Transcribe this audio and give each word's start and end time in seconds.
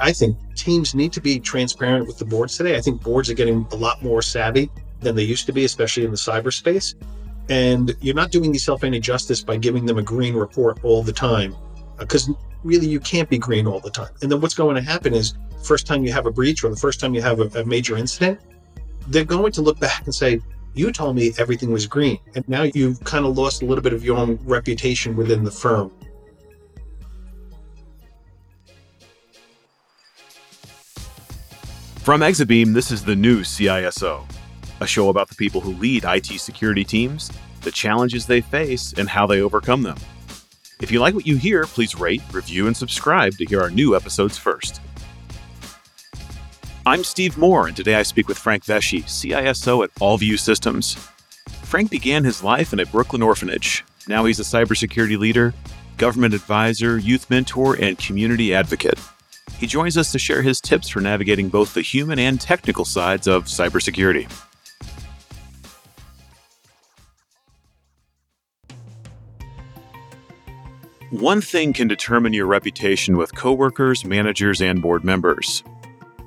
I 0.00 0.12
think 0.12 0.36
teams 0.54 0.94
need 0.94 1.12
to 1.12 1.20
be 1.20 1.38
transparent 1.38 2.06
with 2.06 2.18
the 2.18 2.24
boards 2.24 2.56
today. 2.56 2.76
I 2.76 2.80
think 2.80 3.02
boards 3.02 3.28
are 3.30 3.34
getting 3.34 3.66
a 3.72 3.76
lot 3.76 4.02
more 4.02 4.22
savvy 4.22 4.70
than 5.00 5.14
they 5.14 5.22
used 5.22 5.46
to 5.46 5.52
be, 5.52 5.64
especially 5.64 6.04
in 6.04 6.10
the 6.10 6.16
cyberspace. 6.16 6.94
And 7.48 7.94
you're 8.00 8.14
not 8.14 8.30
doing 8.30 8.52
yourself 8.52 8.84
any 8.84 9.00
justice 9.00 9.42
by 9.42 9.56
giving 9.56 9.84
them 9.84 9.98
a 9.98 10.02
green 10.02 10.34
report 10.34 10.82
all 10.84 11.02
the 11.02 11.12
time, 11.12 11.54
because 11.98 12.30
uh, 12.30 12.34
really 12.64 12.86
you 12.86 13.00
can't 13.00 13.28
be 13.28 13.36
green 13.36 13.66
all 13.66 13.80
the 13.80 13.90
time. 13.90 14.12
And 14.22 14.30
then 14.30 14.40
what's 14.40 14.54
going 14.54 14.76
to 14.76 14.82
happen 14.82 15.12
is, 15.12 15.34
first 15.62 15.86
time 15.86 16.04
you 16.04 16.12
have 16.12 16.26
a 16.26 16.30
breach 16.30 16.64
or 16.64 16.70
the 16.70 16.76
first 16.76 17.00
time 17.00 17.14
you 17.14 17.22
have 17.22 17.40
a, 17.40 17.60
a 17.60 17.64
major 17.64 17.96
incident, 17.96 18.40
they're 19.08 19.24
going 19.24 19.52
to 19.52 19.62
look 19.62 19.78
back 19.78 20.04
and 20.04 20.14
say, 20.14 20.40
you 20.74 20.90
told 20.90 21.16
me 21.16 21.32
everything 21.38 21.70
was 21.70 21.86
green. 21.86 22.18
And 22.34 22.48
now 22.48 22.62
you've 22.62 23.02
kind 23.04 23.26
of 23.26 23.36
lost 23.36 23.62
a 23.62 23.66
little 23.66 23.82
bit 23.82 23.92
of 23.92 24.04
your 24.04 24.16
own 24.16 24.38
reputation 24.44 25.16
within 25.16 25.44
the 25.44 25.50
firm. 25.50 25.92
From 32.02 32.22
Exabeam, 32.22 32.74
this 32.74 32.90
is 32.90 33.04
the 33.04 33.14
new 33.14 33.42
CISO, 33.42 34.26
a 34.80 34.86
show 34.88 35.08
about 35.08 35.28
the 35.28 35.36
people 35.36 35.60
who 35.60 35.70
lead 35.74 36.02
IT 36.04 36.26
security 36.40 36.82
teams, 36.82 37.30
the 37.60 37.70
challenges 37.70 38.26
they 38.26 38.40
face, 38.40 38.92
and 38.94 39.08
how 39.08 39.24
they 39.24 39.40
overcome 39.40 39.84
them. 39.84 39.96
If 40.80 40.90
you 40.90 40.98
like 40.98 41.14
what 41.14 41.28
you 41.28 41.36
hear, 41.36 41.64
please 41.64 41.94
rate, 41.94 42.20
review, 42.32 42.66
and 42.66 42.76
subscribe 42.76 43.34
to 43.34 43.44
hear 43.44 43.60
our 43.60 43.70
new 43.70 43.94
episodes 43.94 44.36
first. 44.36 44.80
I'm 46.84 47.04
Steve 47.04 47.38
Moore, 47.38 47.68
and 47.68 47.76
today 47.76 47.94
I 47.94 48.02
speak 48.02 48.26
with 48.26 48.36
Frank 48.36 48.64
Vesce, 48.64 49.04
CISO 49.04 49.84
at 49.84 49.94
Allvue 50.00 50.40
Systems. 50.40 50.94
Frank 51.62 51.88
began 51.88 52.24
his 52.24 52.42
life 52.42 52.72
in 52.72 52.80
a 52.80 52.86
Brooklyn 52.86 53.22
orphanage. 53.22 53.84
Now 54.08 54.24
he's 54.24 54.40
a 54.40 54.42
cybersecurity 54.42 55.16
leader, 55.16 55.54
government 55.98 56.34
advisor, 56.34 56.98
youth 56.98 57.30
mentor, 57.30 57.76
and 57.76 57.96
community 57.96 58.52
advocate. 58.52 58.98
He 59.58 59.66
joins 59.66 59.96
us 59.96 60.12
to 60.12 60.18
share 60.18 60.42
his 60.42 60.60
tips 60.60 60.88
for 60.88 61.00
navigating 61.00 61.48
both 61.48 61.74
the 61.74 61.82
human 61.82 62.18
and 62.18 62.40
technical 62.40 62.84
sides 62.84 63.26
of 63.26 63.44
cybersecurity. 63.44 64.30
One 71.10 71.42
thing 71.42 71.74
can 71.74 71.88
determine 71.88 72.32
your 72.32 72.46
reputation 72.46 73.18
with 73.18 73.34
coworkers, 73.34 74.04
managers, 74.04 74.62
and 74.62 74.80
board 74.80 75.04
members. 75.04 75.62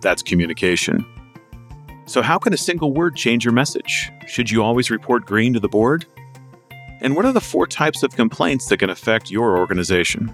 That's 0.02 0.21
communication. 0.21 1.03
So, 2.05 2.21
how 2.21 2.38
can 2.38 2.53
a 2.53 2.58
single 2.58 2.93
word 2.93 3.16
change 3.16 3.43
your 3.43 3.52
message? 3.52 4.11
Should 4.27 4.52
you 4.52 4.61
always 4.61 4.91
report 4.91 5.25
green 5.25 5.53
to 5.53 5.59
the 5.59 5.67
board? 5.67 6.05
And 7.02 7.16
what 7.16 7.25
are 7.25 7.33
the 7.33 7.41
four 7.41 7.66
types 7.66 8.03
of 8.03 8.16
complaints 8.16 8.67
that 8.67 8.77
can 8.77 8.91
affect 8.91 9.31
your 9.31 9.58
organization? 9.58 10.31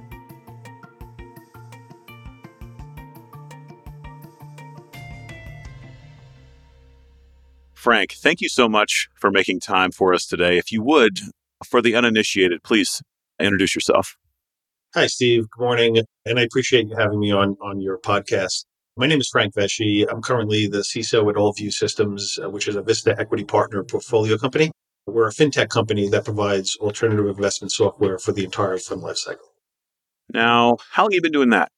Frank, 7.82 8.12
thank 8.12 8.42
you 8.42 8.48
so 8.48 8.70
much 8.70 9.10
for 9.16 9.32
making 9.32 9.60
time 9.60 9.90
for 9.90 10.14
us 10.14 10.28
today. 10.28 10.60
If 10.60 10.72
you 10.72 10.84
would, 10.84 11.20
for 11.66 11.82
the 11.82 11.96
uninitiated, 11.96 12.62
please 12.62 13.02
introduce 13.40 13.74
yourself. 13.74 14.18
Hi, 14.94 15.08
Steve. 15.08 15.50
Good 15.50 15.64
morning. 15.64 15.98
And 16.24 16.38
I 16.38 16.44
appreciate 16.44 16.88
you 16.88 16.96
having 16.96 17.20
me 17.20 17.32
on, 17.32 17.58
on 17.60 17.82
your 17.82 17.98
podcast. 17.98 18.66
My 18.98 19.08
name 19.08 19.20
is 19.20 19.30
Frank 19.30 19.56
Vesce. 19.56 20.06
I'm 20.12 20.22
currently 20.22 20.68
the 20.68 20.84
CISO 20.84 21.28
at 21.32 21.38
Allvue 21.38 21.74
Systems, 21.74 22.38
uh, 22.38 22.52
which 22.52 22.68
is 22.68 22.76
a 22.76 22.84
Vista 22.84 23.20
Equity 23.20 23.46
Partner 23.46 23.84
portfolio 23.84 24.38
company. 24.38 24.70
We're 25.08 25.30
a 25.30 25.32
fintech 25.32 25.70
company 25.70 26.08
that 26.10 26.24
provides 26.24 26.78
alternative 26.82 27.26
investment 27.26 27.72
software 27.72 28.20
for 28.20 28.32
the 28.32 28.44
entire 28.44 28.78
fund 28.78 29.02
lifecycle. 29.02 29.50
Now, 30.32 30.78
how 30.92 31.06
long 31.06 31.14
have 31.14 31.16
you 31.16 31.22
been 31.24 31.32
doing 31.32 31.50
that? 31.50 31.72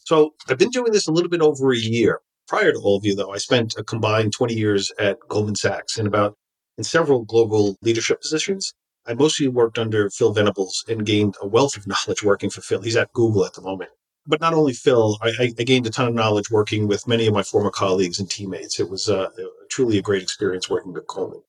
So 0.00 0.34
I've 0.50 0.58
been 0.58 0.68
doing 0.68 0.92
this 0.92 1.08
a 1.08 1.12
little 1.12 1.30
bit 1.30 1.40
over 1.40 1.72
a 1.72 1.78
year. 1.78 2.20
Prior 2.48 2.72
to 2.72 2.78
Allvue, 2.78 3.16
though, 3.16 3.32
I 3.32 3.38
spent 3.38 3.74
a 3.76 3.82
combined 3.82 4.32
20 4.32 4.54
years 4.54 4.92
at 4.98 5.18
Goldman 5.28 5.56
Sachs 5.56 5.98
in 5.98 6.06
about 6.06 6.36
in 6.78 6.84
several 6.84 7.24
global 7.24 7.76
leadership 7.82 8.20
positions. 8.20 8.72
I 9.06 9.14
mostly 9.14 9.48
worked 9.48 9.78
under 9.78 10.10
Phil 10.10 10.32
Venables 10.32 10.84
and 10.88 11.06
gained 11.06 11.36
a 11.40 11.46
wealth 11.46 11.76
of 11.76 11.86
knowledge 11.86 12.22
working 12.22 12.50
for 12.50 12.60
Phil. 12.60 12.82
He's 12.82 12.96
at 12.96 13.12
Google 13.12 13.44
at 13.44 13.54
the 13.54 13.62
moment. 13.62 13.90
But 14.28 14.40
not 14.40 14.54
only 14.54 14.72
Phil, 14.72 15.18
I, 15.22 15.52
I 15.56 15.62
gained 15.62 15.86
a 15.86 15.90
ton 15.90 16.08
of 16.08 16.14
knowledge 16.14 16.50
working 16.50 16.88
with 16.88 17.06
many 17.06 17.26
of 17.26 17.34
my 17.34 17.44
former 17.44 17.70
colleagues 17.70 18.18
and 18.18 18.28
teammates. 18.28 18.80
It 18.80 18.90
was 18.90 19.08
uh, 19.08 19.28
truly 19.70 19.98
a 19.98 20.02
great 20.02 20.22
experience 20.22 20.68
working 20.68 20.92
with 20.92 21.06
Goldman. 21.06 21.42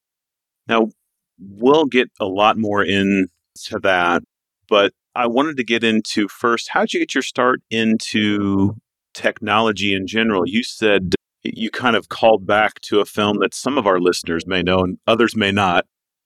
Now, 0.68 0.90
we'll 1.40 1.86
get 1.86 2.09
a 2.19 2.25
lot 2.25 2.57
more 2.57 2.84
into 2.84 3.30
that, 3.81 4.22
but 4.69 4.94
I 5.16 5.25
wanted 5.25 5.57
to 5.57 5.63
get 5.63 5.84
into 5.84 6.28
first 6.28 6.69
how 6.69 6.81
did 6.81 6.94
you 6.94 7.00
get 7.00 7.16
your 7.16 7.24
start 7.24 7.62
into 7.72 8.75
technology 9.17 9.94
in 9.95 10.05
general, 10.05 10.47
you 10.47 10.63
said 10.63 11.16
you 11.44 11.72
kind 11.72 11.95
of 11.95 12.09
called 12.09 12.45
back 12.45 12.79
to 12.81 13.00
a 13.00 13.05
film 13.05 13.39
that 13.39 13.53
some 13.53 13.78
of 13.78 13.88
our 13.88 14.00
listeners 14.00 14.45
may 14.45 14.61
know 14.61 14.79
and 14.79 14.97
others 15.07 15.35
may 15.35 15.51
not 15.51 15.85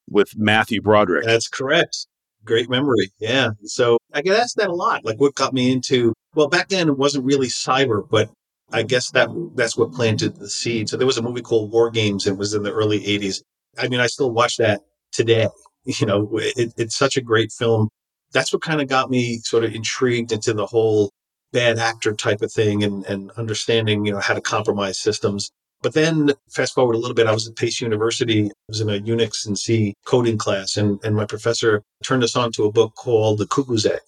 with 0.09 0.37
Matthew 0.37 0.81
Broderick. 0.81 1.25
That's 1.25 1.47
correct. 1.47 2.05
Great 2.43 2.69
memory. 2.69 3.11
Yeah. 3.19 3.51
So 3.63 3.97
I 4.13 4.21
get 4.21 4.37
asked 4.37 4.57
that 4.57 4.69
a 4.69 4.75
lot. 4.75 5.05
Like 5.05 5.19
what 5.19 5.35
got 5.35 5.53
me 5.53 5.71
into, 5.71 6.13
well, 6.35 6.47
back 6.47 6.69
then 6.69 6.89
it 6.89 6.97
wasn't 6.97 7.25
really 7.25 7.47
cyber, 7.47 8.07
but 8.07 8.29
I 8.73 8.83
guess 8.83 9.11
that 9.11 9.29
that's 9.55 9.77
what 9.77 9.93
planted 9.93 10.37
the 10.37 10.49
seed. 10.49 10.89
So 10.89 10.97
there 10.97 11.07
was 11.07 11.17
a 11.17 11.21
movie 11.21 11.41
called 11.41 11.71
War 11.71 11.91
Games. 11.91 12.27
It 12.27 12.37
was 12.37 12.53
in 12.53 12.63
the 12.63 12.73
early 12.73 12.99
80s. 12.99 13.41
I 13.77 13.87
mean, 13.87 13.99
I 13.99 14.07
still 14.07 14.31
watch 14.31 14.57
that 14.57 14.81
today. 15.11 15.47
You 15.83 16.05
know, 16.05 16.29
it, 16.33 16.71
it's 16.77 16.95
such 16.95 17.17
a 17.17 17.21
great 17.21 17.51
film. 17.51 17.89
That's 18.33 18.53
what 18.53 18.61
kind 18.61 18.81
of 18.81 18.87
got 18.87 19.09
me 19.09 19.39
sort 19.39 19.63
of 19.63 19.73
intrigued 19.73 20.31
into 20.31 20.53
the 20.53 20.67
whole 20.67 21.09
bad 21.51 21.79
actor 21.79 22.13
type 22.13 22.41
of 22.41 22.51
thing 22.51 22.83
and, 22.83 23.05
and 23.05 23.31
understanding, 23.31 24.05
you 24.05 24.11
know, 24.11 24.19
how 24.19 24.33
to 24.33 24.41
compromise 24.41 24.99
systems. 24.99 25.51
But 25.81 25.93
then 25.93 26.31
fast 26.49 26.75
forward 26.75 26.95
a 26.95 26.99
little 26.99 27.15
bit, 27.15 27.27
I 27.27 27.31
was 27.31 27.47
at 27.47 27.55
Pace 27.55 27.81
University. 27.81 28.47
I 28.47 28.53
was 28.67 28.81
in 28.81 28.89
a 28.89 28.99
Unix 28.99 29.47
and 29.47 29.57
C 29.57 29.95
coding 30.05 30.37
class 30.37 30.77
and, 30.77 30.99
and 31.03 31.15
my 31.15 31.25
professor 31.25 31.83
turned 32.03 32.23
us 32.23 32.35
on 32.35 32.51
to 32.53 32.65
a 32.65 32.71
book 32.71 32.93
called 32.95 33.39
The 33.39 33.47
Cuckoo's 33.47 33.85
Egg. 33.85 34.01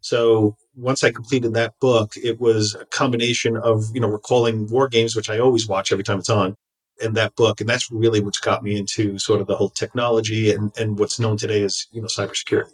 So 0.00 0.56
once 0.76 1.02
I 1.02 1.10
completed 1.10 1.54
that 1.54 1.74
book, 1.80 2.12
it 2.16 2.38
was 2.38 2.76
a 2.76 2.84
combination 2.86 3.56
of, 3.56 3.86
you 3.92 4.00
know, 4.00 4.08
recalling 4.08 4.68
war 4.68 4.88
games, 4.88 5.16
which 5.16 5.28
I 5.28 5.40
always 5.40 5.66
watch 5.66 5.90
every 5.90 6.04
time 6.04 6.20
it's 6.20 6.30
on, 6.30 6.54
and 7.02 7.16
that 7.16 7.34
book. 7.34 7.60
And 7.60 7.68
that's 7.68 7.90
really 7.90 8.20
what's 8.20 8.38
got 8.38 8.62
me 8.62 8.78
into 8.78 9.18
sort 9.18 9.40
of 9.40 9.48
the 9.48 9.56
whole 9.56 9.70
technology 9.70 10.52
and, 10.52 10.70
and 10.78 10.96
what's 10.96 11.18
known 11.18 11.36
today 11.36 11.64
as, 11.64 11.86
you 11.90 12.00
know, 12.00 12.06
cybersecurity. 12.06 12.70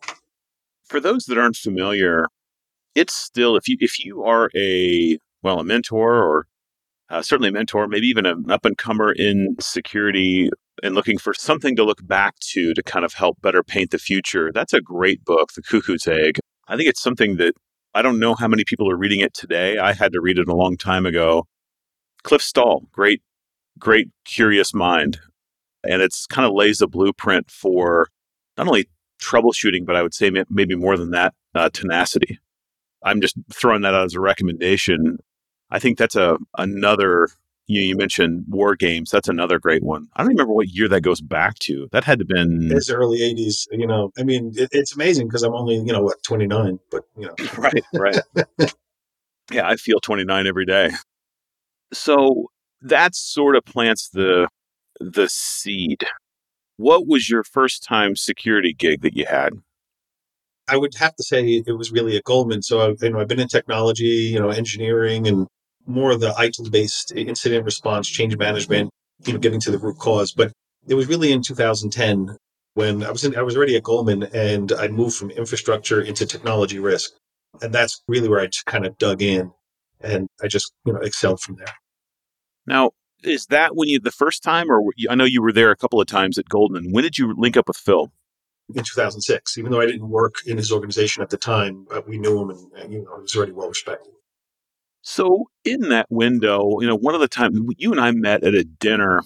For 0.85 1.01
those 1.01 1.25
that 1.25 1.39
aren't 1.39 1.57
familiar, 1.57 2.29
it's 2.95 3.15
still 3.15 3.57
if 3.57 3.69
you 3.69 3.77
if 3.81 4.05
you 4.05 4.23
are 4.23 4.51
a 4.57 5.19
well 5.43 5.61
a 5.61 5.65
mentor 5.65 6.23
or 6.23 6.47
uh, 7.11 7.21
certainly 7.21 7.51
a 7.51 7.53
mentor, 7.53 7.87
maybe 7.87 8.07
even 8.07 8.25
an 8.25 8.51
up 8.51 8.65
and 8.65 8.79
comer 8.79 9.13
in 9.13 9.57
security 9.61 10.51
and 10.83 10.95
looking 10.95 11.19
for 11.19 11.35
something 11.35 11.77
to 11.77 11.85
look 11.85 12.07
back 12.07 12.39
to 12.41 12.73
to 12.73 12.83
kind 12.83 13.05
of 13.05 13.13
help 13.13 13.41
better 13.43 13.63
paint 13.63 13.91
the 13.91 13.99
future. 13.99 14.51
That's 14.53 14.73
a 14.73 14.81
great 14.81 15.25
book, 15.25 15.53
The 15.55 15.63
Cuckoo's 15.63 16.07
Egg. 16.07 16.39
I 16.69 16.77
think 16.77 16.89
it's 16.89 17.03
something 17.03 17.37
that 17.37 17.55
I 17.95 18.01
don't 18.01 18.19
know 18.19 18.35
how 18.35 18.49
many 18.49 18.65
people 18.65 18.91
are 18.91 18.97
reading 18.97 19.21
it 19.21 19.35
today. 19.35 19.77
I 19.77 19.93
had 19.93 20.13
to 20.13 20.21
read 20.21 20.39
it 20.39 20.49
a 20.49 20.55
long 20.55 20.79
time 20.79 21.05
ago. 21.05 21.45
Cliff 22.23 22.41
Stoll, 22.41 22.87
great, 22.93 23.21
great, 23.79 24.09
curious 24.25 24.73
mind. 24.73 25.19
And 25.85 26.01
it's 26.01 26.27
kind 26.27 26.47
of 26.47 26.55
lays 26.55 26.81
a 26.81 26.87
blueprint 26.87 27.51
for 27.51 28.09
not 28.57 28.69
only 28.69 28.89
troubleshooting, 29.21 29.85
but 29.85 29.97
I 29.97 30.03
would 30.03 30.15
say 30.15 30.31
maybe 30.49 30.77
more 30.77 30.97
than 30.97 31.11
that, 31.11 31.35
uh, 31.55 31.69
tenacity. 31.71 32.39
I'm 33.05 33.21
just 33.21 33.37
throwing 33.53 33.83
that 33.83 33.95
out 33.95 34.07
as 34.07 34.15
a 34.15 34.21
recommendation. 34.21 35.19
I 35.71 35.79
think 35.79 35.99
that's 35.99 36.17
a 36.17 36.39
another. 36.59 37.29
You, 37.67 37.81
you 37.81 37.97
mentioned 37.97 38.45
war 38.49 38.75
games. 38.75 39.11
That's 39.11 39.29
another 39.29 39.59
great 39.59 39.85
one. 39.85 40.09
I 40.15 40.23
don't 40.23 40.33
remember 40.33 40.53
what 40.53 40.69
year 40.69 40.89
that 40.89 41.03
goes 41.03 41.21
back 41.21 41.59
to. 41.61 41.89
That 41.93 42.05
had 42.05 42.19
to 42.19 42.25
been 42.25 42.71
it's 42.73 42.91
early 42.91 43.21
'80s. 43.21 43.67
You 43.71 43.87
know, 43.87 44.11
I 44.19 44.25
mean, 44.25 44.53
it, 44.57 44.69
it's 44.73 44.95
amazing 44.95 45.29
because 45.29 45.43
I'm 45.43 45.55
only 45.55 45.77
you 45.77 45.93
know 45.93 46.03
what 46.03 46.23
29, 46.25 46.79
but 46.91 47.05
you 47.17 47.27
know, 47.27 47.35
right, 47.57 47.85
right. 47.95 48.19
yeah, 49.53 49.69
I 49.69 49.77
feel 49.77 50.01
29 50.01 50.47
every 50.47 50.67
day. 50.67 50.91
So 51.93 52.47
that 52.83 53.15
sort 53.15 53.57
of 53.57 53.65
plants 53.65 54.09
the 54.09 54.49
the 55.01 55.29
seed. 55.29 56.05
What 56.77 57.07
was 57.07 57.29
your 57.29 57.45
first 57.45 57.85
time 57.85 58.17
security 58.17 58.73
gig 58.73 59.03
that 59.03 59.17
you 59.17 59.27
had? 59.27 59.53
I 60.73 60.77
would 60.79 60.95
have 60.95 61.15
to 61.17 61.23
say 61.23 61.63
it 61.67 61.77
was 61.77 61.93
really 61.93 62.17
at 62.17 62.25
Goldman. 62.25 62.63
So 62.63 62.81
I've, 62.81 63.03
you 63.03 63.11
know, 63.11 63.21
I've 63.21 63.29
been 63.29 63.39
in 63.39 63.49
technology, 63.49 64.31
you 64.33 64.41
know, 64.41 64.49
engineering 64.49 65.29
and 65.29 65.47
more 65.87 66.13
of 66.13 66.21
the 66.21 66.31
ITIL 66.31 66.71
based 66.71 67.13
incident 67.15 67.67
response, 67.67 68.09
change 68.09 68.39
management, 68.39 68.89
you 69.27 69.35
know, 69.35 69.39
getting 69.39 69.61
to 69.61 69.71
the 69.71 69.77
root 69.77 69.99
cause. 69.99 70.33
But 70.33 70.51
it 70.89 70.95
was 70.95 71.09
really 71.09 71.31
in 71.31 71.43
2010 71.43 72.39
when 72.73 73.03
I 73.03 73.11
was 73.11 73.23
in, 73.23 73.37
I 73.37 73.43
was 73.43 73.55
already 73.55 73.77
at 73.77 73.83
Goldman 73.83 74.23
and 74.33 74.73
I 74.73 74.89
moved 74.89 75.15
from 75.15 75.31
infrastructure 75.31 76.01
into 76.01 76.25
technology 76.25 76.79
risk. 76.79 77.13
And 77.61 77.75
that's 77.75 78.03
really 78.09 78.31
where 78.31 78.41
I 78.41 78.49
kind 78.65 78.87
of 78.87 78.97
dug 78.97 79.21
in 79.21 79.53
and 80.01 80.27
I 80.43 80.49
just, 80.49 80.73
you 80.87 80.95
know, 80.95 81.01
excelled 81.01 81.41
from 81.41 81.57
there. 81.57 81.75
Now, 82.67 82.93
is 83.23 83.45
that 83.51 83.77
when 83.77 83.91
you, 83.91 84.01
the 84.01 84.11
first 84.11 84.43
time, 84.43 84.73
or 84.73 84.81
I 85.11 85.17
know 85.17 85.25
you 85.25 85.43
were 85.43 85.53
there 85.53 85.71
a 85.71 85.77
couple 85.77 86.01
of 86.01 86.07
times 86.07 86.39
at 86.39 86.49
Goldman. 86.49 86.93
When 86.93 87.05
did 87.05 87.19
you 87.19 87.35
link 87.37 87.59
up 87.59 87.69
with 87.69 87.77
Phil? 87.77 88.11
In 88.77 88.85
2006. 88.85 89.59
Even 89.59 89.71
though 89.71 89.81
I 89.81 89.87
didn't 89.87 90.09
work 90.09 90.37
in 90.47 90.57
his 90.57 90.73
organization 90.73 91.23
at 91.23 91.31
the 91.31 91.37
time, 91.37 91.87
but 91.89 92.09
we 92.09 92.19
knew 92.19 92.41
him 92.41 92.51
and, 92.51 92.73
and 92.73 92.93
you 92.93 93.03
know, 93.03 93.17
he 93.17 93.23
was 93.23 93.37
already 93.37 93.53
well 93.53 93.69
respected. 93.69 94.13
So 95.03 95.49
in 95.65 95.89
that 95.89 96.07
window, 96.11 96.81
you 96.81 96.87
know, 96.87 96.97
one 96.97 97.15
of 97.15 97.21
the 97.21 97.29
times 97.29 97.59
you 97.77 97.91
and 97.91 98.01
I 98.01 98.13
met 98.13 98.45
at 98.45 98.55
a 98.55 98.65
dinner 98.65 99.23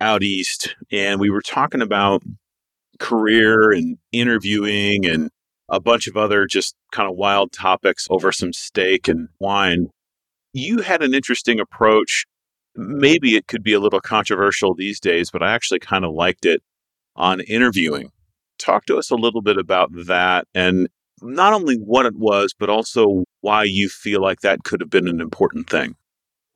out 0.00 0.22
east, 0.22 0.76
and 0.90 1.20
we 1.20 1.30
were 1.30 1.40
talking 1.40 1.82
about 1.82 2.22
career 2.98 3.70
and 3.70 3.98
interviewing 4.12 5.06
and 5.06 5.30
a 5.68 5.80
bunch 5.80 6.06
of 6.06 6.16
other 6.16 6.46
just 6.46 6.74
kind 6.92 7.08
of 7.08 7.16
wild 7.16 7.52
topics 7.52 8.06
over 8.10 8.32
some 8.32 8.52
steak 8.52 9.06
and 9.06 9.28
wine. 9.38 9.88
You 10.52 10.78
had 10.78 11.02
an 11.02 11.14
interesting 11.14 11.60
approach. 11.60 12.24
Maybe 12.74 13.36
it 13.36 13.46
could 13.46 13.62
be 13.62 13.74
a 13.74 13.80
little 13.80 14.00
controversial 14.00 14.74
these 14.74 14.98
days, 14.98 15.30
but 15.30 15.42
I 15.42 15.52
actually 15.52 15.80
kind 15.80 16.04
of 16.04 16.12
liked 16.12 16.46
it 16.46 16.62
on 17.14 17.40
interviewing. 17.40 18.10
Talk 18.58 18.86
to 18.86 18.96
us 18.96 19.10
a 19.10 19.16
little 19.16 19.42
bit 19.42 19.56
about 19.56 19.90
that 19.92 20.46
and 20.54 20.88
not 21.22 21.52
only 21.52 21.76
what 21.76 22.06
it 22.06 22.16
was, 22.16 22.54
but 22.58 22.70
also 22.70 23.24
why 23.40 23.64
you 23.64 23.88
feel 23.88 24.20
like 24.20 24.40
that 24.40 24.64
could 24.64 24.80
have 24.80 24.90
been 24.90 25.08
an 25.08 25.20
important 25.20 25.68
thing. 25.68 25.94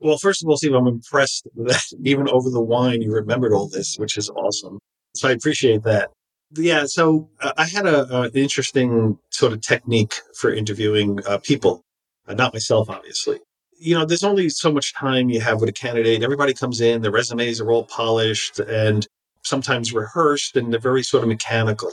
Well, 0.01 0.19
first 0.19 0.43
of 0.43 0.49
all, 0.49 0.57
Steve, 0.57 0.75
I'm 0.75 0.87
impressed 0.87 1.47
that 1.57 1.83
even 2.05 2.29
over 2.29 2.51
the 2.51 2.63
wine, 2.63 3.03
you 3.03 3.13
remembered 3.13 3.53
all 3.53 3.69
this, 3.69 3.97
which 3.97 4.17
is 4.17 4.29
awesome. 4.31 4.79
So 5.15 5.29
I 5.29 5.33
appreciate 5.33 5.83
that. 5.85 6.11
Yeah, 6.55 6.85
so 6.87 7.31
uh, 7.41 7.53
I 7.57 7.65
had 7.67 7.87
a, 7.87 8.25
an 8.25 8.31
interesting 8.35 9.19
sort 9.31 9.53
of 9.53 9.63
technique 9.63 10.15
for 10.39 10.53
interviewing 10.53 11.21
uh, 11.27 11.39
people, 11.39 11.83
uh, 12.29 12.35
not 12.35 12.53
myself, 12.53 12.91
obviously. 12.91 13.39
You 13.79 13.99
know, 13.99 14.05
there's 14.05 14.23
only 14.23 14.49
so 14.51 14.71
much 14.71 14.93
time 14.93 15.31
you 15.31 15.41
have 15.41 15.61
with 15.61 15.71
a 15.71 15.73
candidate. 15.73 16.23
Everybody 16.23 16.53
comes 16.53 16.81
in, 16.81 17.01
their 17.01 17.11
resumes 17.11 17.61
are 17.61 17.71
all 17.71 17.85
polished 17.85 18.61
and 18.61 19.07
sometimes 19.43 19.93
rehearsed, 19.93 20.57
and 20.57 20.73
they're 20.73 20.81
very 20.81 21.03
sort 21.03 21.23
of 21.23 21.29
mechanical. 21.29 21.91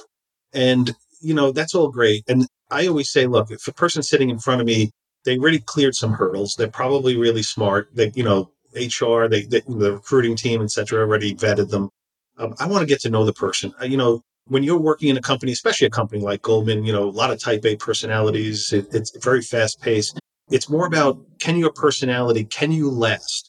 And, 0.54 0.96
you 1.22 1.34
know, 1.34 1.52
that's 1.52 1.76
all 1.76 1.90
great. 1.90 2.24
And 2.28 2.48
I 2.72 2.88
always 2.88 3.12
say, 3.12 3.28
look, 3.28 3.52
if 3.52 3.68
a 3.68 3.74
person's 3.74 4.10
sitting 4.10 4.30
in 4.30 4.40
front 4.40 4.62
of 4.62 4.68
me, 4.68 4.92
they 5.26 5.38
really 5.38 5.60
cleared 5.60 5.96
some 5.96 6.14
hurdles. 6.14 6.56
They're 6.56 6.68
probably 6.68 7.18
really 7.18 7.44
smart. 7.44 7.90
They, 7.94 8.12
you 8.16 8.24
know, 8.24 8.52
HR, 8.76 9.28
they, 9.28 9.44
they 9.44 9.62
the 9.68 9.94
recruiting 9.94 10.36
team, 10.36 10.62
et 10.62 10.72
cetera, 10.72 11.02
already 11.02 11.36
vetted 11.36 11.70
them. 11.70 11.90
Um, 12.38 12.56
I 12.60 12.68
want 12.68 12.82
to 12.82 12.88
get 12.88 13.02
to 13.02 13.10
know 13.10 13.26
the 13.26 13.34
person. 13.34 13.74
Uh, 13.82 13.86
you 13.86 13.98
know, 13.98 14.22
when 14.48 14.64
you're 14.64 14.80
working 14.80 15.10
in 15.10 15.18
a 15.18 15.22
company, 15.22 15.52
especially 15.52 15.88
a 15.88 15.92
company 15.92 16.22
like 16.22 16.42
Goldman, 16.42 16.86
you 16.86 16.94
know, 16.94 17.04
a 17.04 17.12
lot 17.12 17.32
of 17.32 17.40
type 17.40 17.66
A 17.66 17.76
personalities, 17.76 18.72
it, 18.74 18.88
it's 18.94 19.16
very 19.18 19.42
fast 19.42 19.82
paced. 19.82 20.20
It's 20.50 20.70
more 20.70 20.88
about 20.88 21.20
can 21.40 21.58
your 21.58 21.72
personality, 21.72 22.46
can 22.46 22.72
you 22.72 22.90
last? 22.90 23.49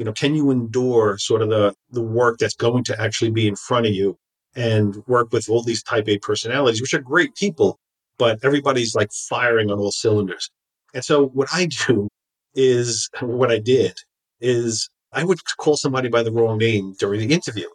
You 0.00 0.06
know, 0.06 0.12
can 0.14 0.34
you 0.34 0.50
endure 0.50 1.18
sort 1.18 1.42
of 1.42 1.50
the, 1.50 1.74
the 1.90 2.00
work 2.00 2.38
that's 2.38 2.56
going 2.56 2.84
to 2.84 2.98
actually 2.98 3.30
be 3.30 3.46
in 3.46 3.54
front 3.54 3.84
of 3.84 3.92
you 3.92 4.16
and 4.56 4.96
work 5.06 5.30
with 5.30 5.50
all 5.50 5.62
these 5.62 5.82
type 5.82 6.08
A 6.08 6.16
personalities, 6.18 6.80
which 6.80 6.94
are 6.94 7.02
great 7.02 7.34
people, 7.36 7.78
but 8.16 8.38
everybody's 8.42 8.94
like 8.94 9.12
firing 9.12 9.70
on 9.70 9.78
all 9.78 9.92
cylinders. 9.92 10.50
And 10.94 11.04
so 11.04 11.26
what 11.26 11.48
I 11.52 11.66
do 11.86 12.08
is 12.54 13.10
what 13.20 13.50
I 13.52 13.58
did 13.58 13.92
is 14.40 14.88
I 15.12 15.22
would 15.22 15.38
call 15.58 15.76
somebody 15.76 16.08
by 16.08 16.22
the 16.22 16.32
wrong 16.32 16.56
name 16.56 16.94
during 16.98 17.20
the 17.20 17.34
interview. 17.34 17.68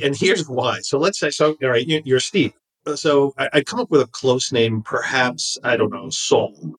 And 0.00 0.16
here's 0.16 0.48
why. 0.48 0.78
So 0.80 0.98
let's 0.98 1.20
say, 1.20 1.28
so, 1.28 1.56
all 1.62 1.68
right, 1.68 1.86
you're 1.86 2.20
Steve. 2.20 2.54
So 2.94 3.34
I'd 3.36 3.66
come 3.66 3.80
up 3.80 3.90
with 3.90 4.00
a 4.00 4.06
close 4.06 4.50
name, 4.50 4.80
perhaps, 4.80 5.58
I 5.62 5.76
don't 5.76 5.92
know, 5.92 6.08
Saul. 6.08 6.74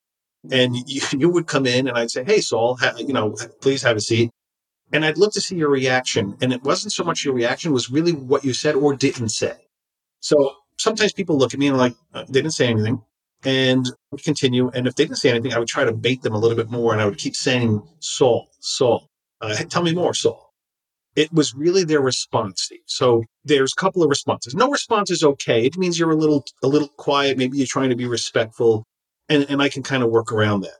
And 0.51 0.75
you, 0.87 1.01
you 1.19 1.29
would 1.29 1.45
come 1.45 1.67
in 1.67 1.87
and 1.87 1.95
I'd 1.95 2.09
say, 2.09 2.23
Hey, 2.23 2.41
Saul, 2.41 2.79
you 2.97 3.13
know, 3.13 3.35
please 3.61 3.83
have 3.83 3.97
a 3.97 4.01
seat. 4.01 4.31
And 4.91 5.03
I'd 5.03 5.17
love 5.17 5.33
to 5.33 5.41
see 5.41 5.55
your 5.55 5.69
reaction. 5.69 6.37
And 6.41 6.53
it 6.53 6.63
wasn't 6.63 6.93
so 6.93 7.03
much 7.03 7.25
your 7.25 7.33
reaction, 7.33 7.73
was 7.73 7.89
really 7.89 8.13
what 8.13 8.45
you 8.45 8.53
said 8.53 8.75
or 8.75 8.95
didn't 8.95 9.29
say. 9.29 9.53
So 10.19 10.55
sometimes 10.77 11.13
people 11.13 11.37
look 11.37 11.53
at 11.53 11.59
me 11.59 11.67
and 11.67 11.77
like, 11.77 11.95
uh, 12.13 12.23
they 12.27 12.41
didn't 12.41 12.53
say 12.53 12.67
anything 12.67 13.01
and 13.43 13.85
would 14.11 14.23
continue. 14.23 14.69
And 14.73 14.87
if 14.87 14.95
they 14.95 15.05
didn't 15.05 15.17
say 15.17 15.29
anything, 15.29 15.53
I 15.53 15.59
would 15.59 15.67
try 15.67 15.85
to 15.85 15.91
bait 15.91 16.21
them 16.21 16.33
a 16.33 16.39
little 16.39 16.57
bit 16.57 16.69
more 16.69 16.93
and 16.93 17.01
I 17.01 17.05
would 17.05 17.17
keep 17.17 17.35
saying, 17.35 17.81
Saul, 17.99 18.49
Saul, 18.59 19.09
uh, 19.41 19.55
tell 19.55 19.83
me 19.83 19.93
more, 19.93 20.13
Saul 20.13 20.45
it 21.15 21.31
was 21.31 21.55
really 21.55 21.83
their 21.83 22.01
response, 22.01 22.63
Steve. 22.63 22.81
So 22.85 23.23
there's 23.43 23.73
a 23.73 23.79
couple 23.79 24.03
of 24.03 24.09
responses. 24.09 24.53
No 24.53 24.69
response 24.69 25.09
is 25.09 25.23
okay. 25.23 25.65
It 25.65 25.77
means 25.77 25.97
you're 25.97 26.11
a 26.11 26.15
little 26.15 26.43
a 26.61 26.67
little 26.67 26.89
quiet. 26.89 27.37
Maybe 27.37 27.57
you're 27.57 27.67
trying 27.67 27.89
to 27.89 27.95
be 27.95 28.05
respectful, 28.05 28.85
and 29.29 29.45
and 29.49 29.61
I 29.61 29.69
can 29.69 29.83
kind 29.83 30.03
of 30.03 30.09
work 30.09 30.31
around 30.31 30.61
that. 30.61 30.77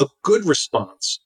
A 0.00 0.06
good 0.22 0.44
response 0.44 1.20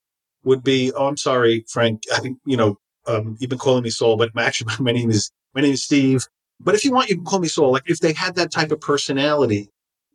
would 0.44 0.62
be, 0.62 0.92
"Oh, 0.92 1.06
I'm 1.06 1.16
sorry, 1.16 1.64
Frank. 1.68 2.02
I 2.14 2.20
think 2.20 2.38
you 2.44 2.56
know 2.56 2.78
um, 3.06 3.36
you've 3.38 3.50
been 3.50 3.58
calling 3.58 3.82
me 3.82 3.90
Saul, 3.90 4.16
but 4.16 4.30
actually 4.36 4.74
my 4.80 4.92
name 4.92 5.10
is 5.10 5.30
my 5.54 5.60
name 5.60 5.72
is 5.72 5.84
Steve. 5.84 6.26
But 6.60 6.74
if 6.74 6.84
you 6.84 6.92
want, 6.92 7.10
you 7.10 7.16
can 7.16 7.24
call 7.24 7.40
me 7.40 7.48
Saul. 7.48 7.72
Like 7.72 7.82
if 7.86 8.00
they 8.00 8.12
had 8.12 8.36
that 8.36 8.52
type 8.52 8.70
of 8.70 8.80
personality, 8.80 9.68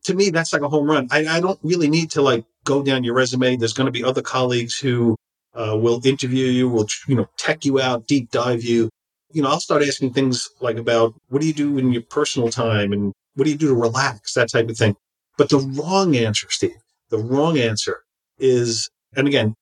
to 0.06 0.14
me, 0.14 0.30
that's 0.30 0.54
like 0.54 0.62
a 0.62 0.70
home 0.70 0.90
run. 0.90 1.08
I, 1.12 1.26
I 1.28 1.40
don't 1.42 1.60
really 1.64 1.90
need 1.90 2.12
to 2.12 2.22
like 2.22 2.46
go 2.64 2.82
down 2.82 3.04
your 3.04 3.14
resume. 3.14 3.58
There's 3.58 3.74
going 3.74 3.86
to 3.86 3.92
be 3.92 4.04
other 4.04 4.22
colleagues 4.22 4.78
who 4.78 5.18
uh, 5.54 5.78
we'll 5.78 6.06
interview 6.06 6.46
you. 6.46 6.70
We'll, 6.70 6.88
you 7.08 7.16
know, 7.16 7.28
tech 7.38 7.66
you 7.66 7.82
out, 7.82 8.08
deep 8.08 8.32
dive 8.32 8.64
you. 8.64 8.90
You 9.34 9.42
know, 9.42 9.50
I'll 9.50 9.60
start 9.60 9.84
asking 9.84 10.14
things 10.14 10.50
like 10.62 10.78
about 10.78 11.14
what 11.28 11.42
do 11.42 11.48
you 11.48 11.54
do 11.54 11.78
in 11.78 11.92
your 11.92 12.04
personal 12.04 12.50
time 12.50 12.94
and 12.94 13.12
what 13.36 13.44
do 13.44 13.52
you 13.52 13.58
do 13.58 13.68
to 13.68 13.76
relax, 13.76 14.34
that 14.34 14.50
type 14.50 14.70
of 14.70 14.78
thing. 14.78 14.96
But 15.38 15.50
the 15.50 15.60
wrong 15.60 16.16
answer, 16.16 16.48
Steve, 16.50 16.78
the 17.10 17.18
wrong 17.18 17.58
answer 17.58 18.04
is, 18.40 18.90
and 19.16 19.28
again, 19.28 19.54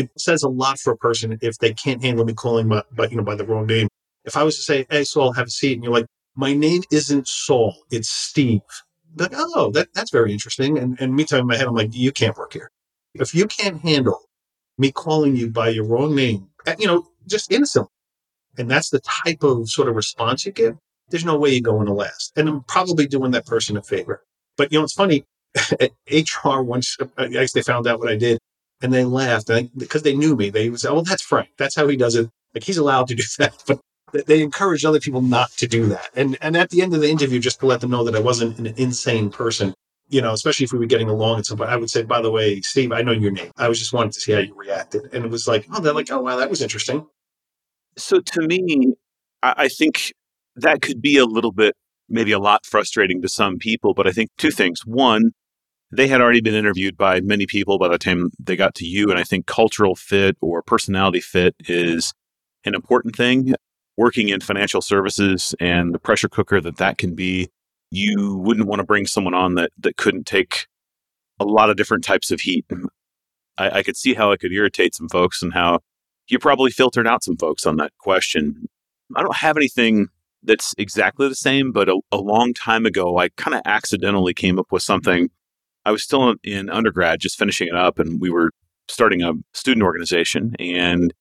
it 0.00 0.10
says 0.20 0.42
a 0.42 0.48
lot 0.48 0.78
for 0.78 0.92
a 0.92 0.96
person 0.96 1.38
if 1.42 1.58
they 1.58 1.72
can't 1.74 2.02
handle 2.02 2.24
me 2.24 2.32
calling 2.32 2.68
but 2.68 3.10
you 3.10 3.16
know, 3.16 3.22
by 3.22 3.34
the 3.34 3.44
wrong 3.44 3.66
name. 3.66 3.88
If 4.24 4.36
I 4.36 4.42
was 4.42 4.56
to 4.56 4.62
say, 4.62 4.86
"Hey, 4.90 5.04
Saul, 5.04 5.32
have 5.32 5.46
a 5.46 5.50
seat," 5.50 5.74
and 5.74 5.84
you're 5.84 5.92
like, 5.92 6.06
"My 6.36 6.52
name 6.52 6.82
isn't 6.90 7.26
Saul, 7.26 7.74
it's 7.90 8.10
Steve," 8.10 8.60
like, 9.16 9.32
"Oh, 9.34 9.70
that, 9.72 9.88
that's 9.94 10.10
very 10.10 10.32
interesting." 10.32 10.78
And 10.78 11.00
and 11.00 11.14
meantime, 11.14 11.40
in 11.40 11.46
my 11.46 11.56
head, 11.56 11.66
I'm 11.66 11.74
like, 11.74 11.94
"You 11.94 12.12
can't 12.12 12.36
work 12.36 12.52
here. 12.52 12.70
If 13.14 13.34
you 13.34 13.46
can't 13.46 13.80
handle 13.80 14.20
me 14.80 14.90
calling 14.90 15.36
you 15.36 15.50
by 15.50 15.68
your 15.68 15.84
wrong 15.84 16.14
name, 16.14 16.48
eh, 16.66 16.74
you 16.78 16.86
know, 16.86 17.06
just 17.26 17.52
innocent. 17.52 17.86
And 18.58 18.70
that's 18.70 18.90
the 18.90 19.00
type 19.00 19.42
of 19.42 19.68
sort 19.68 19.88
of 19.88 19.94
response 19.94 20.44
you 20.46 20.52
give. 20.52 20.76
There's 21.10 21.24
no 21.24 21.38
way 21.38 21.50
you're 21.50 21.60
going 21.60 21.86
to 21.86 21.92
last. 21.92 22.32
And 22.36 22.48
I'm 22.48 22.62
probably 22.64 23.06
doing 23.06 23.30
that 23.32 23.46
person 23.46 23.76
a 23.76 23.82
favor. 23.82 24.24
But, 24.56 24.72
you 24.72 24.78
know, 24.78 24.84
it's 24.84 24.94
funny. 24.94 25.24
HR 26.10 26.62
once, 26.62 26.96
I 27.18 27.28
guess 27.28 27.52
they 27.52 27.62
found 27.62 27.86
out 27.86 27.98
what 27.98 28.08
I 28.08 28.16
did 28.16 28.38
and 28.82 28.92
they 28.92 29.04
laughed 29.04 29.50
because 29.76 30.02
they 30.02 30.16
knew 30.16 30.36
me. 30.36 30.50
They 30.50 30.74
said, 30.76 30.90
oh, 30.90 31.02
that's 31.02 31.22
Frank. 31.22 31.50
That's 31.58 31.76
how 31.76 31.88
he 31.88 31.96
does 31.96 32.14
it. 32.14 32.30
Like 32.54 32.64
he's 32.64 32.78
allowed 32.78 33.08
to 33.08 33.14
do 33.14 33.22
that. 33.38 33.62
But 33.66 34.26
they 34.26 34.42
encouraged 34.42 34.84
other 34.84 35.00
people 35.00 35.22
not 35.22 35.50
to 35.52 35.68
do 35.68 35.86
that. 35.86 36.08
And, 36.14 36.36
and 36.40 36.56
at 36.56 36.70
the 36.70 36.82
end 36.82 36.94
of 36.94 37.00
the 37.00 37.10
interview, 37.10 37.38
just 37.38 37.60
to 37.60 37.66
let 37.66 37.80
them 37.80 37.90
know 37.90 38.04
that 38.04 38.16
I 38.16 38.20
wasn't 38.20 38.58
an 38.58 38.74
insane 38.76 39.30
person, 39.30 39.74
you 40.08 40.20
know, 40.20 40.32
especially 40.32 40.64
if 40.64 40.72
we 40.72 40.78
were 40.78 40.86
getting 40.86 41.08
along 41.08 41.38
at 41.38 41.46
some 41.46 41.58
point, 41.58 41.70
I 41.70 41.76
would 41.76 41.90
say, 41.90 42.02
by 42.02 42.20
the 42.20 42.30
way, 42.30 42.60
Steve, 42.60 42.90
I 42.90 43.02
know 43.02 43.12
your 43.12 43.30
name. 43.30 43.52
I 43.56 43.68
was 43.68 43.78
just 43.78 43.92
wanting 43.92 44.10
to 44.12 44.20
see 44.20 44.32
how 44.32 44.40
you 44.40 44.54
reacted. 44.54 45.08
And 45.12 45.24
it 45.24 45.30
was 45.30 45.46
like, 45.46 45.66
oh, 45.72 45.80
they're 45.80 45.92
like, 45.92 46.10
oh, 46.10 46.20
wow, 46.20 46.36
that 46.36 46.50
was 46.50 46.60
interesting. 46.60 47.06
So 47.96 48.20
to 48.20 48.40
me, 48.42 48.94
I 49.42 49.68
think 49.68 50.12
that 50.56 50.82
could 50.82 51.00
be 51.00 51.16
a 51.16 51.24
little 51.24 51.52
bit, 51.52 51.74
maybe 52.08 52.32
a 52.32 52.38
lot 52.38 52.66
frustrating 52.66 53.22
to 53.22 53.28
some 53.28 53.58
people. 53.58 53.94
But 53.94 54.06
I 54.06 54.10
think 54.10 54.30
two 54.36 54.50
things. 54.50 54.84
One, 54.84 55.32
they 55.92 56.06
had 56.06 56.20
already 56.20 56.40
been 56.40 56.54
interviewed 56.54 56.96
by 56.96 57.20
many 57.20 57.46
people 57.46 57.78
by 57.78 57.88
the 57.88 57.98
time 57.98 58.30
they 58.38 58.56
got 58.56 58.74
to 58.76 58.86
you. 58.86 59.10
And 59.10 59.18
I 59.18 59.24
think 59.24 59.46
cultural 59.46 59.96
fit 59.96 60.36
or 60.40 60.62
personality 60.62 61.20
fit 61.20 61.54
is 61.68 62.12
an 62.64 62.74
important 62.74 63.16
thing. 63.16 63.54
Working 63.96 64.28
in 64.28 64.40
financial 64.40 64.80
services 64.80 65.54
and 65.60 65.92
the 65.92 65.98
pressure 65.98 66.28
cooker 66.28 66.60
that 66.60 66.78
that 66.78 66.96
can 66.96 67.14
be 67.14 67.50
you 67.90 68.36
wouldn't 68.38 68.68
want 68.68 68.78
to 68.78 68.84
bring 68.84 69.06
someone 69.06 69.34
on 69.34 69.56
that 69.56 69.70
that 69.78 69.96
couldn't 69.96 70.26
take 70.26 70.68
a 71.38 71.44
lot 71.44 71.70
of 71.70 71.76
different 71.76 72.04
types 72.04 72.30
of 72.30 72.40
heat. 72.40 72.64
I, 73.58 73.78
I 73.78 73.82
could 73.82 73.96
see 73.96 74.14
how 74.14 74.30
it 74.30 74.40
could 74.40 74.52
irritate 74.52 74.94
some 74.94 75.08
folks 75.08 75.42
and 75.42 75.52
how 75.52 75.80
you 76.28 76.38
probably 76.38 76.70
filtered 76.70 77.06
out 77.06 77.24
some 77.24 77.36
folks 77.36 77.66
on 77.66 77.76
that 77.76 77.92
question. 77.98 78.68
I 79.16 79.22
don't 79.22 79.36
have 79.36 79.56
anything 79.56 80.06
that's 80.42 80.74
exactly 80.78 81.28
the 81.28 81.34
same, 81.34 81.72
but 81.72 81.88
a, 81.88 82.00
a 82.12 82.18
long 82.18 82.54
time 82.54 82.86
ago, 82.86 83.18
I 83.18 83.28
kind 83.30 83.54
of 83.54 83.62
accidentally 83.64 84.32
came 84.32 84.58
up 84.58 84.70
with 84.70 84.82
something. 84.82 85.28
I 85.84 85.92
was 85.92 86.02
still 86.02 86.34
in 86.42 86.68
undergrad, 86.68 87.20
just 87.20 87.38
finishing 87.38 87.68
it 87.68 87.74
up, 87.74 87.98
and 87.98 88.20
we 88.20 88.30
were 88.30 88.50
starting 88.88 89.22
a 89.22 89.32
student 89.54 89.84
organization. 89.84 90.54
And 90.58 91.14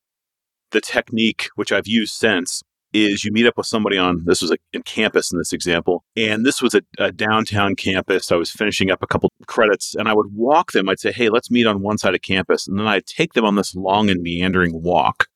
the 0.71 0.81
technique, 0.81 1.49
which 1.55 1.71
I've 1.71 1.87
used 1.87 2.13
since, 2.13 2.61
is 2.93 3.23
you 3.23 3.31
meet 3.31 3.45
up 3.45 3.57
with 3.57 3.67
somebody 3.67 3.97
on 3.97 4.23
this 4.25 4.41
was 4.41 4.51
a, 4.51 4.57
in 4.73 4.81
campus 4.81 5.31
in 5.31 5.37
this 5.37 5.53
example 5.53 6.03
and 6.15 6.43
this 6.43 6.61
was 6.61 6.73
a, 6.73 6.81
a, 6.97 7.11
downtown 7.11 7.75
campus. 7.75 8.31
I 8.31 8.35
was 8.35 8.49
finishing 8.49 8.89
up 8.89 9.03
a 9.03 9.07
couple 9.07 9.31
of 9.39 9.47
credits 9.47 9.95
and 9.95 10.07
i 10.07 10.13
would 10.13 10.33
walk 10.33 10.71
them. 10.71 10.89
I'd 10.89 10.99
say 10.99 11.11
hey 11.11 11.29
let's 11.29 11.51
meet 11.51 11.67
on 11.67 11.81
one 11.81 11.97
side 11.97 12.15
of 12.15 12.21
campus 12.21 12.67
and 12.67 12.79
then 12.79 12.87
i'd 12.87 13.05
take 13.05 13.33
them 13.33 13.45
on 13.45 13.55
this 13.55 13.75
long 13.75 14.09
and 14.09 14.21
meandering 14.23 14.81
walk 14.81 15.27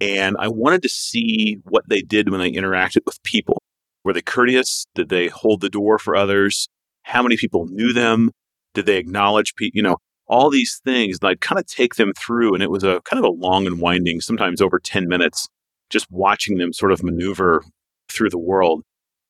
and 0.00 0.36
i 0.38 0.48
wanted 0.48 0.82
to 0.82 0.88
see 0.88 1.58
what 1.64 1.86
they 1.88 2.00
did 2.00 2.30
when 2.30 2.40
they 2.40 2.50
interacted 2.50 3.04
with 3.04 3.22
people. 3.22 3.62
Were 4.02 4.14
they 4.14 4.22
courteous? 4.22 4.86
Did 4.94 5.10
they 5.10 5.28
hold 5.28 5.60
the 5.60 5.68
door 5.68 5.98
for 5.98 6.16
others? 6.16 6.68
How 7.02 7.22
many 7.22 7.36
people 7.36 7.66
knew 7.66 7.92
them 7.92 8.30
did 8.74 8.86
they 8.86 8.96
acknowledge 8.96 9.54
people 9.54 9.76
you 9.76 9.82
know 9.82 9.96
all 10.26 10.50
these 10.50 10.80
things 10.84 11.18
and 11.20 11.28
i'd 11.28 11.40
kind 11.40 11.58
of 11.58 11.66
take 11.66 11.96
them 11.96 12.12
through 12.16 12.54
and 12.54 12.62
it 12.62 12.70
was 12.70 12.84
a 12.84 13.00
kind 13.04 13.22
of 13.22 13.28
a 13.28 13.34
long 13.34 13.66
and 13.66 13.80
winding 13.80 14.20
sometimes 14.20 14.60
over 14.60 14.78
10 14.78 15.08
minutes 15.08 15.48
just 15.90 16.06
watching 16.10 16.56
them 16.56 16.72
sort 16.72 16.92
of 16.92 17.02
maneuver 17.02 17.64
through 18.10 18.30
the 18.30 18.38
world. 18.38 18.82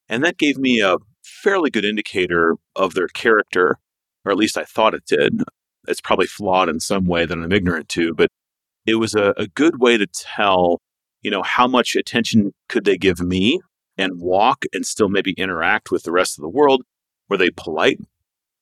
And 0.08 0.22
that 0.22 0.38
gave 0.38 0.58
me 0.58 0.80
a 0.80 0.96
fairly 1.24 1.70
good 1.70 1.84
indicator 1.84 2.56
of 2.76 2.94
their 2.94 3.08
character, 3.08 3.78
or 4.24 4.32
at 4.32 4.38
least 4.38 4.58
I 4.58 4.64
thought 4.64 4.94
it 4.94 5.06
did. 5.06 5.42
it's 5.88 6.00
probably 6.00 6.26
flawed 6.26 6.68
in 6.68 6.78
some 6.78 7.06
way 7.06 7.24
that 7.24 7.36
I'm 7.36 7.52
ignorant 7.52 7.88
to, 7.90 8.14
but 8.14 8.28
it 8.86 8.96
was 8.96 9.14
a, 9.14 9.34
a 9.36 9.46
good 9.48 9.80
way 9.80 9.96
to 9.96 10.06
tell, 10.06 10.80
you 11.22 11.30
know, 11.30 11.42
how 11.42 11.66
much 11.66 11.96
attention 11.96 12.52
could 12.68 12.84
they 12.84 12.96
give 12.96 13.20
me 13.20 13.60
and 13.96 14.20
walk 14.20 14.64
and 14.72 14.84
still 14.84 15.08
maybe 15.08 15.32
interact 15.32 15.90
with 15.90 16.02
the 16.02 16.12
rest 16.12 16.38
of 16.38 16.42
the 16.42 16.48
world? 16.48 16.82
Were 17.28 17.36
they 17.36 17.50
polite? 17.50 18.00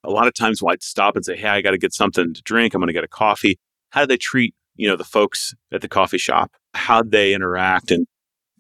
A 0.05 0.11
lot 0.11 0.27
of 0.27 0.35
times 0.35 0.63
I'd 0.67 0.83
stop 0.83 1.17
and 1.17 1.25
say, 1.25 1.37
Hey, 1.37 1.49
I 1.49 1.61
got 1.61 1.73
to 1.73 1.79
get 1.79 1.95
something 1.95 2.35
to 2.35 2.43
drink. 2.43 2.75
I'm 2.75 2.81
going 2.81 2.89
to 2.89 2.93
get 2.93 3.05
a 3.05 3.09
coffee. 3.09 3.59
How 3.91 4.03
do 4.03 4.07
they 4.07 4.17
treat, 4.17 4.55
you 4.77 4.89
know, 4.89 4.97
the 4.97 5.05
folks 5.05 5.55
at 5.73 5.81
the 5.81 5.89
coffee 5.89 6.19
shop? 6.19 6.53
How'd 6.75 7.11
they 7.11 7.35
interact? 7.35 7.91
And 7.91 8.07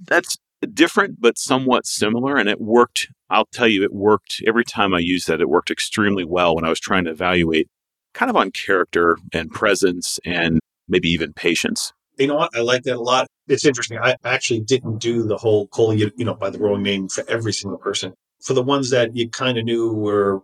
that's 0.01 0.37
different, 0.73 1.21
but 1.21 1.39
somewhat 1.39 1.87
similar. 1.87 2.37
And 2.37 2.49
it 2.49 2.61
worked. 2.61 3.09
I'll 3.31 3.47
tell 3.53 3.69
you, 3.69 3.83
it 3.83 3.93
worked 3.93 4.43
every 4.47 4.65
time 4.65 4.95
I 4.95 4.99
used 5.01 5.29
that. 5.29 5.41
It 5.41 5.49
worked 5.49 5.71
extremely 5.71 6.25
well 6.25 6.55
when 6.55 6.65
I 6.65 6.71
was 6.71 6.81
trying 6.81 7.05
to 7.05 7.11
evaluate 7.11 7.69
kind 8.15 8.31
of 8.31 8.37
on 8.37 8.51
character 8.51 9.19
and 9.33 9.51
presence 9.51 10.19
and 10.25 10.59
maybe 10.89 11.09
even 11.09 11.33
patience. 11.33 11.93
You 12.19 12.27
know 12.27 12.35
what? 12.35 12.57
I 12.57 12.61
like 12.61 12.83
that 12.85 12.97
a 12.97 13.01
lot. 13.01 13.29
It's 13.47 13.65
interesting. 13.65 13.99
I 13.99 14.17
actually 14.25 14.61
didn't 14.61 14.99
do 14.99 15.23
the 15.23 15.37
whole 15.37 15.69
call 15.69 15.95
you, 15.95 16.11
you 16.17 16.25
know, 16.25 16.35
by 16.35 16.51
the 16.51 16.59
wrong 16.59 16.83
name 16.83 17.09
for 17.09 17.25
every 17.29 17.53
single 17.53 17.79
person. 17.79 18.13
For 18.43 18.55
the 18.55 18.63
ones 18.63 18.91
that 18.91 19.15
you 19.15 19.29
kind 19.29 19.57
of 19.57 19.65
knew 19.65 19.93
were 19.93 20.43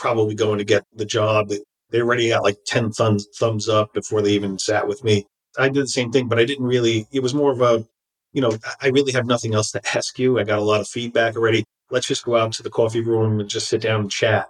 probably 0.00 0.34
going 0.34 0.58
to 0.58 0.64
get 0.64 0.82
the 0.94 1.04
job, 1.04 1.52
they 1.90 2.00
already 2.00 2.30
got 2.30 2.42
like 2.42 2.58
10 2.66 2.92
thumbs, 2.92 3.26
thumbs 3.38 3.68
up 3.68 3.92
before 3.92 4.22
they 4.22 4.32
even 4.32 4.58
sat 4.58 4.88
with 4.88 5.04
me. 5.04 5.26
I 5.58 5.68
did 5.68 5.84
the 5.84 5.88
same 5.88 6.10
thing, 6.10 6.28
but 6.28 6.38
I 6.38 6.44
didn't 6.44 6.66
really, 6.66 7.06
it 7.12 7.22
was 7.22 7.34
more 7.34 7.52
of 7.52 7.60
a, 7.60 7.86
you 8.32 8.40
know, 8.40 8.56
I 8.80 8.88
really 8.88 9.12
have 9.12 9.26
nothing 9.26 9.54
else 9.54 9.70
to 9.72 9.82
ask 9.96 10.18
you. 10.18 10.38
I 10.38 10.44
got 10.44 10.58
a 10.58 10.64
lot 10.64 10.80
of 10.80 10.88
feedback 10.88 11.36
already. 11.36 11.64
Let's 11.90 12.06
just 12.06 12.24
go 12.24 12.36
out 12.36 12.52
to 12.52 12.62
the 12.62 12.70
coffee 12.70 13.00
room 13.00 13.40
and 13.40 13.48
just 13.48 13.68
sit 13.68 13.82
down 13.82 14.00
and 14.00 14.10
chat. 14.10 14.48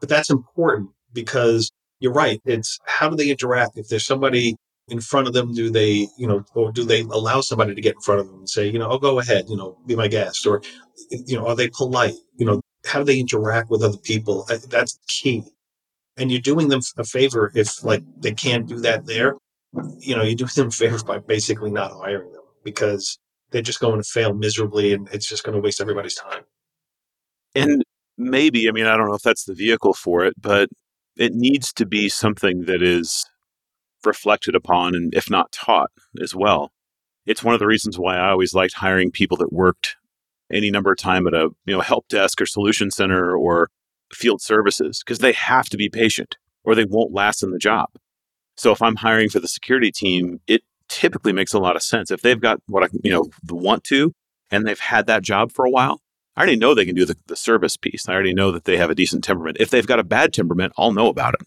But 0.00 0.08
that's 0.08 0.30
important 0.30 0.90
because 1.12 1.70
you're 2.00 2.12
right. 2.12 2.40
It's 2.44 2.78
how 2.86 3.08
do 3.08 3.16
they 3.16 3.30
interact? 3.30 3.78
If 3.78 3.88
there's 3.88 4.06
somebody 4.06 4.56
in 4.88 5.00
front 5.00 5.28
of 5.28 5.34
them, 5.34 5.54
do 5.54 5.70
they, 5.70 6.08
you 6.18 6.26
know, 6.26 6.44
or 6.54 6.72
do 6.72 6.84
they 6.84 7.02
allow 7.02 7.40
somebody 7.40 7.74
to 7.74 7.80
get 7.80 7.94
in 7.94 8.00
front 8.00 8.20
of 8.20 8.26
them 8.26 8.40
and 8.40 8.48
say, 8.48 8.68
you 8.68 8.78
know, 8.78 8.88
oh, 8.90 8.98
go 8.98 9.20
ahead, 9.20 9.44
you 9.48 9.56
know, 9.56 9.78
be 9.86 9.94
my 9.94 10.08
guest? 10.08 10.46
Or, 10.46 10.62
you 11.10 11.36
know, 11.36 11.46
are 11.46 11.54
they 11.54 11.68
polite? 11.68 12.14
You 12.36 12.46
know, 12.46 12.62
how 12.86 13.00
do 13.00 13.04
they 13.04 13.20
interact 13.20 13.70
with 13.70 13.82
other 13.82 13.98
people? 13.98 14.46
Uh, 14.50 14.58
that's 14.68 14.98
key. 15.08 15.44
And 16.16 16.30
you're 16.30 16.40
doing 16.40 16.68
them 16.68 16.80
a 16.98 17.04
favor 17.04 17.50
if, 17.54 17.82
like, 17.84 18.02
they 18.18 18.32
can't 18.32 18.66
do 18.66 18.80
that 18.80 19.06
there. 19.06 19.36
You 19.98 20.16
know, 20.16 20.22
you 20.22 20.36
do 20.36 20.46
them 20.46 20.68
a 20.68 20.70
favor 20.70 21.02
by 21.02 21.18
basically 21.18 21.70
not 21.70 21.92
hiring 21.92 22.32
them 22.32 22.42
because 22.64 23.18
they're 23.50 23.62
just 23.62 23.80
going 23.80 23.98
to 23.98 24.08
fail 24.08 24.34
miserably 24.34 24.92
and 24.92 25.08
it's 25.12 25.28
just 25.28 25.44
going 25.44 25.54
to 25.54 25.60
waste 25.60 25.80
everybody's 25.80 26.14
time. 26.14 26.42
And 27.54 27.82
maybe, 28.18 28.68
I 28.68 28.72
mean, 28.72 28.86
I 28.86 28.96
don't 28.96 29.08
know 29.08 29.14
if 29.14 29.22
that's 29.22 29.44
the 29.44 29.54
vehicle 29.54 29.94
for 29.94 30.24
it, 30.24 30.34
but 30.40 30.68
it 31.16 31.34
needs 31.34 31.72
to 31.74 31.86
be 31.86 32.08
something 32.08 32.64
that 32.64 32.82
is 32.82 33.26
reflected 34.04 34.54
upon 34.54 34.94
and 34.94 35.14
if 35.14 35.30
not 35.30 35.52
taught 35.52 35.90
as 36.20 36.34
well. 36.34 36.72
It's 37.24 37.44
one 37.44 37.54
of 37.54 37.60
the 37.60 37.66
reasons 37.66 37.98
why 37.98 38.16
I 38.16 38.30
always 38.30 38.54
liked 38.54 38.74
hiring 38.74 39.10
people 39.10 39.36
that 39.38 39.52
worked 39.52 39.96
any 40.50 40.70
number 40.70 40.92
of 40.92 40.98
time 40.98 41.26
at 41.26 41.34
a 41.34 41.50
you 41.64 41.74
know 41.74 41.80
help 41.80 42.08
desk 42.08 42.40
or 42.40 42.46
solution 42.46 42.90
center 42.90 43.36
or 43.36 43.70
field 44.12 44.42
services 44.42 45.02
because 45.04 45.18
they 45.18 45.32
have 45.32 45.68
to 45.70 45.76
be 45.76 45.88
patient 45.88 46.36
or 46.64 46.74
they 46.74 46.84
won't 46.84 47.12
last 47.12 47.42
in 47.42 47.50
the 47.50 47.58
job. 47.58 47.88
So 48.56 48.72
if 48.72 48.82
I'm 48.82 48.96
hiring 48.96 49.30
for 49.30 49.40
the 49.40 49.48
security 49.48 49.90
team, 49.90 50.40
it 50.46 50.62
typically 50.88 51.32
makes 51.32 51.54
a 51.54 51.58
lot 51.58 51.76
of 51.76 51.82
sense. 51.82 52.10
If 52.10 52.20
they've 52.22 52.40
got 52.40 52.60
what 52.66 52.84
I 52.84 52.88
you 53.02 53.10
know 53.10 53.30
want 53.48 53.84
to 53.84 54.12
and 54.50 54.66
they've 54.66 54.78
had 54.78 55.06
that 55.06 55.22
job 55.22 55.52
for 55.52 55.64
a 55.64 55.70
while, 55.70 56.00
I 56.36 56.40
already 56.40 56.56
know 56.56 56.74
they 56.74 56.84
can 56.84 56.94
do 56.94 57.04
the, 57.04 57.16
the 57.26 57.36
service 57.36 57.76
piece. 57.76 58.08
I 58.08 58.12
already 58.14 58.34
know 58.34 58.52
that 58.52 58.64
they 58.64 58.76
have 58.76 58.90
a 58.90 58.94
decent 58.94 59.24
temperament. 59.24 59.58
If 59.60 59.70
they've 59.70 59.86
got 59.86 59.98
a 59.98 60.04
bad 60.04 60.32
temperament, 60.32 60.72
I'll 60.78 60.92
know 60.92 61.08
about 61.08 61.34
it. 61.34 61.46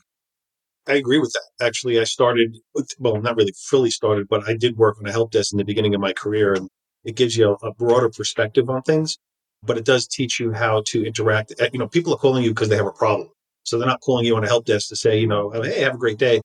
I 0.87 0.93
agree 0.93 1.17
with 1.17 1.33
that. 1.33 1.65
Actually, 1.65 1.99
I 1.99 2.03
started 2.03 2.57
with, 2.75 2.91
well, 2.99 3.19
not 3.19 3.35
really 3.35 3.53
fully 3.57 3.89
started, 3.89 4.27
but 4.29 4.47
I 4.47 4.55
did 4.55 4.77
work 4.77 4.97
on 4.99 5.07
a 5.07 5.11
help 5.11 5.31
desk 5.31 5.51
in 5.51 5.57
the 5.57 5.65
beginning 5.65 5.95
of 5.95 6.01
my 6.01 6.13
career, 6.13 6.53
and 6.53 6.69
it 7.05 7.15
gives 7.15 7.37
you 7.37 7.57
a, 7.61 7.67
a 7.67 7.73
broader 7.73 8.09
perspective 8.09 8.69
on 8.69 8.81
things. 8.81 9.17
But 9.63 9.77
it 9.77 9.85
does 9.85 10.07
teach 10.07 10.39
you 10.39 10.51
how 10.51 10.83
to 10.87 11.05
interact. 11.05 11.53
Uh, 11.59 11.69
you 11.73 11.79
know, 11.79 11.87
people 11.87 12.13
are 12.13 12.17
calling 12.17 12.43
you 12.43 12.51
because 12.51 12.69
they 12.69 12.75
have 12.75 12.85
a 12.85 12.91
problem, 12.91 13.29
so 13.63 13.77
they're 13.77 13.87
not 13.87 14.01
calling 14.01 14.25
you 14.25 14.35
on 14.35 14.43
a 14.43 14.47
help 14.47 14.65
desk 14.65 14.89
to 14.89 14.95
say, 14.95 15.19
you 15.19 15.27
know, 15.27 15.49
hey, 15.51 15.81
have 15.81 15.95
a 15.95 15.97
great 15.97 16.19
day. 16.19 16.41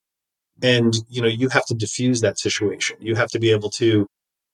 And 0.63 0.95
you 1.09 1.21
know, 1.21 1.27
you 1.27 1.49
have 1.49 1.65
to 1.67 1.75
diffuse 1.75 2.21
that 2.21 2.39
situation. 2.39 2.97
You 2.99 3.15
have 3.15 3.29
to 3.31 3.39
be 3.39 3.51
able 3.51 3.69
to 3.71 4.07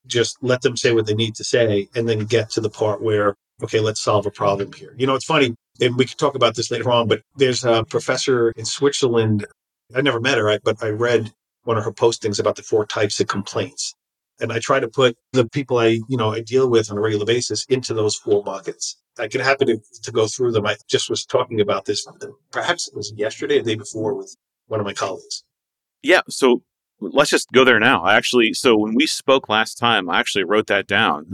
just 0.05 0.37
let 0.41 0.61
them 0.61 0.77
say 0.77 0.93
what 0.93 1.05
they 1.05 1.13
need 1.13 1.35
to 1.35 1.43
say, 1.43 1.87
and 1.95 2.07
then 2.07 2.25
get 2.25 2.49
to 2.51 2.61
the 2.61 2.69
part 2.69 3.01
where, 3.01 3.35
okay, 3.63 3.79
let's 3.79 4.01
solve 4.01 4.25
a 4.25 4.31
problem 4.31 4.71
here. 4.73 4.93
You 4.97 5.07
know, 5.07 5.15
it's 5.15 5.25
funny, 5.25 5.55
and 5.81 5.95
we 5.97 6.05
could 6.05 6.17
talk 6.17 6.35
about 6.35 6.55
this 6.55 6.71
later 6.71 6.89
on, 6.91 7.07
but 7.07 7.21
there's 7.35 7.63
a 7.63 7.83
professor 7.83 8.51
in 8.51 8.65
Switzerland 8.65 9.45
I 9.95 10.01
never 10.01 10.19
met 10.19 10.37
her, 10.37 10.59
but 10.63 10.83
I 10.83 10.89
read 10.89 11.31
one 11.63 11.77
of 11.77 11.83
her 11.85 11.91
postings 11.91 12.39
about 12.39 12.55
the 12.55 12.63
four 12.63 12.85
types 12.85 13.19
of 13.19 13.27
complaints. 13.27 13.93
And 14.39 14.53
I 14.53 14.59
try 14.59 14.79
to 14.79 14.87
put 14.87 15.17
the 15.33 15.47
people 15.49 15.79
I, 15.79 15.99
you 16.07 16.17
know, 16.17 16.31
I 16.31 16.41
deal 16.41 16.69
with 16.69 16.91
on 16.91 16.97
a 16.97 17.01
regular 17.01 17.25
basis 17.25 17.65
into 17.69 17.93
those 17.93 18.15
four 18.15 18.43
buckets. 18.43 18.97
I 19.17 19.27
could 19.27 19.41
happen 19.41 19.67
to, 19.67 19.79
to 20.03 20.11
go 20.11 20.27
through 20.27 20.51
them. 20.51 20.67
I 20.67 20.75
just 20.87 21.09
was 21.09 21.25
talking 21.25 21.59
about 21.59 21.85
this, 21.85 22.05
perhaps 22.51 22.87
it 22.87 22.95
was 22.95 23.11
yesterday 23.15 23.59
or 23.59 23.63
the 23.63 23.71
day 23.71 23.75
before 23.75 24.13
with 24.13 24.35
one 24.67 24.79
of 24.79 24.85
my 24.85 24.93
colleagues. 24.93 25.43
Yeah. 26.03 26.21
So 26.29 26.61
let's 26.99 27.31
just 27.31 27.51
go 27.51 27.63
there 27.63 27.79
now. 27.79 28.03
I 28.03 28.15
actually, 28.15 28.53
so 28.53 28.77
when 28.77 28.93
we 28.93 29.07
spoke 29.07 29.49
last 29.49 29.75
time, 29.75 30.09
I 30.09 30.19
actually 30.19 30.43
wrote 30.43 30.67
that 30.67 30.85
down. 30.85 31.33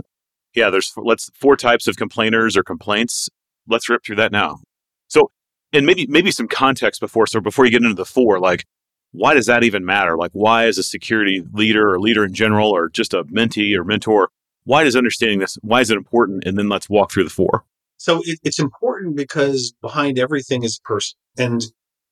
Yeah, 0.56 0.70
there's 0.70 0.94
let's 0.96 1.30
four 1.34 1.58
types 1.58 1.88
of 1.88 1.98
complainers 1.98 2.56
or 2.56 2.64
complaints. 2.64 3.30
Let's 3.68 3.90
rip 3.90 4.06
through 4.06 4.18
that 4.18 4.32
now. 4.32 4.60
So 5.08 5.32
and 5.72 5.86
maybe 5.86 6.06
maybe 6.08 6.32
some 6.32 6.48
context 6.48 7.02
before 7.02 7.28
so 7.28 7.42
before 7.42 7.66
you 7.66 7.72
get 7.72 7.82
into 7.82 7.96
the 7.96 8.06
four 8.06 8.40
like 8.40 8.66
why 9.14 9.34
does 9.34 9.46
that 9.46 9.64
even 9.64 9.86
matter? 9.86 10.18
Like 10.18 10.32
why 10.34 10.66
as 10.66 10.78
a 10.78 10.84
security 10.84 11.44
leader 11.54 11.94
or 11.94 12.00
leader 12.00 12.26
in 12.26 12.34
general 12.34 12.70
or 12.70 12.90
just 12.90 13.14
a 13.14 13.24
mentee 13.26 13.76
or 13.76 13.84
mentor 13.84 14.30
why 14.66 14.86
does 14.86 14.96
understanding 14.96 15.40
this 15.40 15.58
why 15.62 15.82
is 15.82 15.90
it 15.90 15.98
important? 15.98 16.44
And 16.46 16.58
then 16.58 16.70
let's 16.70 16.90
walk 16.90 17.12
through 17.12 17.26
the 17.26 17.30
four. 17.30 17.66
So 17.98 18.22
it, 18.26 18.40
it's 18.44 18.60
important 18.60 19.16
because 19.16 19.74
behind 19.82 20.18
everything 20.18 20.64
is 20.64 20.80
a 20.84 20.88
person. 20.88 21.18
And 21.38 21.64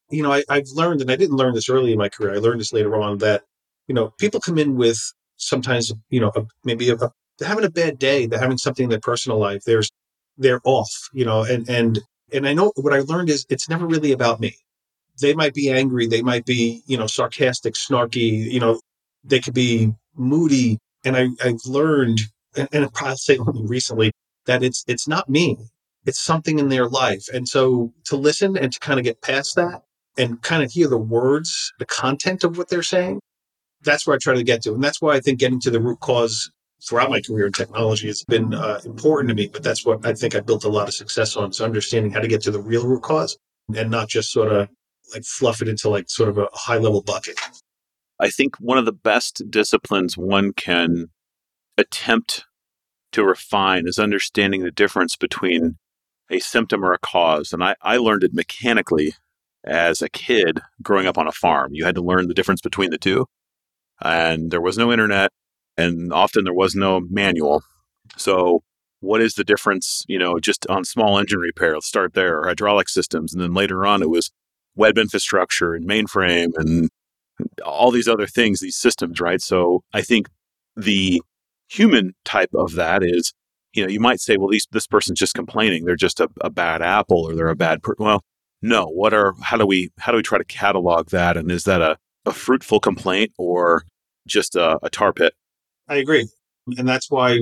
you 0.10 0.22
know 0.22 0.34
I, 0.34 0.44
i've 0.50 0.68
learned 0.74 1.00
and 1.00 1.10
i 1.10 1.16
didn't 1.16 1.38
learn 1.38 1.54
this 1.54 1.70
early 1.70 1.94
in 1.94 1.98
my 1.98 2.10
career 2.10 2.34
i 2.34 2.38
learned 2.38 2.60
this 2.60 2.74
later 2.74 3.02
on 3.02 3.20
that 3.20 3.44
you 3.88 3.96
know 3.96 4.14
people 4.20 4.42
come 4.42 4.58
in 4.58 4.76
with 4.76 5.00
sometimes 5.38 5.90
you 6.10 6.20
know 6.20 6.34
a, 6.36 6.42
maybe 6.66 6.90
a, 6.90 6.96
a, 6.96 7.12
they're 7.40 7.48
having 7.48 7.64
a 7.64 7.70
bad 7.70 7.98
day 7.98 8.26
they're 8.26 8.38
having 8.38 8.58
something 8.58 8.84
in 8.84 8.90
their 8.90 9.00
personal 9.00 9.40
life 9.40 9.64
there's 9.66 9.90
they're 10.38 10.60
off 10.66 10.92
you 11.14 11.24
know 11.24 11.44
and 11.44 11.70
and 11.70 12.02
and 12.32 12.48
I 12.48 12.54
know 12.54 12.72
what 12.76 12.94
I 12.94 13.00
learned 13.00 13.30
is 13.30 13.46
it's 13.50 13.70
never 13.70 13.86
really 13.86 14.12
about 14.12 14.40
me. 14.40 14.56
They 15.20 15.34
might 15.34 15.54
be 15.54 15.70
angry, 15.70 16.08
they 16.08 16.22
might 16.22 16.46
be, 16.46 16.82
you 16.86 16.98
know, 16.98 17.08
sarcastic, 17.08 17.74
snarky, 17.74 18.52
you 18.52 18.60
know, 18.60 18.80
they 19.24 19.40
could 19.40 19.54
be 19.54 19.94
moody. 20.16 20.78
And 21.04 21.18
I, 21.18 21.30
I've 21.44 21.66
learned, 21.66 22.20
and, 22.56 22.68
and 22.72 22.90
I'll 22.96 23.18
say 23.18 23.38
only 23.48 23.66
recently, 23.66 24.12
that 24.46 24.64
it's 24.64 24.84
it's 24.88 25.08
not 25.08 25.30
me. 25.30 25.58
It's 26.06 26.20
something 26.20 26.58
in 26.58 26.70
their 26.70 26.88
life. 26.88 27.26
And 27.32 27.48
so 27.48 27.94
to 28.06 28.16
listen 28.16 28.58
and 28.58 28.74
to 28.74 28.80
kind 28.80 29.00
of 29.00 29.04
get 29.04 29.22
past 29.22 29.56
that 29.56 29.84
and 30.18 30.42
kind 30.42 30.64
of 30.64 30.72
hear 30.72 30.88
the 30.88 30.98
words, 30.98 31.72
the 31.78 31.86
content 31.86 32.44
of 32.44 32.58
what 32.58 32.70
they're 32.70 32.82
saying, 32.82 33.20
that's 33.84 34.08
where 34.08 34.16
I 34.16 34.20
try 34.20 34.34
to 34.34 34.44
get 34.44 34.64
to. 34.64 34.74
And 34.74 34.84
that's 34.84 35.02
why 35.02 35.16
I 35.16 35.20
think 35.20 35.40
getting 35.40 35.60
to 35.62 35.72
the 35.72 35.80
root 35.80 36.00
cause 36.00 36.52
throughout 36.88 37.12
my 37.12 37.22
career 37.22 37.46
in 37.46 37.54
technology 37.54 38.08
has 38.08 38.24
been 38.24 38.54
uh, 38.54 38.80
important 38.86 39.30
to 39.30 39.36
me. 39.36 39.48
But 39.48 39.64
that's 39.64 39.86
what 39.86 40.06
I 40.06 40.14
think 40.14 40.36
I 40.36 40.40
built 40.40 40.64
a 40.64 40.70
lot 40.70 40.88
of 40.88 40.94
success 40.94 41.36
on. 41.36 41.54
So 41.54 41.66
understanding 41.66 42.12
how 42.12 42.20
to 42.20 42.28
get 42.28 42.42
to 42.44 42.52
the 42.52 42.62
real 42.62 42.88
root 42.88 43.04
cause 43.04 43.38
and 43.76 43.92
not 43.92 44.10
just 44.10 44.32
sort 44.32 44.52
of 44.52 44.70
like 45.14 45.24
fluff 45.24 45.62
it 45.62 45.68
into 45.68 45.90
like 45.90 46.10
sort 46.10 46.30
of 46.30 46.38
a 46.38 46.48
high 46.54 46.78
level 46.78 47.02
bucket. 47.02 47.40
I 48.20 48.30
think 48.30 48.56
one 48.58 48.78
of 48.78 48.86
the 48.86 48.92
best 48.92 49.42
disciplines 49.50 50.18
one 50.18 50.54
can 50.54 51.08
attempt 51.78 52.46
to 53.14 53.24
refine 53.24 53.88
is 53.88 54.00
understanding 54.00 54.64
the 54.64 54.72
difference 54.72 55.16
between 55.16 55.78
a 56.30 56.40
symptom 56.40 56.86
or 56.86 56.94
a 56.94 57.00
cause. 57.00 57.52
And 57.52 57.64
I, 57.64 57.76
I 57.82 57.98
learned 57.98 58.24
it 58.24 58.34
mechanically 58.34 59.14
as 59.64 60.02
a 60.02 60.10
kid 60.10 60.62
growing 60.82 61.08
up 61.08 61.18
on 61.18 61.28
a 61.28 61.32
farm. 61.32 61.74
You 61.74 61.86
had 61.86 61.96
to 61.96 62.02
learn 62.02 62.28
the 62.28 62.34
difference 62.34 62.62
between 62.62 62.92
the 62.92 62.98
two. 62.98 63.26
And 64.02 64.50
there 64.50 64.62
was 64.62 64.78
no 64.78 64.92
internet 64.92 65.32
and 65.78 66.12
often 66.14 66.44
there 66.44 66.54
was 66.54 66.76
no 66.76 67.02
manual. 67.10 67.64
So, 68.18 68.64
what 69.00 69.22
is 69.22 69.34
the 69.34 69.44
difference, 69.44 70.06
you 70.08 70.20
know, 70.20 70.40
just 70.40 70.68
on 70.68 70.84
small 70.84 71.18
engine 71.18 71.40
repair? 71.40 71.74
Let's 71.74 71.88
start 71.88 72.14
there, 72.14 72.40
or 72.40 72.48
hydraulic 72.48 72.88
systems. 72.88 73.34
And 73.34 73.42
then 73.42 73.54
later 73.54 73.86
on, 73.86 74.04
it 74.04 74.10
was 74.10 74.32
web 74.76 74.98
infrastructure 74.98 75.74
and 75.74 75.88
mainframe 75.88 76.52
and 76.56 76.90
all 77.66 77.92
these 77.92 78.08
other 78.08 78.28
things, 78.28 78.60
these 78.60 78.78
systems, 78.78 79.20
right? 79.20 79.42
So, 79.42 79.84
I 79.94 80.02
think 80.02 80.28
the 80.76 81.22
human 81.70 82.14
type 82.26 82.50
of 82.54 82.74
that 82.74 83.02
is, 83.04 83.34
you 83.74 83.84
know, 83.84 83.90
you 83.90 84.00
might 84.00 84.20
say, 84.20 84.38
well, 84.38 84.50
these, 84.50 84.68
this 84.72 84.88
person's 84.88 85.20
just 85.20 85.34
complaining. 85.34 85.86
They're 85.86 85.96
just 85.96 86.20
a, 86.20 86.30
a 86.42 86.50
bad 86.50 86.82
apple 86.82 87.24
or 87.24 87.36
they're 87.36 87.48
a 87.48 87.56
bad 87.56 87.82
person. 87.82 88.06
Well, 88.06 88.24
no, 88.62 88.86
what 88.86 89.14
are, 89.14 89.34
how 89.42 89.58
do 89.58 89.66
we, 89.66 89.92
how 89.98 90.12
do 90.12 90.18
we 90.18 90.24
try 90.24 90.38
to 90.38 90.44
catalog 90.44 91.10
that? 91.10 91.38
And 91.38 91.50
is 91.50 91.64
that 91.64 91.82
a, 91.82 91.98
a 92.26 92.34
fruitful 92.34 92.80
complaint 92.80 93.32
or 93.38 93.84
just 94.28 94.56
a, 94.56 94.78
a 94.84 94.90
tar 94.90 95.14
pit? 95.14 95.34
I 95.88 95.96
agree. 95.96 96.28
And 96.78 96.88
that's 96.88 97.10
why 97.10 97.40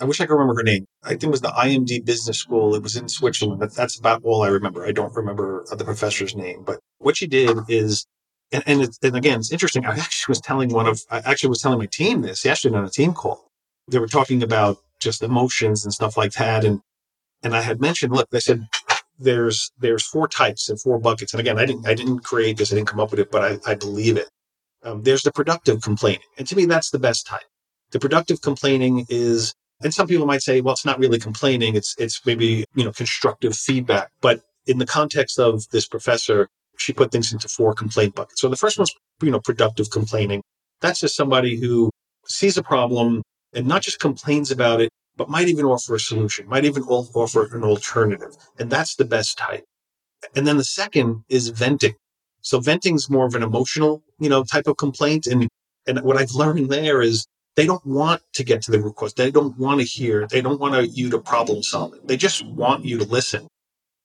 I 0.00 0.04
wish 0.06 0.20
I 0.20 0.26
could 0.26 0.34
remember 0.34 0.56
her 0.56 0.62
name. 0.64 0.86
I 1.04 1.10
think 1.10 1.24
it 1.24 1.30
was 1.30 1.42
the 1.42 1.48
IMD 1.48 2.04
Business 2.04 2.38
School. 2.38 2.74
It 2.74 2.82
was 2.82 2.96
in 2.96 3.08
Switzerland. 3.08 3.62
That's 3.76 3.98
about 3.98 4.22
all 4.24 4.42
I 4.42 4.48
remember. 4.48 4.86
I 4.86 4.92
don't 4.92 5.14
remember 5.14 5.64
the 5.70 5.84
professor's 5.84 6.34
name. 6.34 6.62
But 6.64 6.80
what 6.98 7.16
she 7.18 7.26
did 7.26 7.58
is 7.68 8.06
And, 8.52 8.64
and, 8.66 8.82
it's, 8.82 8.98
and 9.02 9.16
again, 9.16 9.38
it's 9.40 9.52
interesting. 9.52 9.86
I 9.86 9.96
actually 9.96 10.32
was 10.32 10.40
telling 10.40 10.70
one 10.70 10.86
of, 10.88 11.00
I 11.10 11.18
actually 11.18 11.50
was 11.50 11.62
telling 11.62 11.78
my 11.78 11.86
team 11.86 12.22
this 12.22 12.44
yesterday 12.44 12.76
on 12.76 12.84
a 12.84 12.90
team 12.90 13.12
call. 13.14 13.46
They 13.88 13.98
were 14.00 14.08
talking 14.08 14.42
about 14.42 14.78
just 15.00 15.22
emotions 15.22 15.84
and 15.84 15.94
stuff 15.94 16.16
like 16.16 16.32
that. 16.32 16.64
And, 16.64 16.80
and 17.42 17.54
I 17.54 17.62
had 17.62 17.80
mentioned, 17.80 18.12
look, 18.12 18.28
they 18.30 18.40
said, 18.40 18.66
there's, 19.18 19.70
there's 19.78 20.04
four 20.04 20.26
types 20.28 20.68
and 20.68 20.80
four 20.80 20.98
buckets. 20.98 21.32
And 21.32 21.40
again, 21.40 21.58
I 21.58 21.66
didn't, 21.66 21.86
I 21.86 21.94
didn't 21.94 22.20
create 22.20 22.56
this. 22.56 22.72
I 22.72 22.76
didn't 22.76 22.88
come 22.88 23.00
up 23.00 23.10
with 23.12 23.20
it, 23.20 23.30
but 23.30 23.44
I, 23.44 23.72
I 23.72 23.74
believe 23.76 24.16
it. 24.16 24.28
Um, 24.82 25.02
there's 25.02 25.22
the 25.22 25.32
productive 25.32 25.82
complaining. 25.82 26.22
And 26.38 26.46
to 26.48 26.56
me, 26.56 26.64
that's 26.66 26.90
the 26.90 26.98
best 26.98 27.26
type. 27.26 27.48
The 27.92 28.00
productive 28.00 28.40
complaining 28.40 29.06
is, 29.08 29.54
and 29.82 29.94
some 29.94 30.06
people 30.06 30.26
might 30.26 30.42
say, 30.42 30.60
well, 30.60 30.72
it's 30.72 30.84
not 30.84 30.98
really 30.98 31.18
complaining. 31.18 31.74
It's, 31.74 31.94
it's 31.98 32.24
maybe, 32.26 32.64
you 32.74 32.84
know, 32.84 32.92
constructive 32.92 33.56
feedback. 33.56 34.10
But 34.20 34.42
in 34.66 34.78
the 34.78 34.86
context 34.86 35.38
of 35.38 35.68
this 35.70 35.86
professor, 35.86 36.48
she 36.76 36.92
put 36.92 37.10
things 37.10 37.32
into 37.32 37.48
four 37.48 37.74
complaint 37.74 38.14
buckets. 38.14 38.40
So 38.40 38.48
the 38.48 38.56
first 38.56 38.78
one's, 38.78 38.92
you 39.22 39.30
know, 39.30 39.40
productive 39.40 39.90
complaining. 39.90 40.42
That's 40.80 41.00
just 41.00 41.16
somebody 41.16 41.56
who 41.56 41.90
sees 42.26 42.56
a 42.56 42.62
problem 42.62 43.22
and 43.52 43.66
not 43.66 43.82
just 43.82 44.00
complains 44.00 44.50
about 44.50 44.80
it, 44.80 44.90
but 45.16 45.28
might 45.28 45.48
even 45.48 45.66
offer 45.66 45.94
a 45.94 46.00
solution, 46.00 46.48
might 46.48 46.64
even 46.64 46.82
offer 46.84 47.54
an 47.54 47.64
alternative. 47.64 48.36
And 48.58 48.70
that's 48.70 48.96
the 48.96 49.04
best 49.04 49.36
type. 49.36 49.64
And 50.34 50.46
then 50.46 50.56
the 50.56 50.64
second 50.64 51.24
is 51.28 51.48
venting. 51.48 51.94
So 52.42 52.60
venting 52.60 52.94
is 52.94 53.10
more 53.10 53.26
of 53.26 53.34
an 53.34 53.42
emotional, 53.42 54.02
you 54.18 54.28
know, 54.28 54.44
type 54.44 54.66
of 54.66 54.76
complaint. 54.76 55.26
And, 55.26 55.48
and 55.86 56.00
what 56.02 56.16
I've 56.16 56.32
learned 56.32 56.70
there 56.70 57.02
is 57.02 57.26
they 57.56 57.66
don't 57.66 57.84
want 57.84 58.22
to 58.34 58.44
get 58.44 58.62
to 58.62 58.70
the 58.70 58.80
root 58.80 58.96
cause. 58.96 59.14
They 59.14 59.30
don't 59.30 59.58
want 59.58 59.80
to 59.80 59.86
hear. 59.86 60.26
They 60.26 60.40
don't 60.40 60.60
want 60.60 60.92
you 60.92 61.10
to 61.10 61.18
problem 61.18 61.62
solve 61.62 61.94
it. 61.94 62.06
They 62.06 62.16
just 62.16 62.46
want 62.46 62.84
you 62.84 62.98
to 62.98 63.04
listen. 63.04 63.48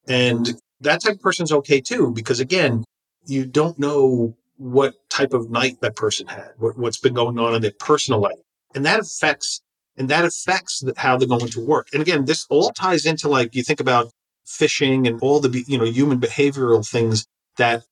And 0.07 0.59
that 0.81 1.01
type 1.01 1.15
of 1.15 1.21
person's 1.21 1.51
okay 1.51 1.81
too, 1.81 2.11
because 2.11 2.39
again, 2.39 2.83
you 3.25 3.45
don't 3.45 3.79
know 3.79 4.35
what 4.57 4.93
type 5.09 5.33
of 5.33 5.49
night 5.49 5.81
that 5.81 5.95
person 5.95 6.27
had, 6.27 6.51
what, 6.57 6.75
has 6.83 6.97
been 6.97 7.13
going 7.13 7.39
on 7.39 7.55
in 7.55 7.61
their 7.61 7.73
personal 7.79 8.19
life. 8.19 8.37
And 8.73 8.85
that 8.85 8.99
affects, 8.99 9.61
and 9.97 10.09
that 10.09 10.25
affects 10.25 10.83
how 10.97 11.17
they're 11.17 11.27
going 11.27 11.47
to 11.47 11.65
work. 11.65 11.87
And 11.93 12.01
again, 12.01 12.25
this 12.25 12.45
all 12.49 12.71
ties 12.71 13.05
into 13.05 13.29
like, 13.29 13.55
you 13.55 13.63
think 13.63 13.79
about 13.79 14.11
phishing 14.45 15.07
and 15.07 15.19
all 15.21 15.39
the, 15.39 15.63
you 15.67 15.77
know, 15.77 15.85
human 15.85 16.19
behavioral 16.19 16.87
things 16.87 17.25
that 17.57 17.83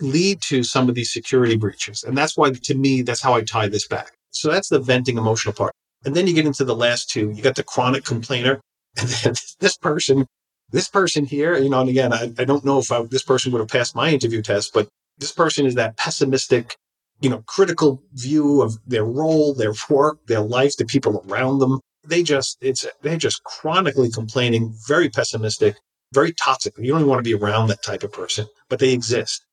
lead 0.00 0.40
to 0.42 0.62
some 0.62 0.88
of 0.88 0.94
these 0.94 1.12
security 1.12 1.56
breaches. 1.56 2.04
And 2.04 2.16
that's 2.16 2.36
why, 2.36 2.50
to 2.50 2.74
me, 2.74 3.02
that's 3.02 3.20
how 3.20 3.34
I 3.34 3.42
tie 3.42 3.68
this 3.68 3.86
back. 3.86 4.12
So 4.30 4.50
that's 4.50 4.68
the 4.68 4.80
venting 4.80 5.18
emotional 5.18 5.54
part. 5.54 5.72
And 6.04 6.14
then 6.14 6.26
you 6.26 6.34
get 6.34 6.46
into 6.46 6.64
the 6.64 6.76
last 6.76 7.10
two. 7.10 7.30
You 7.30 7.42
got 7.42 7.56
the 7.56 7.64
chronic 7.64 8.04
complainer. 8.04 8.60
And 9.00 9.08
then 9.08 9.34
this 9.60 9.76
person 9.76 10.26
this 10.70 10.88
person 10.88 11.24
here, 11.24 11.56
you 11.56 11.70
know, 11.70 11.80
and 11.80 11.88
again, 11.88 12.12
I, 12.12 12.32
I 12.38 12.44
don't 12.44 12.64
know 12.64 12.78
if 12.78 12.92
I, 12.92 13.02
this 13.02 13.22
person 13.22 13.52
would 13.52 13.60
have 13.60 13.68
passed 13.68 13.94
my 13.94 14.10
interview 14.10 14.42
test, 14.42 14.72
but 14.74 14.88
this 15.16 15.32
person 15.32 15.66
is 15.66 15.74
that 15.76 15.96
pessimistic, 15.96 16.76
you 17.20 17.30
know, 17.30 17.42
critical 17.46 18.02
view 18.12 18.62
of 18.62 18.78
their 18.86 19.04
role, 19.04 19.54
their 19.54 19.72
work, 19.88 20.18
their 20.26 20.40
life, 20.40 20.76
the 20.76 20.84
people 20.84 21.24
around 21.28 21.58
them. 21.58 21.80
They 22.06 22.22
just, 22.22 22.58
it's, 22.60 22.86
they're 23.02 23.16
just 23.16 23.42
chronically 23.44 24.10
complaining, 24.10 24.74
very 24.86 25.08
pessimistic, 25.08 25.76
very 26.12 26.32
toxic. 26.32 26.76
You 26.78 26.92
don't 26.92 27.00
even 27.00 27.08
want 27.08 27.24
to 27.24 27.30
be 27.30 27.34
around 27.34 27.68
that 27.68 27.82
type 27.82 28.02
of 28.02 28.12
person, 28.12 28.46
but 28.68 28.78
they 28.78 28.92
exist. 28.92 29.44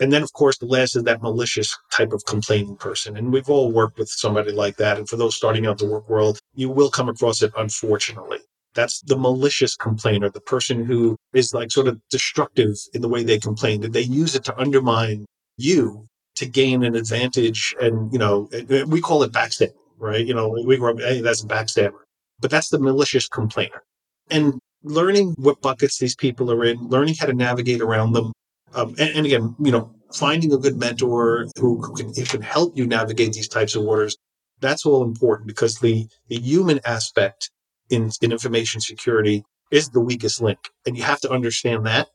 And 0.00 0.12
then, 0.12 0.22
of 0.22 0.32
course, 0.32 0.58
the 0.58 0.66
last 0.66 0.94
is 0.96 1.02
that 1.04 1.22
malicious 1.22 1.76
type 1.90 2.12
of 2.12 2.24
complaining 2.24 2.76
person. 2.76 3.16
And 3.16 3.32
we've 3.32 3.50
all 3.50 3.72
worked 3.72 3.98
with 3.98 4.08
somebody 4.08 4.52
like 4.52 4.76
that. 4.76 4.96
And 4.96 5.08
for 5.08 5.16
those 5.16 5.34
starting 5.34 5.66
out 5.66 5.78
the 5.78 5.86
work 5.86 6.08
world, 6.08 6.38
you 6.54 6.70
will 6.70 6.90
come 6.90 7.08
across 7.08 7.42
it, 7.42 7.52
unfortunately. 7.56 8.38
That's 8.74 9.00
the 9.00 9.16
malicious 9.16 9.74
complainer, 9.74 10.30
the 10.30 10.40
person 10.40 10.84
who 10.84 11.16
is 11.32 11.52
like 11.52 11.72
sort 11.72 11.88
of 11.88 12.00
destructive 12.10 12.76
in 12.94 13.02
the 13.02 13.08
way 13.08 13.24
they 13.24 13.38
complain. 13.38 13.80
That 13.80 13.92
they 13.92 14.02
use 14.02 14.36
it 14.36 14.44
to 14.44 14.56
undermine 14.56 15.26
you 15.56 16.06
to 16.36 16.46
gain 16.46 16.84
an 16.84 16.94
advantage. 16.94 17.74
And, 17.80 18.12
you 18.12 18.18
know, 18.20 18.48
we 18.86 19.00
call 19.00 19.24
it 19.24 19.32
backstabbing, 19.32 19.74
right? 19.98 20.24
You 20.24 20.34
know, 20.34 20.48
we 20.48 20.76
grow 20.76 20.92
up, 20.92 21.00
hey, 21.00 21.20
that's 21.20 21.42
a 21.42 21.46
backstabber. 21.48 21.98
But 22.38 22.52
that's 22.52 22.68
the 22.68 22.78
malicious 22.78 23.26
complainer. 23.26 23.82
And 24.30 24.60
learning 24.84 25.34
what 25.38 25.60
buckets 25.60 25.98
these 25.98 26.14
people 26.14 26.52
are 26.52 26.64
in, 26.64 26.86
learning 26.86 27.16
how 27.18 27.26
to 27.26 27.32
navigate 27.32 27.80
around 27.80 28.12
them. 28.12 28.32
Um, 28.74 28.94
and, 28.98 29.10
and, 29.16 29.26
again, 29.26 29.56
you 29.58 29.72
know, 29.72 29.90
finding 30.12 30.52
a 30.52 30.58
good 30.58 30.76
mentor 30.76 31.46
who, 31.58 31.80
who 31.82 31.94
can, 31.94 32.42
help 32.42 32.76
you 32.76 32.86
navigate 32.86 33.32
these 33.32 33.48
types 33.48 33.74
of 33.74 33.82
waters. 33.82 34.16
That's 34.60 34.86
all 34.86 35.04
important 35.04 35.46
because 35.46 35.78
the, 35.78 36.06
the 36.28 36.38
human 36.38 36.80
aspect 36.84 37.50
in, 37.90 38.10
in 38.20 38.32
information 38.32 38.80
security 38.80 39.44
is 39.70 39.90
the 39.90 40.00
weakest 40.00 40.40
link. 40.40 40.58
And 40.86 40.96
you 40.96 41.02
have 41.02 41.20
to 41.20 41.30
understand 41.30 41.86
that 41.86 42.08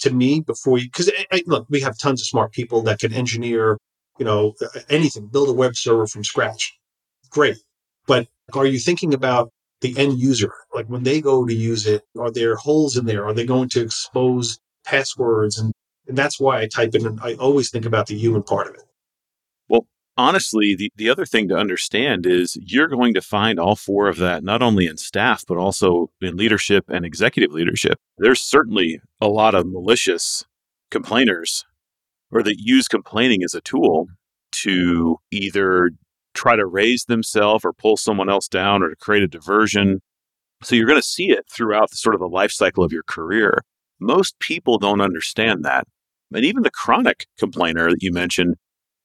to 0.00 0.10
me 0.10 0.40
before 0.40 0.78
you, 0.78 0.86
because 0.86 1.08
eh, 1.08 1.24
eh, 1.30 1.40
look, 1.46 1.66
we 1.70 1.80
have 1.80 1.98
tons 1.98 2.20
of 2.20 2.26
smart 2.26 2.52
people 2.52 2.82
that 2.82 2.98
can 2.98 3.12
engineer, 3.12 3.78
you 4.18 4.24
know, 4.24 4.54
anything, 4.88 5.26
build 5.26 5.48
a 5.48 5.52
web 5.52 5.76
server 5.76 6.06
from 6.06 6.24
scratch. 6.24 6.76
Great. 7.30 7.58
But 8.06 8.28
are 8.54 8.66
you 8.66 8.78
thinking 8.78 9.14
about 9.14 9.50
the 9.80 9.96
end 9.96 10.18
user? 10.18 10.52
Like 10.74 10.86
when 10.86 11.04
they 11.04 11.20
go 11.20 11.46
to 11.46 11.54
use 11.54 11.86
it, 11.86 12.02
are 12.18 12.30
there 12.30 12.56
holes 12.56 12.96
in 12.96 13.06
there? 13.06 13.24
Are 13.24 13.32
they 13.32 13.46
going 13.46 13.68
to 13.70 13.82
expose 13.82 14.58
passwords? 14.84 15.58
And, 15.58 15.72
and 16.10 16.18
that's 16.18 16.40
why 16.40 16.60
I 16.60 16.66
type 16.66 16.94
in, 16.94 17.18
I 17.22 17.34
always 17.34 17.70
think 17.70 17.86
about 17.86 18.08
the 18.08 18.18
human 18.18 18.42
part 18.42 18.66
of 18.66 18.74
it 18.74 18.82
Well, 19.68 19.86
honestly, 20.16 20.74
the, 20.76 20.92
the 20.96 21.08
other 21.08 21.24
thing 21.24 21.48
to 21.48 21.56
understand 21.56 22.26
is 22.26 22.58
you're 22.60 22.88
going 22.88 23.14
to 23.14 23.22
find 23.22 23.58
all 23.58 23.76
four 23.76 24.08
of 24.08 24.16
that 24.18 24.42
not 24.44 24.60
only 24.60 24.86
in 24.86 24.96
staff, 24.96 25.44
but 25.46 25.56
also 25.56 26.10
in 26.20 26.36
leadership 26.36 26.84
and 26.88 27.04
executive 27.04 27.52
leadership. 27.52 27.98
There's 28.18 28.42
certainly 28.42 29.00
a 29.20 29.28
lot 29.28 29.54
of 29.54 29.66
malicious 29.66 30.44
complainers 30.90 31.64
or 32.32 32.42
that 32.42 32.58
use 32.58 32.88
complaining 32.88 33.42
as 33.44 33.54
a 33.54 33.60
tool 33.60 34.08
to 34.52 35.16
either 35.30 35.90
try 36.34 36.56
to 36.56 36.66
raise 36.66 37.04
themselves 37.04 37.64
or 37.64 37.72
pull 37.72 37.96
someone 37.96 38.28
else 38.28 38.48
down 38.48 38.82
or 38.82 38.90
to 38.90 38.96
create 38.96 39.22
a 39.22 39.28
diversion. 39.28 40.00
So 40.62 40.76
you're 40.76 40.86
going 40.86 41.00
to 41.00 41.06
see 41.06 41.30
it 41.30 41.46
throughout 41.50 41.90
the 41.90 41.96
sort 41.96 42.14
of 42.14 42.20
the 42.20 42.28
life 42.28 42.52
cycle 42.52 42.84
of 42.84 42.92
your 42.92 43.02
career. 43.04 43.62
Most 43.98 44.38
people 44.38 44.78
don't 44.78 45.00
understand 45.00 45.64
that. 45.64 45.86
And 46.32 46.44
even 46.44 46.62
the 46.62 46.70
chronic 46.70 47.26
complainer 47.38 47.90
that 47.90 48.02
you 48.02 48.12
mentioned, 48.12 48.56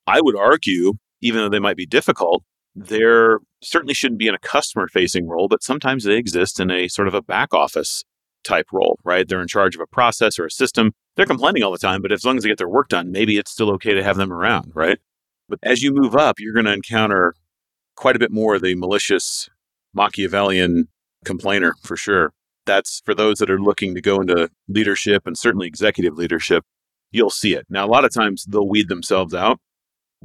I 0.07 0.21
would 0.21 0.35
argue 0.35 0.93
even 1.21 1.41
though 1.41 1.49
they 1.49 1.59
might 1.59 1.77
be 1.77 1.85
difficult, 1.85 2.43
they're 2.75 3.39
certainly 3.63 3.93
shouldn't 3.93 4.19
be 4.19 4.27
in 4.27 4.35
a 4.35 4.39
customer 4.39 4.87
facing 4.87 5.27
role, 5.27 5.47
but 5.47 5.63
sometimes 5.63 6.03
they 6.03 6.17
exist 6.17 6.59
in 6.59 6.69
a 6.69 6.87
sort 6.87 7.07
of 7.07 7.13
a 7.13 7.21
back 7.21 7.53
office 7.53 8.03
type 8.43 8.67
role, 8.71 8.99
right? 9.03 9.27
They're 9.27 9.41
in 9.41 9.47
charge 9.47 9.75
of 9.75 9.81
a 9.81 9.87
process 9.87 10.37
or 10.37 10.45
a 10.45 10.51
system. 10.51 10.91
They're 11.15 11.25
complaining 11.25 11.63
all 11.63 11.71
the 11.71 11.77
time, 11.77 12.01
but 12.01 12.11
as 12.11 12.23
long 12.23 12.37
as 12.37 12.43
they 12.43 12.49
get 12.49 12.57
their 12.57 12.69
work 12.69 12.89
done, 12.89 13.11
maybe 13.11 13.37
it's 13.37 13.51
still 13.51 13.71
okay 13.71 13.93
to 13.93 14.03
have 14.03 14.17
them 14.17 14.31
around, 14.31 14.71
right? 14.75 14.99
But 15.49 15.59
as 15.63 15.81
you 15.81 15.93
move 15.93 16.15
up, 16.15 16.39
you're 16.39 16.53
going 16.53 16.65
to 16.65 16.73
encounter 16.73 17.33
quite 17.95 18.15
a 18.15 18.19
bit 18.19 18.31
more 18.31 18.55
of 18.55 18.61
the 18.61 18.75
malicious 18.75 19.49
Machiavellian 19.93 20.89
complainer 21.23 21.73
for 21.81 21.95
sure. 21.95 22.33
That's 22.65 23.01
for 23.05 23.15
those 23.15 23.39
that 23.39 23.49
are 23.49 23.59
looking 23.59 23.95
to 23.95 24.01
go 24.01 24.19
into 24.19 24.49
leadership 24.67 25.25
and 25.25 25.37
certainly 25.37 25.67
executive 25.67 26.15
leadership. 26.17 26.65
You'll 27.11 27.29
see 27.29 27.53
it. 27.53 27.65
Now, 27.69 27.85
a 27.85 27.87
lot 27.87 28.05
of 28.05 28.13
times 28.13 28.45
they'll 28.45 28.67
weed 28.67 28.89
themselves 28.89 29.33
out 29.33 29.59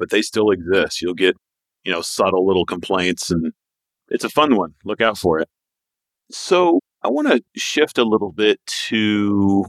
but 0.00 0.10
they 0.10 0.22
still 0.22 0.50
exist. 0.50 1.00
You'll 1.00 1.14
get, 1.14 1.36
you 1.84 1.92
know, 1.92 2.00
subtle 2.00 2.46
little 2.46 2.64
complaints 2.64 3.30
and 3.30 3.52
it's 4.08 4.24
a 4.24 4.28
fun 4.28 4.56
one. 4.56 4.74
Look 4.84 5.00
out 5.00 5.18
for 5.18 5.38
it. 5.38 5.48
So 6.32 6.80
I 7.02 7.08
want 7.08 7.28
to 7.28 7.42
shift 7.56 7.98
a 7.98 8.04
little 8.04 8.32
bit 8.32 8.58
to 8.88 9.66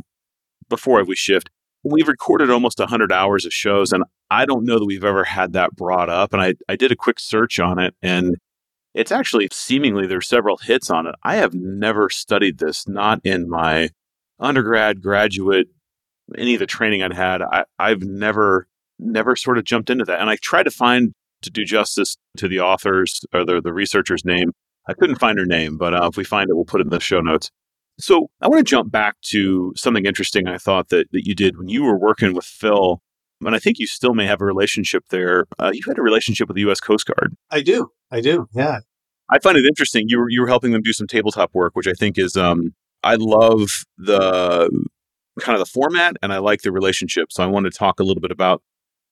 before 0.70 1.04
we 1.04 1.16
shift. 1.16 1.50
We've 1.84 2.08
recorded 2.08 2.50
almost 2.50 2.80
100 2.80 3.12
hours 3.12 3.46
of 3.46 3.54
shows, 3.54 3.92
and 3.92 4.04
I 4.30 4.46
don't 4.46 4.66
know 4.66 4.78
that 4.78 4.86
we've 4.86 5.04
ever 5.04 5.24
had 5.24 5.54
that 5.54 5.76
brought 5.76 6.10
up. 6.10 6.32
And 6.32 6.42
I, 6.42 6.54
I 6.70 6.76
did 6.76 6.92
a 6.92 6.96
quick 6.96 7.20
search 7.20 7.60
on 7.60 7.80
it, 7.80 7.96
and 8.04 8.36
it's 8.94 9.12
actually 9.12 9.48
seemingly 9.52 10.06
there's 10.06 10.28
several 10.28 10.58
hits 10.58 10.92
on 10.92 11.08
it. 11.08 11.16
I 11.24 11.36
have 11.36 11.56
never 11.56 12.10
studied 12.10 12.60
this, 12.60 12.88
not 12.88 13.20
in 13.24 13.50
my 13.50 13.90
undergrad, 14.40 15.02
graduate, 15.02 15.68
any 16.38 16.54
of 16.54 16.60
the 16.60 16.66
training 16.66 17.04
I'd 17.04 17.14
had. 17.14 17.42
I, 17.42 17.66
I've 17.80 18.04
never 18.04 18.68
never 19.00 19.36
sort 19.36 19.58
of 19.58 19.64
jumped 19.64 19.90
into 19.90 20.06
that. 20.06 20.22
And 20.22 20.30
I 20.30 20.38
tried 20.42 20.64
to 20.64 20.72
find 20.72 21.14
to 21.42 21.50
do 21.50 21.66
justice 21.66 22.18
to 22.38 22.48
the 22.48 22.60
author's 22.60 23.22
or 23.34 23.44
the, 23.44 23.62
the 23.62 23.74
researcher's 23.74 24.24
name. 24.24 24.52
I 24.88 24.94
couldn't 24.94 25.18
find 25.18 25.38
her 25.40 25.46
name, 25.46 25.78
but 25.78 25.94
uh, 25.94 26.08
if 26.08 26.18
we 26.18 26.24
find 26.24 26.50
it, 26.50 26.56
we'll 26.56 26.66
put 26.66 26.82
it 26.82 26.86
in 26.86 26.90
the 26.90 27.00
show 27.00 27.20
notes. 27.20 27.50
So 28.00 28.30
I 28.42 28.48
want 28.48 28.66
to 28.66 28.70
jump 28.70 28.92
back 28.92 29.16
to 29.30 29.74
something 29.76 30.06
interesting 30.06 30.48
I 30.48 30.58
thought 30.58 30.90
that, 30.90 31.08
that 31.12 31.26
you 31.26 31.36
did 31.36 31.58
when 31.58 31.68
you 31.68 31.84
were 31.84 31.98
working 31.98 32.34
with 32.34 32.46
Phil. 32.46 33.00
And 33.44 33.56
I 33.56 33.60
think 33.60 33.80
you 33.80 33.88
still 33.88 34.14
may 34.14 34.28
have 34.28 34.42
a 34.42 34.46
relationship 34.46 35.04
there. 35.10 35.46
Uh, 35.58 35.72
you 35.74 35.82
had 35.88 35.98
a 35.98 36.02
relationship 36.02 36.48
with 36.48 36.56
the 36.56 36.62
U.S. 36.62 36.80
Coast 36.80 37.08
Guard. 37.08 37.36
I 37.50 37.62
do. 37.62 37.90
I 38.12 38.22
do. 38.22 38.48
Yeah. 38.54 38.80
I 39.32 39.40
find 39.40 39.58
it 39.58 39.66
interesting. 39.66 40.06
You 40.08 40.20
were 40.20 40.30
you 40.30 40.42
were 40.42 40.48
helping 40.48 40.72
them 40.72 40.82
do 40.84 40.94
some 40.94 41.08
tabletop 41.08 41.52
work, 41.54 41.76
which 41.76 41.88
I 41.88 41.94
think 41.94 42.20
is 42.20 42.36
um, 42.36 42.74
I 43.04 43.16
love 43.16 43.86
the 43.98 44.70
kind 45.42 45.56
of 45.56 45.60
the 45.60 45.70
format 45.70 46.16
and 46.22 46.32
I 46.32 46.38
like 46.38 46.62
the 46.62 46.72
relationship. 46.72 47.32
So 47.32 47.44
I 47.44 47.48
want 47.48 47.66
to 47.66 47.72
talk 47.72 48.00
a 48.00 48.04
little 48.04 48.22
bit 48.22 48.32
about 48.32 48.62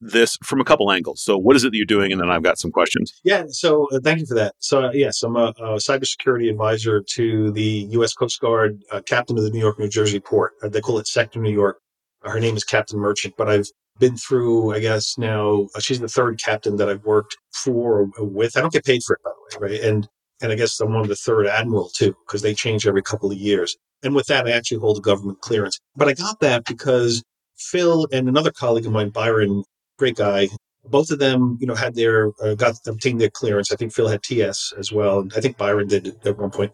this 0.02 0.38
from 0.44 0.62
a 0.62 0.64
couple 0.64 0.92
angles. 0.92 1.22
So, 1.22 1.38
what 1.38 1.56
is 1.56 1.64
it 1.64 1.72
that 1.72 1.78
you're 1.78 1.86
doing? 1.86 2.12
And 2.12 2.22
then 2.22 2.30
I've 2.30 2.44
got 2.44 2.58
some 2.58 2.72
questions. 2.72 3.14
Yeah. 3.24 3.44
So, 3.50 3.88
uh, 3.92 4.00
thank 4.02 4.20
you 4.20 4.26
for 4.26 4.36
that. 4.36 4.56
So, 4.60 4.86
uh, 4.86 4.92
yes, 4.94 5.22
I'm 5.24 5.36
a, 5.36 5.54
a, 5.60 5.76
cybersecurity 5.76 6.50
advisor 6.50 7.02
to 7.02 7.52
the 7.52 7.88
U.S. 7.92 8.14
Coast 8.14 8.40
Guard, 8.40 8.82
uh, 8.92 9.02
captain 9.02 9.38
of 9.38 9.44
the 9.44 9.50
New 9.50 9.60
York, 9.60 9.80
New 9.80 9.90
Jersey 9.90 10.20
port. 10.20 10.54
Uh, 10.64 10.70
they 10.70 10.82
call 10.82 11.00
it 11.00 11.08
Sector 11.08 11.40
New 11.40 11.52
York. 11.52 11.80
Her 12.24 12.40
name 12.40 12.56
is 12.56 12.64
Captain 12.64 13.00
Merchant, 13.00 13.36
but 13.38 13.50
I've 13.50 13.68
been 14.00 14.18
through, 14.18 14.74
I 14.74 14.80
guess 14.80 15.18
now 15.18 15.68
uh, 15.76 15.80
she's 15.80 16.00
the 16.00 16.08
third 16.08 16.40
captain 16.42 16.78
that 16.78 16.90
I've 16.90 17.04
worked 17.04 17.38
for 17.52 18.10
or 18.18 18.26
with. 18.26 18.58
I 18.58 18.62
don't 18.62 18.74
get 18.74 18.86
paid 18.86 19.04
for 19.04 19.16
it, 19.16 19.22
by 19.24 19.32
the 19.32 19.60
way, 19.60 19.72
right? 19.72 19.82
And 19.82 20.08
and 20.42 20.52
I 20.52 20.56
guess 20.56 20.80
I'm 20.80 20.94
one 20.94 21.02
of 21.02 21.10
the 21.10 21.16
third 21.16 21.48
admiral 21.48 21.90
too, 21.90 22.16
because 22.26 22.42
they 22.42 22.54
change 22.54 22.88
every 22.88 23.02
couple 23.02 23.32
of 23.32 23.38
years. 23.38 23.78
And 24.04 24.16
with 24.16 24.28
that, 24.28 24.48
I 24.48 24.52
actually 24.52 24.80
hold 24.80 24.98
a 24.98 25.02
government 25.02 25.42
clearance. 25.42 25.80
But 25.96 26.08
I 26.08 26.14
got 26.14 26.40
that 26.40 26.66
because 26.66 27.24
Phil 27.58 28.08
and 28.12 28.30
another 28.30 28.52
colleague 28.52 28.86
of 28.86 28.92
mine, 28.92 29.10
Byron, 29.10 29.64
great 29.98 30.16
guy, 30.16 30.48
both 30.86 31.12
of 31.12 31.20
them, 31.20 31.58
you 31.60 31.68
know, 31.68 31.76
had 31.76 31.96
their 31.96 32.32
uh, 32.42 32.56
got 32.56 32.76
obtained 32.88 33.20
their 33.20 33.30
clearance. 33.30 33.72
I 33.72 33.76
think 33.76 33.94
Phil 33.94 34.08
had 34.08 34.24
TS 34.24 34.74
as 34.78 34.92
well. 34.92 35.20
And 35.20 35.34
I 35.36 35.42
think 35.42 35.58
Byron 35.58 35.88
did 35.88 36.16
at 36.26 36.38
one 36.38 36.52
point. 36.52 36.72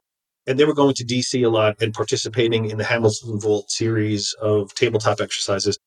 And 0.48 0.60
they 0.60 0.66
were 0.66 0.76
going 0.76 0.94
to 0.96 1.04
DC 1.04 1.44
a 1.44 1.50
lot 1.50 1.82
and 1.82 1.92
participating 1.92 2.70
in 2.70 2.78
the 2.78 2.84
Hamilton 2.84 3.40
Vault 3.40 3.72
series 3.72 4.36
of 4.42 4.74
tabletop 4.76 5.20
exercises. 5.20 5.80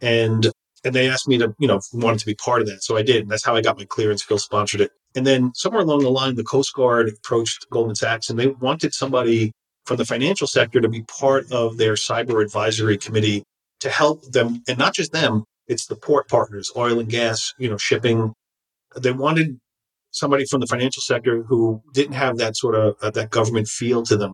And 0.00 0.50
and 0.84 0.94
they 0.94 1.08
asked 1.08 1.26
me 1.26 1.38
to, 1.38 1.54
you 1.58 1.66
know, 1.66 1.80
wanted 1.94 2.20
to 2.20 2.26
be 2.26 2.34
part 2.34 2.60
of 2.60 2.68
that. 2.68 2.84
So 2.84 2.96
I 2.96 3.02
did. 3.02 3.22
And 3.22 3.30
that's 3.30 3.44
how 3.44 3.56
I 3.56 3.62
got 3.62 3.78
my 3.78 3.86
clearance. 3.86 4.22
Phil 4.22 4.38
sponsored 4.38 4.82
it. 4.82 4.92
And 5.14 5.26
then 5.26 5.52
somewhere 5.54 5.82
along 5.82 6.00
the 6.00 6.10
line, 6.10 6.34
the 6.34 6.44
Coast 6.44 6.74
Guard 6.74 7.08
approached 7.08 7.68
Goldman 7.70 7.94
Sachs 7.94 8.30
and 8.30 8.38
they 8.38 8.48
wanted 8.48 8.94
somebody 8.94 9.52
from 9.86 9.96
the 9.98 10.04
financial 10.04 10.46
sector 10.46 10.80
to 10.80 10.88
be 10.88 11.02
part 11.02 11.50
of 11.52 11.76
their 11.76 11.94
cyber 11.94 12.42
advisory 12.42 12.96
committee 12.96 13.44
to 13.80 13.90
help 13.90 14.24
them, 14.32 14.62
and 14.66 14.78
not 14.78 14.94
just 14.94 15.12
them, 15.12 15.44
it's 15.66 15.86
the 15.86 15.96
port 15.96 16.28
partners, 16.28 16.72
oil 16.76 16.98
and 16.98 17.08
gas, 17.08 17.52
you 17.58 17.68
know, 17.68 17.76
shipping. 17.76 18.32
They 18.96 19.12
wanted 19.12 19.58
somebody 20.10 20.46
from 20.46 20.60
the 20.60 20.66
financial 20.66 21.02
sector 21.02 21.42
who 21.42 21.82
didn't 21.92 22.14
have 22.14 22.38
that 22.38 22.56
sort 22.56 22.74
of 22.74 22.96
uh, 23.02 23.10
that 23.10 23.30
government 23.30 23.68
feel 23.68 24.02
to 24.04 24.16
them 24.16 24.32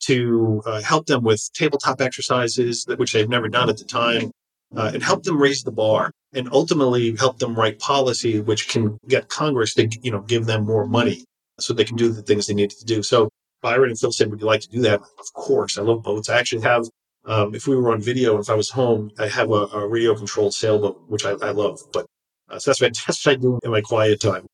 to 0.00 0.62
uh, 0.64 0.80
help 0.80 1.06
them 1.06 1.22
with 1.22 1.50
tabletop 1.54 2.00
exercises, 2.00 2.86
which 2.96 3.12
they've 3.12 3.28
never 3.28 3.48
done 3.48 3.68
at 3.68 3.76
the 3.78 3.84
time, 3.84 4.30
uh, 4.76 4.90
and 4.92 5.02
help 5.02 5.22
them 5.22 5.40
raise 5.40 5.62
the 5.62 5.72
bar 5.72 6.12
and 6.32 6.48
ultimately 6.52 7.16
help 7.16 7.38
them 7.38 7.54
write 7.54 7.78
policy 7.78 8.40
which 8.40 8.68
can 8.68 8.98
get 9.08 9.28
Congress 9.28 9.74
to 9.74 9.88
you 10.02 10.10
know 10.10 10.20
give 10.22 10.46
them 10.46 10.64
more 10.64 10.86
money 10.86 11.24
so 11.58 11.72
they 11.72 11.84
can 11.84 11.96
do 11.96 12.10
the 12.10 12.22
things 12.22 12.46
they 12.46 12.54
need 12.54 12.70
to 12.70 12.84
do. 12.84 13.02
So 13.02 13.30
Byron 13.62 13.90
and 13.90 13.98
Phil 13.98 14.12
said, 14.12 14.30
"Would 14.30 14.40
you 14.40 14.46
like 14.46 14.60
to 14.60 14.68
do 14.68 14.80
that?" 14.82 15.00
Of 15.00 15.32
course, 15.34 15.78
I 15.78 15.82
love 15.82 16.02
boats. 16.02 16.28
I 16.28 16.38
actually 16.38 16.62
have. 16.62 16.86
Um, 17.24 17.54
if 17.54 17.66
we 17.66 17.76
were 17.76 17.92
on 17.92 18.00
video, 18.00 18.34
and 18.34 18.42
if 18.42 18.48
I 18.48 18.54
was 18.54 18.70
home, 18.70 19.10
I 19.18 19.28
have 19.28 19.50
a, 19.50 19.66
a 19.74 19.86
radio 19.86 20.14
controlled 20.14 20.54
sailboat, 20.54 21.02
which 21.08 21.26
I, 21.26 21.32
I 21.32 21.50
love. 21.50 21.80
But 21.92 22.06
uh, 22.48 22.58
so 22.58 22.70
that's 22.70 22.80
what, 22.80 22.98
that's 23.06 23.26
what 23.26 23.32
I 23.32 23.34
do 23.36 23.58
in 23.62 23.70
my 23.70 23.80
quiet 23.80 24.20
time. 24.20 24.46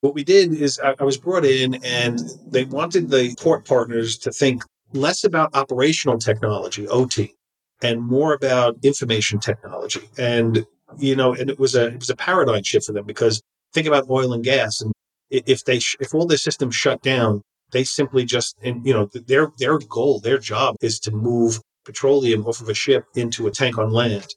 What 0.00 0.14
we 0.14 0.22
did 0.22 0.54
is 0.54 0.78
I 0.78 1.02
was 1.02 1.18
brought 1.18 1.44
in, 1.44 1.74
and 1.84 2.20
they 2.46 2.64
wanted 2.64 3.10
the 3.10 3.34
port 3.38 3.66
partners 3.66 4.16
to 4.18 4.30
think 4.30 4.62
less 4.92 5.24
about 5.24 5.50
operational 5.54 6.18
technology, 6.18 6.86
OT, 6.86 7.34
and 7.82 8.02
more 8.02 8.34
about 8.34 8.76
information 8.82 9.38
technology. 9.38 10.08
And 10.18 10.66
you 10.98 11.14
know, 11.14 11.34
and 11.34 11.50
it 11.50 11.58
was 11.58 11.74
a 11.74 11.86
it 11.86 11.98
was 11.98 12.10
a 12.10 12.16
paradigm 12.16 12.62
shift 12.62 12.86
for 12.86 12.92
them 12.92 13.06
because 13.06 13.42
think 13.72 13.86
about 13.86 14.08
oil 14.08 14.32
and 14.32 14.44
gas, 14.44 14.80
and 14.80 14.92
if 15.30 15.64
they 15.64 15.80
if 16.00 16.14
all 16.14 16.26
their 16.26 16.38
systems 16.38 16.74
shut 16.74 17.02
down, 17.02 17.42
they 17.72 17.84
simply 17.84 18.24
just 18.24 18.56
and 18.62 18.84
you 18.86 18.92
know 18.92 19.08
their 19.26 19.52
their 19.58 19.78
goal, 19.78 20.20
their 20.20 20.38
job 20.38 20.76
is 20.80 20.98
to 21.00 21.10
move 21.10 21.60
petroleum 21.84 22.46
off 22.46 22.60
of 22.60 22.68
a 22.68 22.74
ship 22.74 23.04
into 23.14 23.46
a 23.46 23.50
tank 23.50 23.78
on 23.78 23.90
land. 23.90 24.34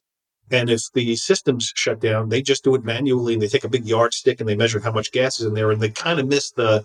And 0.50 0.68
if 0.68 0.82
the 0.92 1.16
systems 1.16 1.72
shut 1.74 2.00
down, 2.00 2.28
they 2.28 2.42
just 2.42 2.64
do 2.64 2.74
it 2.74 2.84
manually 2.84 3.32
and 3.32 3.42
they 3.42 3.48
take 3.48 3.64
a 3.64 3.68
big 3.68 3.86
yardstick 3.86 4.40
and 4.40 4.48
they 4.48 4.56
measure 4.56 4.80
how 4.80 4.92
much 4.92 5.12
gas 5.12 5.40
is 5.40 5.46
in 5.46 5.54
there 5.54 5.70
and 5.70 5.80
they 5.80 5.88
kind 5.88 6.20
of 6.20 6.26
miss 6.26 6.50
the 6.52 6.84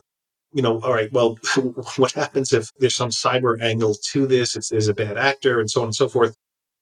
you 0.54 0.62
know, 0.62 0.80
all 0.82 0.93
right, 0.93 1.12
well, 1.12 1.38
what 1.98 2.12
happens 2.13 2.54
if 2.54 2.72
there's 2.80 2.96
some 2.96 3.10
cyber 3.10 3.62
angle 3.62 3.96
to 4.12 4.26
this? 4.26 4.56
It's, 4.56 4.70
there's 4.70 4.88
a 4.88 4.93
bad 4.93 5.17
actor 5.17 5.60
and 5.60 5.70
so 5.70 5.82
on 5.82 5.88
and 5.88 5.96
so 5.96 6.08
forth. 6.08 6.36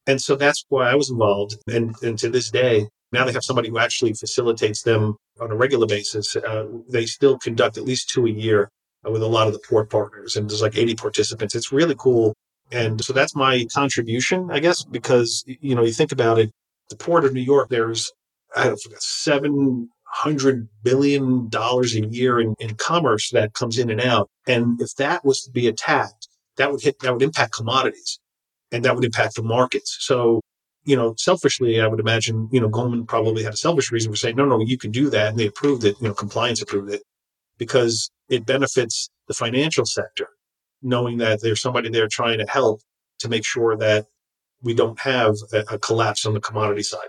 And 0.07 0.21
so 0.21 0.35
that's 0.35 0.65
why 0.69 0.89
I 0.89 0.95
was 0.95 1.09
involved. 1.09 1.57
And, 1.67 1.95
and 2.03 2.17
to 2.19 2.29
this 2.29 2.51
day, 2.51 2.87
now 3.11 3.25
they 3.25 3.33
have 3.33 3.43
somebody 3.43 3.69
who 3.69 3.79
actually 3.79 4.13
facilitates 4.13 4.83
them 4.83 5.15
on 5.39 5.51
a 5.51 5.55
regular 5.55 5.87
basis. 5.87 6.35
Uh, 6.35 6.65
they 6.89 7.05
still 7.05 7.37
conduct 7.37 7.77
at 7.77 7.85
least 7.85 8.09
two 8.09 8.25
a 8.25 8.29
year 8.29 8.69
uh, 9.05 9.11
with 9.11 9.21
a 9.21 9.27
lot 9.27 9.47
of 9.47 9.53
the 9.53 9.59
port 9.59 9.89
partners, 9.89 10.35
and 10.35 10.49
there's 10.49 10.61
like 10.61 10.77
80 10.77 10.95
participants. 10.95 11.55
It's 11.55 11.71
really 11.71 11.95
cool. 11.97 12.33
And 12.71 13.03
so 13.03 13.13
that's 13.13 13.35
my 13.35 13.65
contribution, 13.73 14.49
I 14.51 14.59
guess, 14.59 14.83
because, 14.83 15.43
you 15.47 15.75
know, 15.75 15.83
you 15.83 15.93
think 15.93 16.11
about 16.11 16.39
it, 16.39 16.51
the 16.89 16.95
port 16.95 17.25
of 17.25 17.33
New 17.33 17.41
York, 17.41 17.69
there's, 17.69 18.11
I 18.55 18.65
don't 18.65 18.81
forget, 18.81 19.01
seven 19.01 19.89
hundred 20.07 20.69
billion 20.81 21.49
dollars 21.49 21.93
a 21.95 22.05
year 22.05 22.39
in, 22.39 22.55
in 22.59 22.75
commerce 22.75 23.31
that 23.31 23.53
comes 23.53 23.77
in 23.77 23.89
and 23.89 23.99
out. 23.99 24.29
And 24.47 24.79
if 24.81 24.95
that 24.95 25.25
was 25.25 25.41
to 25.43 25.51
be 25.51 25.67
attacked, 25.67 26.27
that 26.57 26.71
would 26.71 26.81
hit 26.81 26.99
that 26.99 27.11
would 27.11 27.21
impact 27.21 27.53
commodities 27.53 28.19
and 28.71 28.83
that 28.85 28.95
would 28.95 29.05
impact 29.05 29.35
the 29.35 29.43
markets. 29.43 29.97
So, 30.01 30.41
you 30.83 30.95
know, 30.95 31.15
selfishly, 31.17 31.81
I 31.81 31.87
would 31.87 31.99
imagine, 31.99 32.49
you 32.51 32.59
know, 32.59 32.69
Goldman 32.69 33.05
probably 33.05 33.43
had 33.43 33.53
a 33.53 33.57
selfish 33.57 33.91
reason 33.91 34.11
for 34.11 34.17
saying, 34.17 34.35
no, 34.35 34.45
no, 34.45 34.61
you 34.61 34.77
can 34.77 34.91
do 34.91 35.09
that. 35.09 35.29
And 35.29 35.39
they 35.39 35.47
approved 35.47 35.83
it, 35.83 35.95
you 35.99 36.07
know, 36.07 36.13
compliance 36.13 36.61
approved 36.61 36.91
it 36.91 37.01
because 37.57 38.11
it 38.29 38.45
benefits 38.45 39.09
the 39.27 39.33
financial 39.33 39.85
sector, 39.85 40.29
knowing 40.81 41.17
that 41.19 41.41
there's 41.41 41.61
somebody 41.61 41.89
there 41.89 42.07
trying 42.07 42.39
to 42.39 42.45
help 42.47 42.81
to 43.19 43.29
make 43.29 43.45
sure 43.45 43.75
that 43.77 44.05
we 44.61 44.73
don't 44.73 44.99
have 44.99 45.35
a, 45.53 45.59
a 45.71 45.79
collapse 45.79 46.25
on 46.25 46.33
the 46.33 46.39
commodity 46.39 46.83
side. 46.83 47.07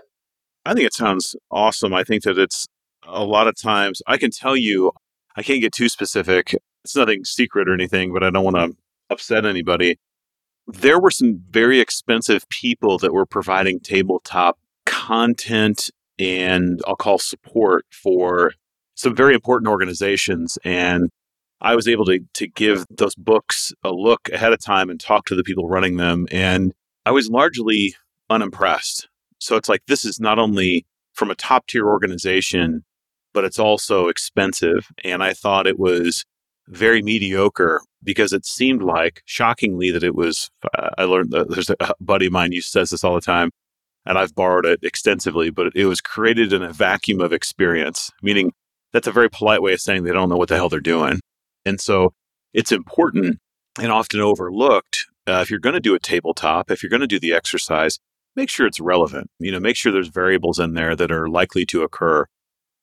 I 0.65 0.73
think 0.73 0.85
it 0.85 0.93
sounds 0.93 1.35
awesome. 1.51 1.93
I 1.93 2.03
think 2.03 2.23
that 2.23 2.37
it's 2.37 2.67
a 3.05 3.23
lot 3.23 3.47
of 3.47 3.55
times, 3.55 4.01
I 4.07 4.17
can 4.17 4.31
tell 4.31 4.55
you, 4.55 4.91
I 5.35 5.43
can't 5.43 5.61
get 5.61 5.71
too 5.71 5.89
specific. 5.89 6.55
It's 6.83 6.95
nothing 6.95 7.23
secret 7.23 7.69
or 7.69 7.73
anything, 7.73 8.13
but 8.13 8.23
I 8.23 8.29
don't 8.29 8.43
want 8.43 8.57
to 8.57 8.75
upset 9.09 9.45
anybody 9.45 9.97
there 10.67 10.99
were 10.99 11.11
some 11.11 11.41
very 11.49 11.79
expensive 11.79 12.47
people 12.49 12.97
that 12.99 13.13
were 13.13 13.25
providing 13.25 13.79
tabletop 13.79 14.59
content 14.85 15.89
and 16.19 16.81
I'll 16.87 16.95
call 16.95 17.19
support 17.19 17.85
for 17.91 18.53
some 18.95 19.15
very 19.15 19.33
important 19.33 19.69
organizations. 19.69 20.57
And 20.63 21.09
I 21.61 21.75
was 21.75 21.87
able 21.87 22.05
to, 22.05 22.19
to 22.33 22.47
give 22.47 22.85
those 22.89 23.15
books 23.15 23.73
a 23.83 23.91
look 23.91 24.29
ahead 24.29 24.53
of 24.53 24.59
time 24.59 24.89
and 24.89 24.99
talk 24.99 25.25
to 25.25 25.35
the 25.35 25.43
people 25.43 25.67
running 25.67 25.97
them. 25.97 26.27
And 26.31 26.73
I 27.05 27.11
was 27.11 27.29
largely 27.29 27.95
unimpressed. 28.29 29.07
So 29.39 29.55
it's 29.55 29.69
like, 29.69 29.81
this 29.87 30.03
is 30.03 30.19
not 30.19 30.39
only 30.39 30.85
from 31.13 31.31
a 31.31 31.35
top 31.35 31.67
tier 31.67 31.87
organization, 31.87 32.83
but 33.33 33.43
it's 33.43 33.59
also 33.59 34.07
expensive. 34.07 34.87
And 35.03 35.23
I 35.23 35.33
thought 35.33 35.67
it 35.67 35.79
was 35.79 36.25
very 36.67 37.01
mediocre 37.01 37.81
because 38.03 38.33
it 38.33 38.45
seemed 38.45 38.81
like, 38.81 39.21
shockingly, 39.25 39.91
that 39.91 40.03
it 40.03 40.15
was. 40.15 40.49
I 40.97 41.03
learned 41.03 41.31
that 41.31 41.49
there's 41.49 41.69
a 41.69 41.93
buddy 41.99 42.27
of 42.27 42.31
mine 42.31 42.51
who 42.51 42.61
says 42.61 42.89
this 42.89 43.03
all 43.03 43.15
the 43.15 43.21
time, 43.21 43.51
and 44.05 44.17
I've 44.17 44.35
borrowed 44.35 44.65
it 44.65 44.79
extensively, 44.83 45.49
but 45.49 45.75
it 45.75 45.85
was 45.85 46.01
created 46.01 46.53
in 46.53 46.63
a 46.63 46.73
vacuum 46.73 47.21
of 47.21 47.33
experience, 47.33 48.11
meaning 48.21 48.53
that's 48.93 49.07
a 49.07 49.11
very 49.11 49.29
polite 49.29 49.61
way 49.61 49.73
of 49.73 49.81
saying 49.81 50.03
they 50.03 50.13
don't 50.13 50.29
know 50.29 50.37
what 50.37 50.49
the 50.49 50.55
hell 50.55 50.69
they're 50.69 50.79
doing. 50.79 51.19
And 51.65 51.79
so 51.81 52.13
it's 52.53 52.71
important 52.71 53.39
and 53.79 53.91
often 53.91 54.21
overlooked. 54.21 55.05
Uh, 55.27 55.39
if 55.41 55.49
you're 55.49 55.59
going 55.59 55.73
to 55.73 55.81
do 55.81 55.95
a 55.95 55.99
tabletop, 55.99 56.71
if 56.71 56.81
you're 56.81 56.89
going 56.89 57.01
to 57.01 57.07
do 57.07 57.19
the 57.19 57.33
exercise, 57.33 57.99
make 58.35 58.49
sure 58.49 58.65
it's 58.65 58.79
relevant. 58.79 59.29
You 59.39 59.51
know, 59.51 59.59
make 59.59 59.75
sure 59.75 59.91
there's 59.91 60.07
variables 60.07 60.59
in 60.59 60.73
there 60.73 60.95
that 60.95 61.11
are 61.11 61.27
likely 61.27 61.65
to 61.67 61.83
occur. 61.83 62.25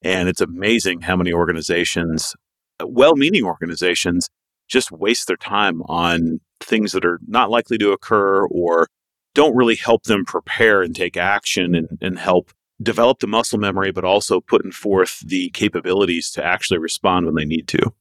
And 0.02 0.28
it's 0.28 0.42
amazing 0.42 1.00
how 1.00 1.16
many 1.16 1.32
organizations 1.32 2.34
well 2.82 3.16
meaning 3.16 3.44
organizations 3.44 4.28
just 4.68 4.90
waste 4.90 5.26
their 5.26 5.36
time 5.36 5.82
on 5.82 6.40
things 6.60 6.92
that 6.92 7.04
are 7.04 7.20
not 7.26 7.50
likely 7.50 7.78
to 7.78 7.92
occur 7.92 8.46
or 8.46 8.88
don't 9.34 9.56
really 9.56 9.76
help 9.76 10.04
them 10.04 10.24
prepare 10.24 10.82
and 10.82 10.94
take 10.94 11.16
action 11.16 11.74
and, 11.74 11.98
and 12.00 12.18
help 12.18 12.52
develop 12.82 13.20
the 13.20 13.26
muscle 13.26 13.58
memory, 13.58 13.92
but 13.92 14.04
also 14.04 14.40
putting 14.40 14.72
forth 14.72 15.20
the 15.20 15.50
capabilities 15.50 16.30
to 16.32 16.44
actually 16.44 16.78
respond 16.78 17.26
when 17.26 17.34
they 17.34 17.44
need 17.44 17.68
to. 17.68 17.92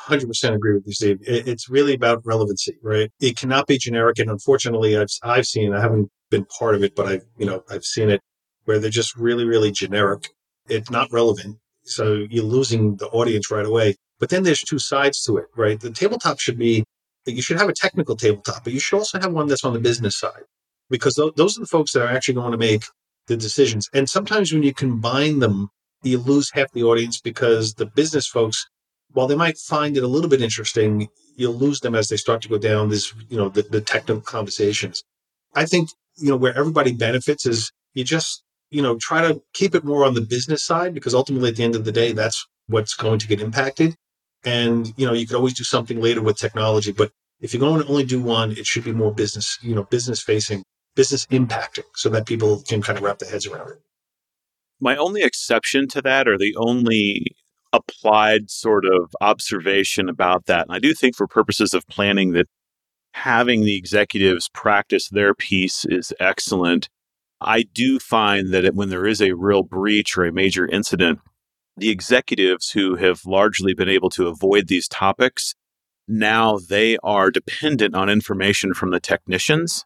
100% 0.00 0.54
agree 0.54 0.74
with 0.74 0.86
you, 0.86 0.92
Steve. 0.92 1.18
It's 1.22 1.68
really 1.68 1.94
about 1.94 2.24
relevancy, 2.24 2.76
right? 2.82 3.10
It 3.20 3.36
cannot 3.36 3.66
be 3.66 3.78
generic. 3.78 4.18
And 4.18 4.30
unfortunately, 4.30 4.96
I've, 4.96 5.08
I've 5.22 5.46
seen, 5.46 5.74
I 5.74 5.80
haven't 5.80 6.10
been 6.30 6.44
part 6.44 6.74
of 6.74 6.84
it, 6.84 6.94
but 6.94 7.06
I've, 7.06 7.24
you 7.38 7.46
know, 7.46 7.64
I've 7.70 7.84
seen 7.84 8.10
it 8.10 8.20
where 8.64 8.78
they're 8.78 8.90
just 8.90 9.16
really, 9.16 9.44
really 9.44 9.72
generic. 9.72 10.28
It's 10.68 10.90
not 10.90 11.10
relevant. 11.10 11.58
So 11.84 12.26
you're 12.28 12.44
losing 12.44 12.96
the 12.96 13.06
audience 13.08 13.50
right 13.50 13.64
away. 13.64 13.96
But 14.18 14.30
then 14.30 14.42
there's 14.42 14.60
two 14.60 14.78
sides 14.78 15.22
to 15.24 15.36
it, 15.36 15.46
right? 15.56 15.78
The 15.78 15.90
tabletop 15.90 16.40
should 16.40 16.58
be, 16.58 16.84
you 17.26 17.42
should 17.42 17.58
have 17.58 17.68
a 17.68 17.74
technical 17.74 18.16
tabletop, 18.16 18.64
but 18.64 18.72
you 18.72 18.80
should 18.80 18.96
also 18.96 19.20
have 19.20 19.32
one 19.32 19.46
that's 19.46 19.64
on 19.64 19.72
the 19.72 19.80
business 19.80 20.18
side 20.18 20.44
because 20.88 21.14
th- 21.14 21.34
those 21.36 21.56
are 21.56 21.60
the 21.60 21.66
folks 21.66 21.92
that 21.92 22.02
are 22.02 22.08
actually 22.08 22.34
going 22.34 22.52
to 22.52 22.58
make 22.58 22.84
the 23.26 23.36
decisions. 23.36 23.88
And 23.92 24.08
sometimes 24.08 24.52
when 24.52 24.62
you 24.62 24.72
combine 24.72 25.40
them, 25.40 25.68
you 26.02 26.18
lose 26.18 26.50
half 26.52 26.72
the 26.72 26.84
audience 26.84 27.20
because 27.20 27.74
the 27.74 27.86
business 27.86 28.26
folks, 28.26 28.66
while 29.12 29.26
they 29.26 29.34
might 29.34 29.58
find 29.58 29.96
it 29.96 30.04
a 30.04 30.08
little 30.08 30.30
bit 30.30 30.42
interesting, 30.42 31.08
you'll 31.36 31.54
lose 31.54 31.80
them 31.80 31.94
as 31.94 32.08
they 32.08 32.16
start 32.16 32.42
to 32.42 32.48
go 32.48 32.58
down 32.58 32.88
this, 32.88 33.12
you 33.28 33.36
know, 33.36 33.48
the, 33.48 33.62
the 33.62 33.80
technical 33.80 34.22
conversations. 34.22 35.02
I 35.54 35.64
think, 35.66 35.90
you 36.16 36.30
know, 36.30 36.36
where 36.36 36.56
everybody 36.56 36.92
benefits 36.92 37.46
is 37.46 37.72
you 37.94 38.04
just, 38.04 38.42
you 38.70 38.82
know, 38.82 38.96
try 38.96 39.20
to 39.22 39.42
keep 39.52 39.74
it 39.74 39.84
more 39.84 40.04
on 40.04 40.14
the 40.14 40.20
business 40.20 40.62
side 40.62 40.94
because 40.94 41.14
ultimately 41.14 41.50
at 41.50 41.56
the 41.56 41.64
end 41.64 41.74
of 41.74 41.84
the 41.84 41.92
day, 41.92 42.12
that's 42.12 42.46
what's 42.68 42.94
going 42.94 43.18
to 43.18 43.26
get 43.26 43.40
impacted. 43.40 43.96
And, 44.46 44.94
you 44.96 45.06
know, 45.06 45.12
you 45.12 45.26
could 45.26 45.36
always 45.36 45.54
do 45.54 45.64
something 45.64 46.00
later 46.00 46.22
with 46.22 46.38
technology, 46.38 46.92
but 46.92 47.10
if 47.40 47.52
you're 47.52 47.60
going 47.60 47.82
to 47.82 47.88
only 47.88 48.04
do 48.04 48.22
one, 48.22 48.52
it 48.52 48.64
should 48.64 48.84
be 48.84 48.92
more 48.92 49.12
business, 49.12 49.58
you 49.60 49.74
know, 49.74 49.82
business 49.82 50.22
facing, 50.22 50.62
business 50.94 51.26
impacting 51.26 51.84
so 51.94 52.08
that 52.10 52.26
people 52.26 52.62
can 52.66 52.80
kind 52.80 52.96
of 52.96 53.04
wrap 53.04 53.18
their 53.18 53.28
heads 53.28 53.46
around 53.46 53.72
it. 53.72 53.82
My 54.80 54.96
only 54.96 55.22
exception 55.22 55.88
to 55.88 56.02
that, 56.02 56.28
or 56.28 56.38
the 56.38 56.54
only 56.56 57.26
applied 57.72 58.48
sort 58.48 58.84
of 58.84 59.12
observation 59.20 60.08
about 60.08 60.46
that, 60.46 60.66
and 60.66 60.74
I 60.74 60.78
do 60.78 60.94
think 60.94 61.16
for 61.16 61.26
purposes 61.26 61.74
of 61.74 61.86
planning 61.88 62.32
that 62.32 62.46
having 63.12 63.62
the 63.62 63.76
executives 63.76 64.48
practice 64.52 65.08
their 65.08 65.34
piece 65.34 65.84
is 65.86 66.12
excellent. 66.20 66.88
I 67.40 67.62
do 67.62 67.98
find 67.98 68.52
that 68.52 68.64
it, 68.64 68.74
when 68.74 68.90
there 68.90 69.06
is 69.06 69.20
a 69.20 69.32
real 69.32 69.62
breach 69.62 70.16
or 70.16 70.24
a 70.24 70.32
major 70.32 70.66
incident, 70.66 71.18
the 71.76 71.90
executives 71.90 72.70
who 72.70 72.96
have 72.96 73.20
largely 73.26 73.74
been 73.74 73.88
able 73.88 74.10
to 74.10 74.28
avoid 74.28 74.68
these 74.68 74.88
topics 74.88 75.54
now 76.08 76.58
they 76.58 76.96
are 77.02 77.30
dependent 77.30 77.94
on 77.94 78.08
information 78.08 78.74
from 78.74 78.90
the 78.90 79.00
technicians 79.00 79.84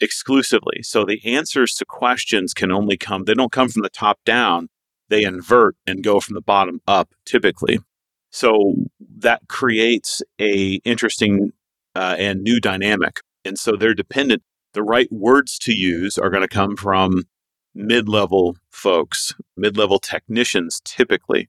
exclusively. 0.00 0.82
So 0.82 1.04
the 1.04 1.20
answers 1.24 1.74
to 1.74 1.84
questions 1.84 2.52
can 2.52 2.70
only 2.70 2.96
come, 2.96 3.24
they 3.24 3.34
don't 3.34 3.52
come 3.52 3.68
from 3.68 3.82
the 3.82 3.88
top 3.88 4.18
down, 4.24 4.68
they 5.08 5.24
invert 5.24 5.76
and 5.86 6.04
go 6.04 6.20
from 6.20 6.34
the 6.34 6.42
bottom 6.42 6.80
up 6.86 7.14
typically. 7.24 7.78
So 8.30 8.74
that 9.18 9.42
creates 9.48 10.22
a 10.40 10.80
interesting 10.84 11.52
uh, 11.94 12.16
and 12.18 12.42
new 12.42 12.60
dynamic. 12.60 13.20
And 13.44 13.58
so 13.58 13.76
they're 13.76 13.94
dependent. 13.94 14.42
The 14.72 14.82
right 14.82 15.10
words 15.12 15.58
to 15.60 15.72
use 15.72 16.18
are 16.18 16.30
going 16.30 16.42
to 16.42 16.48
come 16.48 16.76
from 16.76 17.22
mid 17.74 18.08
level 18.08 18.56
folks, 18.70 19.34
mid 19.56 19.76
level 19.76 19.98
technicians 19.98 20.80
typically. 20.84 21.48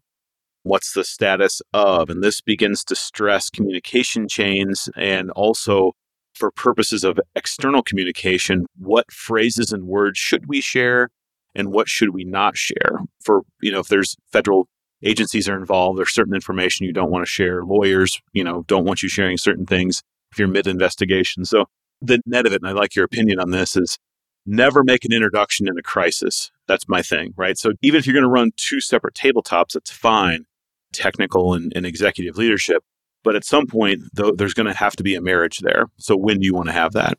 What's 0.63 0.93
the 0.93 1.03
status 1.03 1.61
of? 1.73 2.09
And 2.09 2.23
this 2.23 2.41
begins 2.41 2.83
to 2.85 2.95
stress 2.95 3.49
communication 3.49 4.27
chains 4.27 4.89
and 4.95 5.29
also 5.31 5.91
for 6.33 6.51
purposes 6.51 7.03
of 7.03 7.19
external 7.35 7.81
communication, 7.81 8.65
what 8.77 9.11
phrases 9.11 9.71
and 9.71 9.87
words 9.87 10.19
should 10.19 10.47
we 10.47 10.61
share 10.61 11.09
and 11.55 11.71
what 11.71 11.87
should 11.87 12.09
we 12.09 12.23
not 12.23 12.57
share? 12.57 12.99
For, 13.23 13.41
you 13.61 13.71
know, 13.71 13.79
if 13.79 13.87
there's 13.87 14.15
federal 14.31 14.67
agencies 15.01 15.47
are 15.47 15.57
involved, 15.57 15.97
there's 15.97 16.13
certain 16.13 16.35
information 16.35 16.85
you 16.85 16.93
don't 16.93 17.11
want 17.11 17.25
to 17.25 17.31
share. 17.31 17.63
Lawyers, 17.63 18.21
you 18.33 18.43
know, 18.43 18.63
don't 18.67 18.85
want 18.85 19.01
you 19.01 19.09
sharing 19.09 19.37
certain 19.37 19.65
things 19.65 20.03
if 20.31 20.39
you're 20.39 20.47
mid 20.47 20.67
investigation. 20.67 21.45
So 21.45 21.65
the 22.01 22.19
net 22.25 22.45
of 22.45 22.53
it, 22.53 22.61
and 22.61 22.69
I 22.69 22.73
like 22.73 22.95
your 22.95 23.05
opinion 23.05 23.39
on 23.39 23.51
this, 23.51 23.77
is 23.77 23.97
never 24.45 24.83
make 24.83 25.05
an 25.05 25.13
introduction 25.13 25.67
in 25.67 25.77
a 25.77 25.81
crisis. 25.81 26.51
That's 26.67 26.87
my 26.87 27.01
thing, 27.01 27.33
right? 27.35 27.57
So 27.57 27.71
even 27.81 27.99
if 27.99 28.05
you're 28.05 28.13
going 28.13 28.23
to 28.23 28.29
run 28.29 28.51
two 28.57 28.79
separate 28.79 29.15
tabletops, 29.15 29.73
that's 29.73 29.91
fine, 29.91 30.45
technical 30.93 31.53
and, 31.53 31.71
and 31.75 31.85
executive 31.85 32.37
leadership. 32.37 32.83
But 33.23 33.35
at 33.35 33.43
some 33.43 33.65
point, 33.65 34.03
though, 34.13 34.31
there's 34.31 34.53
going 34.53 34.67
to 34.67 34.77
have 34.77 34.95
to 34.97 35.03
be 35.03 35.15
a 35.15 35.21
marriage 35.21 35.59
there. 35.59 35.87
So 35.97 36.15
when 36.15 36.39
do 36.39 36.45
you 36.45 36.53
want 36.53 36.67
to 36.67 36.73
have 36.73 36.93
that? 36.93 37.17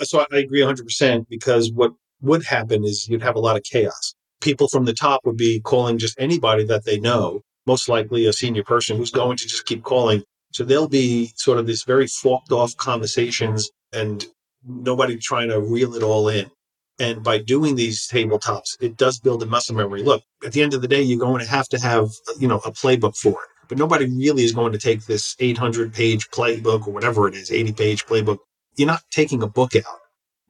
Uh, 0.00 0.04
so 0.04 0.24
I 0.32 0.38
agree 0.38 0.60
100% 0.60 1.26
because 1.28 1.72
what 1.72 1.92
would 2.20 2.44
happen 2.44 2.84
is 2.84 3.08
you'd 3.08 3.22
have 3.22 3.34
a 3.34 3.40
lot 3.40 3.56
of 3.56 3.64
chaos. 3.64 4.14
People 4.40 4.68
from 4.68 4.84
the 4.84 4.94
top 4.94 5.20
would 5.24 5.36
be 5.36 5.60
calling 5.60 5.98
just 5.98 6.18
anybody 6.18 6.64
that 6.64 6.84
they 6.84 6.98
know, 6.98 7.42
most 7.66 7.88
likely 7.88 8.26
a 8.26 8.32
senior 8.32 8.62
person 8.62 8.96
who's 8.96 9.10
going 9.10 9.36
to 9.36 9.48
just 9.48 9.66
keep 9.66 9.82
calling. 9.82 10.22
So 10.52 10.64
there'll 10.64 10.88
be 10.88 11.32
sort 11.36 11.58
of 11.58 11.66
this 11.66 11.82
very 11.82 12.06
forked 12.06 12.52
off 12.52 12.76
conversations 12.76 13.70
and 13.92 14.24
nobody 14.66 15.16
trying 15.16 15.48
to 15.48 15.60
reel 15.60 15.94
it 15.94 16.02
all 16.02 16.28
in. 16.28 16.50
And 16.98 17.22
by 17.22 17.38
doing 17.38 17.74
these 17.74 18.06
tabletops, 18.06 18.76
it 18.80 18.96
does 18.96 19.18
build 19.18 19.42
a 19.42 19.46
muscle 19.46 19.74
memory. 19.74 20.02
Look, 20.02 20.22
at 20.44 20.52
the 20.52 20.62
end 20.62 20.74
of 20.74 20.82
the 20.82 20.88
day, 20.88 21.02
you're 21.02 21.18
going 21.18 21.40
to 21.40 21.50
have 21.50 21.68
to 21.70 21.80
have, 21.80 22.10
you 22.38 22.46
know, 22.46 22.58
a 22.58 22.70
playbook 22.70 23.16
for 23.16 23.32
it. 23.32 23.48
But 23.68 23.78
nobody 23.78 24.06
really 24.06 24.44
is 24.44 24.52
going 24.52 24.72
to 24.72 24.78
take 24.78 25.06
this 25.06 25.34
800 25.40 25.94
page 25.94 26.30
playbook 26.30 26.86
or 26.86 26.92
whatever 26.92 27.26
it 27.28 27.34
is, 27.34 27.50
80 27.50 27.72
page 27.72 28.06
playbook. 28.06 28.38
You're 28.76 28.86
not 28.86 29.02
taking 29.10 29.42
a 29.42 29.48
book 29.48 29.74
out. 29.74 30.00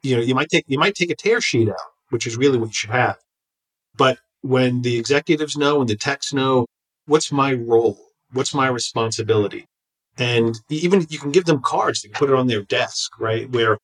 You 0.03 0.17
know, 0.17 0.23
you 0.23 0.35
might 0.35 0.49
take, 0.49 0.65
you 0.67 0.79
might 0.79 0.95
take 0.95 1.11
a 1.11 1.15
tear 1.15 1.41
sheet 1.41 1.69
out, 1.69 1.77
which 2.11 2.27
is 2.27 2.37
really 2.37 2.59
what 2.59 2.71
you 2.71 2.75
should 2.75 2.91
have. 2.91 3.19
But 3.97 4.19
when 4.41 4.83
the 4.83 4.99
executives 4.99 5.57
know 5.57 5.81
and 5.81 5.89
the 5.89 5.97
techs 5.97 6.33
know, 6.33 6.67
what's 7.07 7.31
my 7.31 7.55
role? 7.55 7.99
What's 8.33 8.55
my 8.55 8.67
responsibility? 8.67 9.67
And 10.19 10.59
even 10.69 11.07
you 11.09 11.19
can 11.19 11.31
give 11.31 11.45
them 11.45 11.63
cards, 11.63 12.03
they 12.03 12.09
can 12.09 12.19
put 12.19 12.31
it 12.31 12.37
on 12.37 12.49
their 12.49 12.63
desk, 12.63 13.19
right? 13.19 13.49
Where 13.51 13.79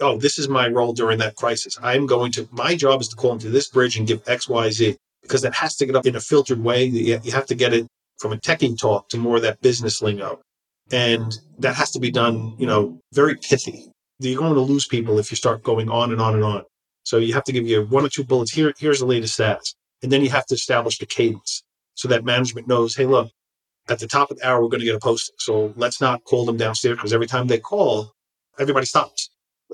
oh, 0.00 0.18
this 0.18 0.38
is 0.38 0.48
my 0.48 0.68
role 0.68 0.92
during 0.92 1.18
that 1.18 1.36
crisis. 1.36 1.78
I'm 1.82 2.06
going 2.06 2.32
to, 2.32 2.48
my 2.52 2.74
job 2.74 3.00
is 3.00 3.08
to 3.08 3.16
call 3.16 3.32
into 3.32 3.50
this 3.50 3.68
bridge 3.68 3.96
and 3.96 4.06
give 4.06 4.22
X, 4.26 4.48
Y, 4.48 4.70
Z, 4.70 4.96
because 5.22 5.42
that 5.42 5.54
has 5.54 5.76
to 5.76 5.86
get 5.86 5.96
up 5.96 6.06
in 6.06 6.16
a 6.16 6.20
filtered 6.20 6.62
way. 6.62 6.84
You 6.84 7.32
have 7.32 7.46
to 7.46 7.54
get 7.54 7.72
it 7.72 7.86
from 8.18 8.32
a 8.32 8.36
techie 8.36 8.78
talk 8.78 9.08
to 9.08 9.16
more 9.16 9.36
of 9.36 9.42
that 9.42 9.60
business 9.60 10.02
lingo. 10.02 10.40
And 10.92 11.36
that 11.58 11.74
has 11.74 11.90
to 11.92 12.00
be 12.00 12.10
done, 12.10 12.54
you 12.58 12.66
know, 12.66 13.00
very 13.12 13.36
pithy. 13.36 13.90
You're 14.18 14.38
going 14.38 14.54
to 14.54 14.60
lose 14.60 14.86
people 14.86 15.18
if 15.18 15.30
you 15.30 15.36
start 15.36 15.62
going 15.62 15.88
on 15.88 16.12
and 16.12 16.20
on 16.20 16.34
and 16.34 16.44
on. 16.44 16.64
So 17.04 17.18
you 17.18 17.34
have 17.34 17.44
to 17.44 17.52
give 17.52 17.66
you 17.66 17.84
one 17.86 18.04
or 18.04 18.08
two 18.08 18.24
bullets. 18.24 18.52
Here, 18.52 18.72
here's 18.78 19.00
the 19.00 19.06
latest 19.06 19.38
stats. 19.38 19.74
And 20.02 20.12
then 20.12 20.22
you 20.22 20.30
have 20.30 20.46
to 20.46 20.54
establish 20.54 20.98
the 20.98 21.06
cadence 21.06 21.62
so 21.94 22.08
that 22.08 22.24
management 22.24 22.68
knows, 22.68 22.94
hey, 22.94 23.06
look, 23.06 23.30
at 23.88 23.98
the 23.98 24.06
top 24.06 24.30
of 24.30 24.38
the 24.38 24.46
hour, 24.46 24.62
we're 24.62 24.68
going 24.68 24.80
to 24.80 24.86
get 24.86 24.94
a 24.94 25.00
posting. 25.00 25.34
So 25.38 25.72
let's 25.76 26.00
not 26.00 26.24
call 26.24 26.44
them 26.44 26.56
downstairs 26.56 26.96
because 26.96 27.12
every 27.12 27.26
time 27.26 27.46
they 27.46 27.58
call, 27.58 28.12
everybody 28.58 28.86
stops 28.86 29.30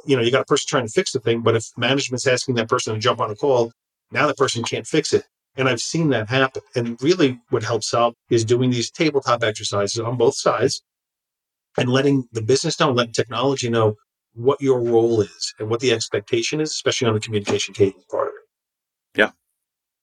you 0.07 0.17
know, 0.17 0.23
you 0.23 0.31
got 0.31 0.43
a 0.43 0.47
person 0.47 0.67
trying 0.69 0.87
to 0.87 0.93
fix 0.93 1.13
the 1.13 1.21
thing, 1.21 1.43
but 1.43 1.57
if 1.57 1.67
management's 1.77 2.27
asking 2.27 2.55
that 2.57 2.69
person 2.69 2.95
to 2.95 3.01
jump 3.01 3.21
on 3.21 3.31
a 3.31 3.37
call, 3.37 3.73
now 4.11 4.27
that 4.27 4.37
person 4.37 4.63
can't 4.63 4.87
fix 4.87 5.13
it. 5.13 5.25
And 5.57 5.69
I've 5.69 5.81
seen 5.81 6.11
that 6.11 6.29
happen. 6.29 6.63
And 6.75 7.01
really 7.03 7.41
what 7.51 7.63
helps 7.63 7.93
out 7.93 8.15
is 8.31 8.45
doing 8.45 8.71
these 8.71 8.91
tabletop 8.91 9.43
exercises 9.43 9.99
on 9.99 10.17
both 10.17 10.37
sides 10.37 10.83
and 11.77 11.89
letting 11.89 12.25
the 12.33 12.43
business 12.43 12.79
know, 12.79 12.93
letting 12.93 13.13
technology 13.13 13.69
know 13.69 13.97
what 14.35 14.61
your 14.61 14.81
role 14.81 15.21
is 15.21 15.55
and 15.59 15.69
what 15.69 15.81
the 15.81 15.93
expectation 15.93 16.61
is, 16.61 16.71
especially 16.71 17.09
on 17.09 17.15
the 17.15 17.21
communication 17.21 17.75
cadence 17.75 18.05
part 18.11 18.29
of 18.29 18.35
it. 18.35 19.19
Yeah. 19.19 19.31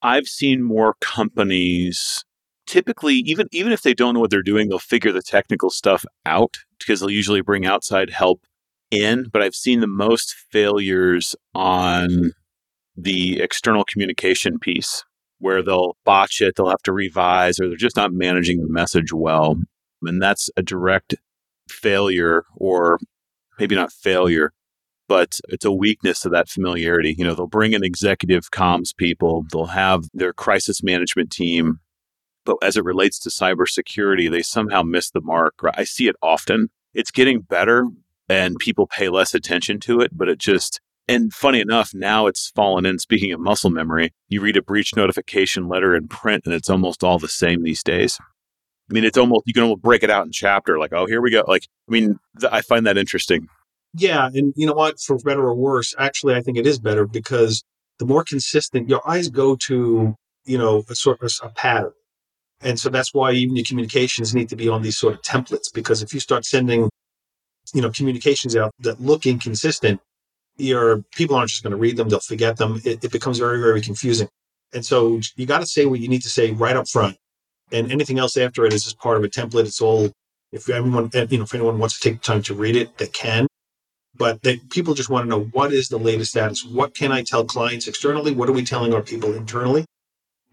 I've 0.01 0.27
seen 0.27 0.61
more 0.61 0.95
companies 0.99 2.23
typically 2.67 3.15
even 3.15 3.47
even 3.51 3.71
if 3.71 3.81
they 3.81 3.93
don't 3.93 4.13
know 4.13 4.19
what 4.19 4.29
they're 4.29 4.43
doing, 4.43 4.67
they'll 4.67 4.77
figure 4.77 5.11
the 5.11 5.21
technical 5.21 5.69
stuff 5.69 6.05
out 6.25 6.57
because 6.77 6.99
they'll 6.99 7.09
usually 7.09 7.41
bring 7.41 7.65
outside 7.65 8.09
help 8.09 8.41
in, 8.91 9.29
but 9.31 9.41
I've 9.41 9.55
seen 9.55 9.79
the 9.79 9.87
most 9.87 10.33
failures 10.51 11.35
on 11.53 12.31
the 12.95 13.41
external 13.41 13.83
communication 13.83 14.59
piece 14.59 15.03
where 15.39 15.61
they'll 15.61 15.95
botch 16.03 16.41
it, 16.41 16.55
they'll 16.55 16.69
have 16.69 16.81
to 16.83 16.91
revise, 16.91 17.59
or 17.59 17.67
they're 17.67 17.77
just 17.77 17.95
not 17.95 18.11
managing 18.11 18.61
the 18.61 18.69
message 18.69 19.13
well. 19.13 19.55
And 20.01 20.21
that's 20.21 20.49
a 20.57 20.63
direct 20.63 21.15
failure, 21.69 22.43
or 22.55 22.97
maybe 23.59 23.75
not 23.75 23.91
failure, 23.91 24.51
but 25.07 25.39
it's 25.49 25.65
a 25.65 25.71
weakness 25.71 26.25
of 26.25 26.31
that 26.31 26.49
familiarity. 26.49 27.13
You 27.17 27.23
know, 27.23 27.35
they'll 27.35 27.47
bring 27.47 27.73
in 27.73 27.83
executive 27.83 28.49
comms 28.51 28.95
people, 28.95 29.45
they'll 29.51 29.67
have 29.67 30.05
their 30.13 30.33
crisis 30.33 30.81
management 30.81 31.31
team, 31.31 31.79
but 32.45 32.57
as 32.63 32.77
it 32.77 32.83
relates 32.83 33.19
to 33.19 33.29
cybersecurity, 33.29 34.31
they 34.31 34.41
somehow 34.41 34.81
miss 34.81 35.11
the 35.11 35.21
mark. 35.21 35.53
I 35.75 35.83
see 35.83 36.07
it 36.07 36.15
often. 36.21 36.69
It's 36.93 37.11
getting 37.11 37.41
better, 37.41 37.85
and 38.29 38.57
people 38.59 38.87
pay 38.87 39.09
less 39.09 39.33
attention 39.33 39.79
to 39.81 39.99
it, 40.01 40.11
but 40.15 40.29
it 40.29 40.37
just, 40.37 40.79
and 41.07 41.33
funny 41.33 41.61
enough, 41.61 41.93
now 41.93 42.27
it's 42.27 42.49
fallen 42.49 42.85
in. 42.85 42.99
Speaking 42.99 43.31
of 43.31 43.39
muscle 43.39 43.69
memory, 43.69 44.13
you 44.27 44.41
read 44.41 44.57
a 44.57 44.61
breach 44.61 44.95
notification 44.95 45.67
letter 45.67 45.95
in 45.95 46.07
print 46.07 46.43
and 46.45 46.53
it's 46.53 46.69
almost 46.69 47.03
all 47.03 47.19
the 47.19 47.27
same 47.27 47.63
these 47.63 47.83
days. 47.83 48.17
I 48.89 48.93
mean, 48.93 49.03
it's 49.03 49.17
almost, 49.17 49.43
you 49.45 49.53
can 49.53 49.63
almost 49.63 49.81
break 49.81 50.03
it 50.03 50.09
out 50.09 50.25
in 50.25 50.31
chapter, 50.31 50.79
like, 50.79 50.93
oh, 50.93 51.05
here 51.05 51.21
we 51.21 51.31
go. 51.31 51.43
Like, 51.47 51.67
I 51.89 51.91
mean, 51.91 52.19
th- 52.39 52.51
I 52.51 52.61
find 52.61 52.85
that 52.85 52.97
interesting. 52.97 53.47
Yeah. 53.93 54.29
And 54.33 54.53
you 54.55 54.65
know 54.65 54.73
what? 54.73 54.99
For 54.99 55.17
better 55.17 55.43
or 55.43 55.55
worse, 55.55 55.93
actually, 55.97 56.35
I 56.35 56.41
think 56.41 56.57
it 56.57 56.67
is 56.67 56.79
better 56.79 57.05
because 57.05 57.63
the 57.99 58.05
more 58.05 58.23
consistent 58.23 58.89
your 58.89 59.07
eyes 59.09 59.27
go 59.29 59.55
to, 59.55 60.15
you 60.45 60.57
know, 60.57 60.83
a 60.89 60.95
sort 60.95 61.21
of 61.21 61.31
a 61.43 61.49
pattern. 61.49 61.93
And 62.61 62.79
so 62.79 62.89
that's 62.89 63.13
why 63.13 63.31
even 63.31 63.55
your 63.55 63.65
communications 63.65 64.33
need 64.33 64.49
to 64.49 64.55
be 64.55 64.69
on 64.69 64.81
these 64.81 64.97
sort 64.97 65.15
of 65.15 65.21
templates 65.21 65.71
because 65.73 66.01
if 66.01 66.13
you 66.13 66.19
start 66.19 66.45
sending 66.45 66.89
you 67.73 67.81
know 67.81 67.89
communications 67.91 68.55
out 68.55 68.71
that 68.79 69.01
look 69.01 69.25
inconsistent 69.25 69.99
your 70.57 71.03
people 71.13 71.35
aren't 71.35 71.49
just 71.49 71.63
going 71.63 71.71
to 71.71 71.77
read 71.77 71.97
them 71.97 72.09
they'll 72.09 72.19
forget 72.19 72.57
them. 72.57 72.81
It, 72.83 73.03
it 73.03 73.11
becomes 73.11 73.39
very 73.39 73.59
very 73.59 73.81
confusing. 73.81 74.27
And 74.73 74.85
so 74.85 75.19
you 75.35 75.45
got 75.45 75.59
to 75.59 75.65
say 75.65 75.85
what 75.85 75.99
you 75.99 76.07
need 76.07 76.23
to 76.23 76.29
say 76.29 76.51
right 76.51 76.75
up 76.75 76.89
front. 76.89 77.17
And 77.71 77.91
anything 77.91 78.19
else 78.19 78.37
after 78.37 78.65
it 78.65 78.73
is 78.73 78.83
just 78.83 78.99
part 78.99 79.17
of 79.17 79.23
a 79.23 79.27
template. 79.27 79.65
It's 79.65 79.81
all 79.81 80.11
if 80.51 80.69
everyone 80.69 81.09
eh, 81.13 81.27
you 81.29 81.37
know 81.37 81.43
if 81.43 81.53
anyone 81.53 81.79
wants 81.79 81.99
to 81.99 82.09
take 82.09 82.21
the 82.21 82.25
time 82.25 82.41
to 82.43 82.53
read 82.53 82.75
it 82.75 82.97
they 82.97 83.07
can. 83.07 83.47
But 84.15 84.41
they, 84.41 84.57
people 84.71 84.95
just 84.95 85.11
want 85.11 85.25
to 85.25 85.29
know 85.29 85.43
what 85.51 85.71
is 85.71 85.89
the 85.89 85.99
latest 85.99 86.31
status? 86.31 86.65
What 86.65 86.95
can 86.95 87.11
i 87.11 87.21
tell 87.21 87.45
clients 87.45 87.87
externally? 87.87 88.33
What 88.33 88.49
are 88.49 88.53
we 88.53 88.63
telling 88.63 88.93
our 88.93 89.03
people 89.03 89.33
internally? 89.33 89.85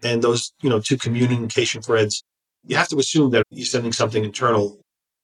And 0.03 0.21
those 0.21 0.51
you 0.61 0.69
know 0.69 0.79
two 0.79 0.97
communication 0.97 1.81
threads 1.81 2.23
you 2.67 2.75
have 2.75 2.87
to 2.89 2.97
assume 2.97 3.31
that 3.31 3.43
you're 3.49 3.65
sending 3.65 3.91
something 3.91 4.23
internal 4.23 4.79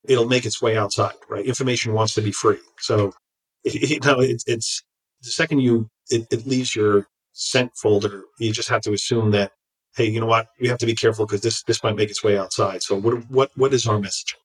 it'll 0.07 0.27
make 0.27 0.45
its 0.45 0.61
way 0.61 0.77
outside, 0.77 1.13
right? 1.29 1.45
Information 1.45 1.93
wants 1.93 2.13
to 2.15 2.21
be 2.21 2.31
free. 2.31 2.59
So, 2.79 3.13
you 3.63 3.99
know, 3.99 4.19
it's, 4.19 4.43
it's 4.47 4.83
the 5.21 5.29
second 5.29 5.59
you, 5.59 5.89
it, 6.09 6.27
it 6.31 6.47
leaves 6.47 6.75
your 6.75 7.07
sent 7.33 7.75
folder, 7.75 8.23
you 8.39 8.51
just 8.51 8.69
have 8.69 8.81
to 8.81 8.93
assume 8.93 9.31
that, 9.31 9.51
hey, 9.95 10.05
you 10.05 10.19
know 10.19 10.25
what? 10.25 10.47
We 10.59 10.67
have 10.67 10.77
to 10.79 10.85
be 10.85 10.95
careful 10.95 11.25
because 11.25 11.41
this, 11.41 11.63
this 11.63 11.83
might 11.83 11.95
make 11.95 12.09
its 12.09 12.23
way 12.23 12.37
outside. 12.37 12.83
So 12.83 12.95
what, 12.95 13.29
what, 13.29 13.51
what 13.55 13.73
is 13.73 13.87
our 13.87 13.99
message? 13.99 14.35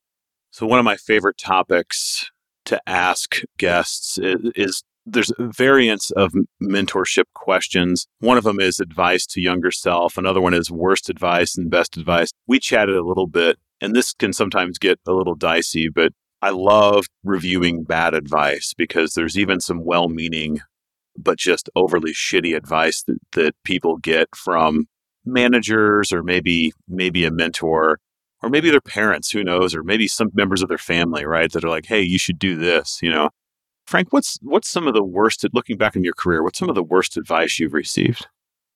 So 0.51 0.67
one 0.67 0.79
of 0.79 0.85
my 0.85 0.97
favorite 0.97 1.39
topics 1.39 2.31
to 2.67 2.81
ask 2.87 3.43
guests 3.59 4.19
is, 4.19 4.53
is 4.55 4.83
there's 5.07 5.33
variants 5.39 6.11
of 6.11 6.33
mentorship 6.61 7.25
questions. 7.35 8.07
One 8.19 8.37
of 8.37 8.45
them 8.45 8.61
is 8.61 8.81
advice 8.81 9.25
to 9.27 9.41
younger 9.41 9.71
self. 9.71 10.19
Another 10.19 10.41
one 10.41 10.53
is 10.53 10.71
worst 10.71 11.09
advice 11.09 11.57
and 11.57 11.71
best 11.71 11.97
advice. 11.97 12.33
We 12.47 12.59
chatted 12.59 12.97
a 12.97 13.07
little 13.07 13.29
bit, 13.29 13.57
and 13.81 13.95
this 13.95 14.13
can 14.13 14.33
sometimes 14.33 14.79
get 14.79 14.99
a 15.07 15.13
little 15.13 15.37
dicey, 15.37 15.89
but 15.89 16.13
I 16.43 16.51
love 16.51 17.07
reviewing 17.25 17.85
bad 17.85 18.15
advice 18.15 18.75
because 18.77 19.15
there's 19.15 19.39
even 19.39 19.61
some 19.61 19.85
well 19.85 20.09
meaning, 20.09 20.61
but 21.17 21.39
just 21.39 21.71
overly 21.77 22.13
shitty 22.13 22.57
advice 22.57 23.03
that, 23.05 23.19
that 23.33 23.55
people 23.65 23.97
get 23.97 24.29
from 24.35 24.87
managers 25.25 26.13
or 26.13 26.23
maybe 26.23 26.73
maybe 26.89 27.25
a 27.25 27.31
mentor 27.31 27.99
or 28.43 28.49
maybe 28.49 28.71
their 28.71 28.81
parents 28.81 29.31
who 29.31 29.43
knows 29.43 29.75
or 29.75 29.83
maybe 29.83 30.07
some 30.07 30.31
members 30.35 30.63
of 30.63 30.69
their 30.69 30.79
family 30.79 31.25
right 31.25 31.51
that 31.51 31.65
are 31.65 31.69
like 31.69 31.87
hey 31.87 32.01
you 32.01 32.17
should 32.17 32.39
do 32.39 32.55
this 32.55 33.01
you 33.03 33.11
know 33.11 33.29
frank 33.87 34.13
what's 34.13 34.39
what's 34.43 34.69
some 34.69 34.87
of 34.87 34.95
the 34.95 35.03
worst 35.03 35.45
looking 35.53 35.77
back 35.77 35.97
in 35.97 36.05
your 36.05 36.15
career 36.15 36.43
what's 36.43 36.59
some 36.59 36.69
of 36.69 36.75
the 36.75 36.83
worst 36.83 37.17
advice 37.17 37.59
you've 37.59 37.75
received 37.75 38.27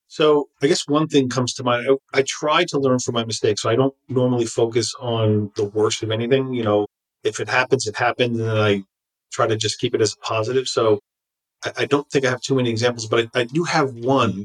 so 0.08 0.48
i 0.62 0.66
guess 0.66 0.86
one 0.88 1.06
thing 1.06 1.28
comes 1.28 1.52
to 1.54 1.62
mind 1.62 1.86
I, 1.88 2.18
I 2.18 2.22
try 2.26 2.64
to 2.64 2.78
learn 2.78 2.98
from 2.98 3.14
my 3.14 3.24
mistakes 3.24 3.62
so 3.62 3.70
i 3.70 3.76
don't 3.76 3.94
normally 4.08 4.46
focus 4.46 4.94
on 5.00 5.50
the 5.56 5.64
worst 5.64 6.02
of 6.02 6.10
anything 6.10 6.52
you 6.54 6.62
know 6.62 6.86
if 7.24 7.40
it 7.40 7.48
happens 7.48 7.86
it 7.86 7.96
happens 7.96 8.38
and 8.38 8.48
then 8.48 8.56
i 8.56 8.82
try 9.32 9.46
to 9.46 9.56
just 9.56 9.80
keep 9.80 9.94
it 9.94 10.00
as 10.00 10.14
a 10.14 10.24
positive 10.24 10.66
so 10.66 10.98
I, 11.64 11.72
I 11.78 11.84
don't 11.86 12.08
think 12.10 12.24
i 12.24 12.30
have 12.30 12.40
too 12.40 12.54
many 12.54 12.70
examples 12.70 13.06
but 13.06 13.28
I, 13.34 13.40
I 13.40 13.44
do 13.44 13.64
have 13.64 13.92
one 13.94 14.44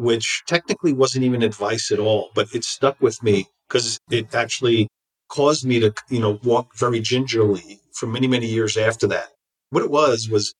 which 0.00 0.42
technically 0.46 0.94
wasn't 0.94 1.24
even 1.24 1.42
advice 1.42 1.90
at 1.90 1.98
all, 1.98 2.30
but 2.34 2.48
it 2.54 2.64
stuck 2.64 2.98
with 3.02 3.22
me 3.22 3.46
because 3.68 3.98
it 4.10 4.34
actually 4.34 4.88
caused 5.28 5.66
me 5.66 5.78
to, 5.78 5.92
you 6.08 6.20
know, 6.20 6.38
walk 6.42 6.74
very 6.76 7.00
gingerly 7.00 7.80
for 7.92 8.06
many, 8.06 8.26
many 8.26 8.46
years 8.46 8.78
after 8.78 9.06
that. 9.06 9.28
What 9.70 9.82
it 9.82 9.90
was 9.90 10.24
mm-hmm. 10.24 10.34
was 10.34 10.54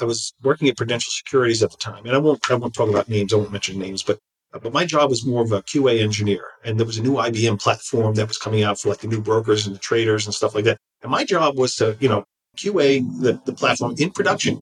I 0.00 0.04
was 0.04 0.32
working 0.42 0.68
at 0.68 0.76
Prudential 0.76 1.10
Securities 1.10 1.62
at 1.62 1.70
the 1.70 1.76
time, 1.76 2.06
and 2.06 2.14
I 2.14 2.18
won't 2.18 2.40
I 2.50 2.54
won't 2.54 2.74
talk 2.74 2.88
about 2.88 3.08
names, 3.08 3.32
I 3.32 3.36
won't 3.36 3.52
mention 3.52 3.78
names, 3.78 4.02
but 4.02 4.18
uh, 4.54 4.58
but 4.58 4.72
my 4.72 4.84
job 4.84 5.10
was 5.10 5.26
more 5.26 5.42
of 5.42 5.52
a 5.52 5.62
QA 5.62 6.00
engineer, 6.00 6.44
and 6.64 6.78
there 6.78 6.86
was 6.86 6.98
a 6.98 7.02
new 7.02 7.14
IBM 7.14 7.60
platform 7.60 8.14
that 8.14 8.28
was 8.28 8.38
coming 8.38 8.62
out 8.62 8.78
for 8.78 8.88
like 8.88 9.00
the 9.00 9.08
new 9.08 9.20
brokers 9.20 9.66
and 9.66 9.74
the 9.74 9.80
traders 9.80 10.26
and 10.26 10.34
stuff 10.34 10.54
like 10.54 10.64
that. 10.64 10.78
And 11.02 11.10
my 11.10 11.24
job 11.24 11.58
was 11.58 11.76
to, 11.76 11.96
you 12.00 12.08
know, 12.08 12.24
QA 12.56 13.00
the, 13.20 13.40
the 13.44 13.52
platform 13.52 13.94
in 13.98 14.10
production 14.10 14.60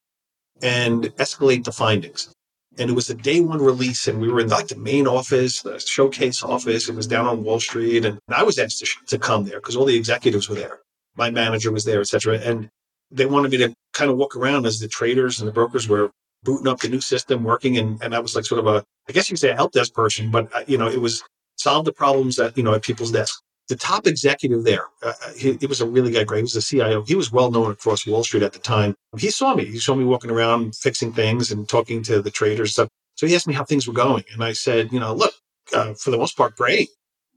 and 0.62 1.04
escalate 1.16 1.64
the 1.64 1.72
findings 1.72 2.32
and 2.78 2.90
it 2.90 2.92
was 2.94 3.10
a 3.10 3.14
day 3.14 3.40
one 3.40 3.60
release 3.60 4.06
and 4.08 4.20
we 4.20 4.28
were 4.28 4.40
in 4.40 4.48
like 4.48 4.68
the 4.68 4.76
main 4.76 5.06
office 5.06 5.62
the 5.62 5.78
showcase 5.78 6.42
office 6.42 6.88
it 6.88 6.94
was 6.94 7.06
down 7.06 7.26
on 7.26 7.42
wall 7.44 7.60
street 7.60 8.04
and 8.04 8.18
i 8.28 8.42
was 8.42 8.58
asked 8.58 8.78
to, 8.78 8.86
to 9.06 9.18
come 9.18 9.44
there 9.44 9.60
because 9.60 9.76
all 9.76 9.84
the 9.84 9.96
executives 9.96 10.48
were 10.48 10.54
there 10.54 10.80
my 11.16 11.30
manager 11.30 11.70
was 11.70 11.84
there 11.84 12.00
etc 12.00 12.38
and 12.40 12.68
they 13.10 13.26
wanted 13.26 13.50
me 13.50 13.58
to 13.58 13.74
kind 13.92 14.10
of 14.10 14.16
walk 14.16 14.36
around 14.36 14.66
as 14.66 14.80
the 14.80 14.88
traders 14.88 15.38
and 15.40 15.48
the 15.48 15.52
brokers 15.52 15.88
were 15.88 16.10
booting 16.42 16.68
up 16.68 16.80
the 16.80 16.88
new 16.88 17.00
system 17.00 17.44
working 17.44 17.78
and, 17.78 18.02
and 18.02 18.14
i 18.14 18.18
was 18.18 18.36
like 18.36 18.44
sort 18.44 18.58
of 18.58 18.66
a 18.66 18.84
i 19.08 19.12
guess 19.12 19.28
you 19.28 19.34
could 19.34 19.40
say 19.40 19.50
a 19.50 19.54
help 19.54 19.72
desk 19.72 19.92
person 19.94 20.30
but 20.30 20.54
uh, 20.54 20.62
you 20.66 20.78
know 20.78 20.88
it 20.88 21.00
was 21.00 21.22
solve 21.56 21.84
the 21.84 21.92
problems 21.92 22.36
that 22.36 22.56
you 22.56 22.62
know 22.62 22.74
at 22.74 22.82
people's 22.82 23.10
desks 23.10 23.40
the 23.68 23.76
top 23.76 24.06
executive 24.06 24.64
there, 24.64 24.84
uh, 25.02 25.12
uh, 25.24 25.32
he, 25.36 25.54
he, 25.54 25.66
was 25.66 25.80
a 25.80 25.86
really 25.86 26.12
guy, 26.12 26.24
great. 26.24 26.38
He 26.38 26.42
was 26.42 26.52
the 26.52 26.60
CIO. 26.60 27.02
He 27.02 27.16
was 27.16 27.32
well 27.32 27.50
known 27.50 27.72
across 27.72 28.06
Wall 28.06 28.22
Street 28.22 28.44
at 28.44 28.52
the 28.52 28.58
time. 28.60 28.94
He 29.18 29.30
saw 29.30 29.54
me. 29.54 29.64
He 29.64 29.78
saw 29.78 29.94
me 29.94 30.04
walking 30.04 30.30
around 30.30 30.76
fixing 30.76 31.12
things 31.12 31.50
and 31.50 31.68
talking 31.68 32.02
to 32.04 32.22
the 32.22 32.30
traders. 32.30 32.72
Stuff. 32.72 32.88
So 33.16 33.26
he 33.26 33.34
asked 33.34 33.48
me 33.48 33.54
how 33.54 33.64
things 33.64 33.88
were 33.88 33.94
going. 33.94 34.24
And 34.32 34.44
I 34.44 34.52
said, 34.52 34.92
you 34.92 35.00
know, 35.00 35.12
look, 35.14 35.32
uh, 35.74 35.94
for 35.94 36.10
the 36.10 36.18
most 36.18 36.36
part, 36.36 36.56
great. 36.56 36.90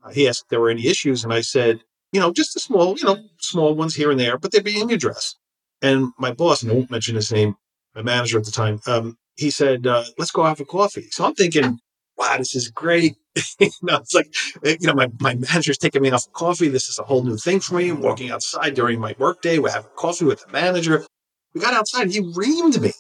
Uh, 0.04 0.10
he 0.10 0.28
asked 0.28 0.44
if 0.44 0.50
there 0.50 0.60
were 0.60 0.70
any 0.70 0.86
issues. 0.88 1.24
And 1.24 1.34
I 1.34 1.42
said, 1.42 1.82
you 2.12 2.20
know, 2.20 2.32
just 2.32 2.54
the 2.54 2.60
small, 2.60 2.98
you 2.98 3.06
know, 3.06 3.18
small 3.40 3.74
ones 3.74 3.96
here 3.96 4.12
and 4.12 4.20
there, 4.20 4.38
but 4.38 4.52
they'd 4.52 4.64
be 4.64 4.80
in 4.80 4.90
your 4.90 4.98
dress. 5.00 5.36
And 5.82 6.12
my 6.18 6.32
boss, 6.32 6.62
and 6.62 6.72
I 6.72 6.76
won't 6.76 6.92
mention 6.92 7.16
his 7.16 7.32
name, 7.32 7.56
my 7.96 8.02
manager 8.02 8.38
at 8.38 8.46
the 8.46 8.52
time, 8.52 8.80
um, 8.88 9.18
he 9.36 9.50
said, 9.50 9.88
uh, 9.88 10.04
let's 10.18 10.32
go 10.32 10.44
have 10.44 10.60
a 10.60 10.66
coffee. 10.66 11.08
So 11.12 11.26
I'm 11.26 11.34
thinking, 11.34 11.80
wow, 12.18 12.36
this 12.38 12.54
is 12.56 12.70
great. 12.70 13.16
you 13.60 13.70
know, 13.82 13.98
it's 13.98 14.14
like, 14.14 14.34
eh, 14.66 14.76
you 14.80 14.88
know, 14.88 14.94
my, 14.94 15.08
my 15.20 15.36
manager's 15.36 15.78
taking 15.78 16.02
me 16.02 16.12
off 16.12 16.28
of 16.28 16.34
coffee. 16.34 16.68
This 16.68 16.90
is 16.90 17.00
a 17.00 17.04
whole 17.04 17.24
new 17.24 17.38
thing 17.38 17.62
for 17.62 17.76
me. 17.76 17.90
I'm 17.90 18.02
walking 18.02 18.30
outside 18.32 18.74
during 18.74 19.00
my 19.00 19.16
workday. 19.18 19.58
We're 19.60 19.72
having 19.72 19.92
coffee 19.96 20.26
with 20.26 20.46
the 20.46 20.52
manager. 20.52 21.06
We 21.54 21.62
got 21.62 21.74
outside. 21.74 22.12
He 22.12 22.20
reamed 22.20 22.80
me 22.82 22.92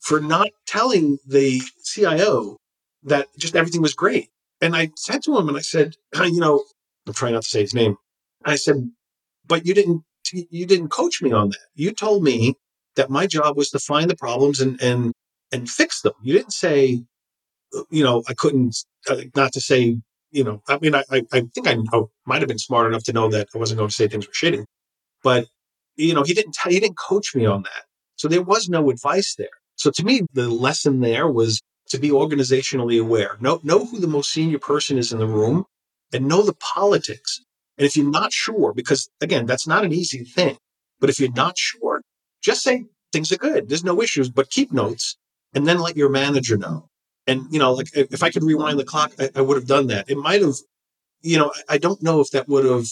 for 0.00 0.20
not 0.20 0.48
telling 0.66 1.18
the 1.26 1.60
CIO 1.84 2.56
that 3.04 3.28
just 3.38 3.56
everything 3.56 3.82
was 3.82 3.94
great. 3.94 4.28
And 4.60 4.76
I 4.76 4.90
said 4.96 5.22
to 5.24 5.36
him, 5.36 5.48
and 5.48 5.56
I 5.56 5.60
said, 5.60 5.96
you 6.14 6.40
know, 6.40 6.64
I'm 7.06 7.14
trying 7.14 7.32
not 7.32 7.42
to 7.42 7.48
say 7.48 7.62
his 7.62 7.74
name. 7.74 7.96
I 8.44 8.56
said, 8.56 8.90
but 9.46 9.66
you 9.66 9.74
didn't, 9.74 10.04
you 10.32 10.66
didn't 10.66 10.88
coach 10.88 11.20
me 11.22 11.32
on 11.32 11.50
that. 11.50 11.66
You 11.74 11.92
told 11.92 12.22
me 12.22 12.54
that 12.96 13.10
my 13.10 13.26
job 13.26 13.56
was 13.56 13.70
to 13.70 13.78
find 13.78 14.08
the 14.10 14.16
problems 14.16 14.60
and, 14.60 14.80
and, 14.82 15.12
and 15.50 15.68
fix 15.68 16.02
them. 16.02 16.12
You 16.22 16.32
didn't 16.32 16.52
say, 16.52 17.02
you 17.90 18.04
know, 18.04 18.22
I 18.28 18.34
couldn't, 18.34 18.76
uh, 19.08 19.22
not 19.34 19.52
to 19.52 19.60
say, 19.60 19.98
you 20.30 20.44
know, 20.44 20.62
I 20.68 20.78
mean, 20.78 20.94
I, 20.94 21.04
I, 21.10 21.22
I 21.32 21.40
think 21.54 21.66
I, 21.68 21.76
I 21.92 22.02
might 22.26 22.42
have 22.42 22.48
been 22.48 22.58
smart 22.58 22.86
enough 22.86 23.04
to 23.04 23.12
know 23.12 23.28
that 23.30 23.48
I 23.54 23.58
wasn't 23.58 23.78
going 23.78 23.88
to 23.88 23.94
say 23.94 24.08
things 24.08 24.26
were 24.26 24.32
shitty, 24.32 24.64
but, 25.22 25.46
you 25.96 26.14
know, 26.14 26.22
he 26.22 26.34
didn't, 26.34 26.54
tell, 26.54 26.72
he 26.72 26.80
didn't 26.80 26.98
coach 26.98 27.34
me 27.34 27.44
on 27.46 27.62
that. 27.62 27.84
So 28.16 28.28
there 28.28 28.42
was 28.42 28.68
no 28.68 28.90
advice 28.90 29.34
there. 29.36 29.48
So 29.76 29.90
to 29.90 30.04
me, 30.04 30.22
the 30.32 30.48
lesson 30.48 31.00
there 31.00 31.28
was 31.28 31.60
to 31.88 31.98
be 31.98 32.10
organizationally 32.10 33.00
aware. 33.00 33.36
Know, 33.40 33.60
know 33.62 33.84
who 33.84 33.98
the 33.98 34.06
most 34.06 34.32
senior 34.32 34.58
person 34.58 34.96
is 34.96 35.12
in 35.12 35.18
the 35.18 35.26
room 35.26 35.64
and 36.12 36.26
know 36.26 36.42
the 36.42 36.54
politics. 36.54 37.40
And 37.82 37.88
if 37.88 37.96
you're 37.96 38.08
not 38.08 38.32
sure, 38.32 38.72
because 38.72 39.10
again, 39.20 39.44
that's 39.44 39.66
not 39.66 39.84
an 39.84 39.92
easy 39.92 40.22
thing, 40.22 40.56
but 41.00 41.10
if 41.10 41.18
you're 41.18 41.32
not 41.32 41.58
sure, 41.58 42.00
just 42.40 42.62
say 42.62 42.84
things 43.12 43.32
are 43.32 43.36
good. 43.36 43.68
There's 43.68 43.82
no 43.82 44.00
issues, 44.00 44.30
but 44.30 44.50
keep 44.50 44.70
notes 44.70 45.16
and 45.52 45.66
then 45.66 45.80
let 45.80 45.96
your 45.96 46.08
manager 46.08 46.56
know. 46.56 46.86
And, 47.26 47.46
you 47.50 47.58
know, 47.58 47.72
like 47.72 47.88
if 47.92 48.22
I 48.22 48.30
could 48.30 48.44
rewind 48.44 48.78
the 48.78 48.84
clock, 48.84 49.10
I, 49.18 49.30
I 49.34 49.40
would 49.40 49.56
have 49.56 49.66
done 49.66 49.88
that. 49.88 50.08
It 50.08 50.16
might 50.16 50.42
have, 50.42 50.54
you 51.22 51.38
know, 51.38 51.50
I 51.68 51.78
don't 51.78 52.00
know 52.04 52.20
if 52.20 52.30
that 52.30 52.46
would 52.46 52.64
have, 52.64 52.84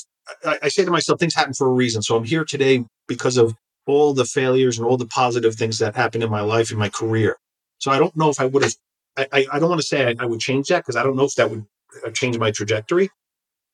I, 0.44 0.58
I 0.64 0.68
say 0.68 0.84
to 0.84 0.90
myself, 0.90 1.20
things 1.20 1.36
happen 1.36 1.54
for 1.54 1.68
a 1.68 1.72
reason. 1.72 2.02
So 2.02 2.16
I'm 2.16 2.24
here 2.24 2.44
today 2.44 2.84
because 3.06 3.36
of 3.36 3.54
all 3.86 4.12
the 4.12 4.24
failures 4.24 4.76
and 4.76 4.84
all 4.84 4.96
the 4.96 5.06
positive 5.06 5.54
things 5.54 5.78
that 5.78 5.94
happened 5.94 6.24
in 6.24 6.30
my 6.30 6.40
life, 6.40 6.72
in 6.72 6.78
my 6.78 6.88
career. 6.88 7.36
So 7.78 7.92
I 7.92 8.00
don't 8.00 8.16
know 8.16 8.28
if 8.28 8.40
I 8.40 8.46
would 8.46 8.64
have, 8.64 8.74
I, 9.16 9.46
I 9.52 9.60
don't 9.60 9.68
want 9.68 9.80
to 9.82 9.86
say 9.86 10.08
I, 10.08 10.16
I 10.18 10.26
would 10.26 10.40
change 10.40 10.66
that 10.66 10.78
because 10.78 10.96
I 10.96 11.04
don't 11.04 11.14
know 11.14 11.26
if 11.26 11.36
that 11.36 11.48
would 11.48 11.64
uh, 12.04 12.10
change 12.10 12.36
my 12.38 12.50
trajectory, 12.50 13.08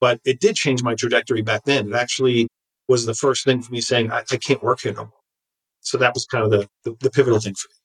but 0.00 0.20
it 0.24 0.40
did 0.40 0.56
change 0.56 0.82
my 0.82 0.94
trajectory 0.94 1.42
back 1.42 1.64
then. 1.64 1.88
It 1.88 1.94
actually 1.94 2.48
was 2.88 3.06
the 3.06 3.14
first 3.14 3.44
thing 3.44 3.62
for 3.62 3.72
me 3.72 3.80
saying, 3.80 4.12
I, 4.12 4.22
I 4.30 4.36
can't 4.36 4.62
work 4.62 4.80
here 4.80 4.92
no 4.92 5.04
more. 5.04 5.12
So 5.80 5.98
that 5.98 6.14
was 6.14 6.26
kind 6.26 6.44
of 6.44 6.50
the, 6.50 6.68
the, 6.84 6.96
the 7.00 7.10
pivotal 7.10 7.40
thing 7.40 7.54
for 7.54 7.68
me 7.68 7.76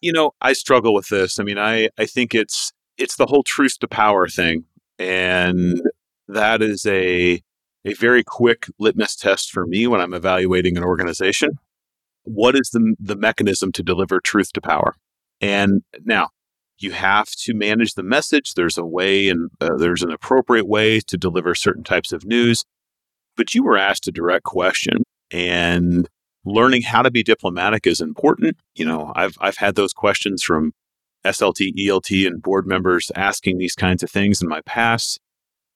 you 0.00 0.12
know, 0.12 0.32
I 0.40 0.52
struggle 0.52 0.94
with 0.94 1.08
this. 1.08 1.38
I 1.38 1.42
mean, 1.44 1.58
I 1.58 1.88
I 1.98 2.06
think 2.06 2.34
it's 2.34 2.72
it's 2.96 3.16
the 3.16 3.26
whole 3.26 3.42
truth 3.42 3.78
to 3.80 3.88
power 3.88 4.28
thing, 4.28 4.64
and 4.98 5.80
that 6.28 6.62
is 6.62 6.86
a 6.86 7.42
a 7.84 7.94
very 7.94 8.24
quick 8.24 8.66
litmus 8.78 9.16
test 9.16 9.50
for 9.50 9.66
me 9.66 9.86
when 9.86 10.00
I'm 10.00 10.14
evaluating 10.14 10.76
an 10.76 10.84
organization. 10.84 11.58
What 12.24 12.54
is 12.56 12.70
the 12.70 12.94
the 13.00 13.16
mechanism 13.16 13.72
to 13.72 13.82
deliver 13.82 14.20
truth 14.20 14.52
to 14.54 14.60
power? 14.60 14.94
And 15.40 15.82
now 16.04 16.30
you 16.78 16.92
have 16.92 17.30
to 17.30 17.54
manage 17.54 17.94
the 17.94 18.02
message. 18.02 18.54
There's 18.54 18.78
a 18.78 18.84
way 18.84 19.28
and 19.28 19.50
uh, 19.60 19.76
there's 19.76 20.02
an 20.02 20.12
appropriate 20.12 20.66
way 20.68 21.00
to 21.00 21.16
deliver 21.16 21.54
certain 21.54 21.84
types 21.84 22.12
of 22.12 22.24
news. 22.24 22.64
But 23.36 23.54
you 23.54 23.62
were 23.62 23.76
asked 23.76 24.08
a 24.08 24.12
direct 24.12 24.44
question, 24.44 25.02
and 25.30 26.08
learning 26.44 26.82
how 26.82 27.02
to 27.02 27.10
be 27.10 27.22
diplomatic 27.22 27.86
is 27.86 28.00
important. 28.00 28.56
You 28.74 28.84
know, 28.84 29.12
I've 29.14 29.36
I've 29.40 29.58
had 29.58 29.74
those 29.74 29.92
questions 29.92 30.42
from 30.42 30.72
SLT, 31.24 31.74
ELT, 31.78 32.26
and 32.26 32.42
board 32.42 32.66
members 32.66 33.10
asking 33.14 33.58
these 33.58 33.74
kinds 33.74 34.02
of 34.02 34.10
things 34.10 34.42
in 34.42 34.48
my 34.48 34.60
past. 34.62 35.20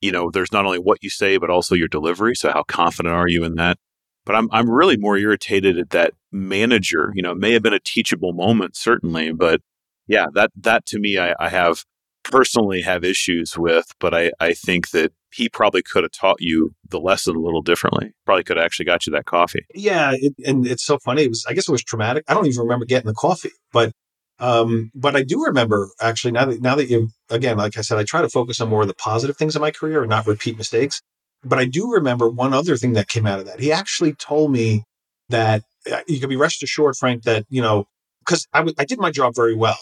You 0.01 0.11
know, 0.11 0.31
there's 0.31 0.53
not 0.53 0.65
only 0.67 0.79
what 0.79 1.03
you 1.03 1.11
say, 1.11 1.37
but 1.37 1.51
also 1.51 1.75
your 1.75 1.88
delivery. 1.88 2.35
So 2.35 2.51
how 2.51 2.65
confident 2.65 3.15
are 3.15 3.29
you 3.29 3.45
in 3.45 3.55
that? 3.57 3.79
But 4.25 4.35
I'm 4.37 4.49
I'm 4.53 4.71
really 4.71 4.97
more 4.97 5.17
irritated 5.17 5.79
at 5.79 5.91
that 5.91 6.15
manager. 6.31 7.12
You 7.15 7.23
know, 7.23 7.33
it 7.33 7.38
may 7.38 7.53
have 7.53 7.62
been 7.62 7.73
a 7.73 7.81
teachable 7.81 8.33
moment, 8.33 8.76
certainly, 8.76 9.33
but 9.33 9.61
yeah, 10.07 10.26
that 10.34 10.50
that 10.57 10.86
to 10.86 10.98
me 10.98 11.18
I, 11.18 11.34
I 11.38 11.48
have 11.48 11.84
personally 12.24 12.82
have 12.82 13.05
issues 13.05 13.57
with, 13.59 13.86
but 13.98 14.14
I, 14.14 14.32
I 14.40 14.53
think 14.55 14.90
that 14.90 15.12
he 15.32 15.48
probably 15.48 15.82
could 15.82 16.05
have 16.05 16.12
taught 16.12 16.36
you 16.40 16.74
the 16.88 17.00
lesson 17.00 17.36
a 17.36 17.40
little 17.40 17.62
differently. 17.62 18.12
Probably 18.24 18.44
could 18.44 18.57
have 18.57 18.66
actually 18.66 18.86
got 18.86 19.07
you 19.07 19.12
that 19.12 19.24
coffee. 19.24 19.64
Yeah, 19.74 20.12
it, 20.14 20.34
and 20.44 20.66
it's 20.66 20.84
so 20.84 20.98
funny. 20.98 21.22
It 21.22 21.28
was, 21.28 21.44
I 21.48 21.55
guess, 21.55 21.68
it 21.68 21.72
was 21.72 21.82
traumatic. 21.82 22.24
I 22.28 22.34
don't 22.34 22.46
even 22.46 22.62
remember 22.62 22.84
getting 22.84 23.09
the 23.09 23.14
coffee, 23.14 23.50
but 23.72 23.92
um, 24.38 24.90
but 24.94 25.14
I 25.14 25.22
do 25.22 25.44
remember 25.44 25.88
actually 26.00 26.32
now 26.32 26.46
that 26.46 26.61
now 26.61 26.74
that 26.74 26.88
you 26.90 27.11
again, 27.30 27.57
like 27.57 27.78
I 27.78 27.82
said, 27.82 27.98
I 27.98 28.05
try 28.05 28.22
to 28.22 28.28
focus 28.28 28.61
on 28.61 28.68
more 28.68 28.82
of 28.82 28.88
the 28.88 28.94
positive 28.94 29.36
things 29.36 29.57
in 29.57 29.62
my 29.62 29.70
career 29.70 30.03
and 30.03 30.11
not 30.11 30.26
repeat 30.26 30.59
mistakes. 30.59 31.00
But 31.44 31.59
I 31.59 31.64
do 31.64 31.92
remember 31.92 32.28
one 32.28 32.55
other 32.55 32.76
thing 32.76 32.92
that 32.92 33.09
came 33.09 33.26
out 33.26 33.40
of 33.40 33.46
that. 33.46 33.61
He 33.61 33.72
actually 33.72 34.14
told 34.14 34.53
me 34.53 34.84
that 35.28 35.62
uh, 35.90 36.00
you 36.07 36.20
can 36.20 36.28
be 36.28 36.36
rest 36.36 36.62
assured, 36.62 36.96
Frank, 36.96 37.24
that 37.24 37.44
you 37.48 37.62
know 37.62 37.86
because 38.24 38.46
I, 38.53 38.59
w- 38.59 38.74
I 38.78 38.84
did 38.84 38.98
my 39.00 39.11
job 39.11 39.34
very 39.34 39.55
well, 39.55 39.78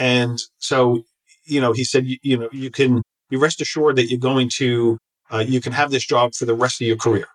and 0.00 0.40
so 0.58 1.04
you 1.44 1.60
know 1.60 1.72
he 1.72 1.84
said 1.84 2.06
you, 2.06 2.18
you 2.22 2.36
know 2.36 2.48
you 2.50 2.70
can 2.70 3.02
you 3.30 3.38
rest 3.38 3.60
assured 3.60 3.96
that 3.96 4.10
you're 4.10 4.18
going 4.18 4.50
to, 4.56 4.98
uh, 5.32 5.44
you 5.46 5.60
can 5.60 5.72
have 5.72 5.90
this 5.90 6.04
job 6.04 6.34
for 6.34 6.44
the 6.44 6.54
rest 6.54 6.80
of 6.80 6.86
your 6.86 6.96
career. 6.96 7.26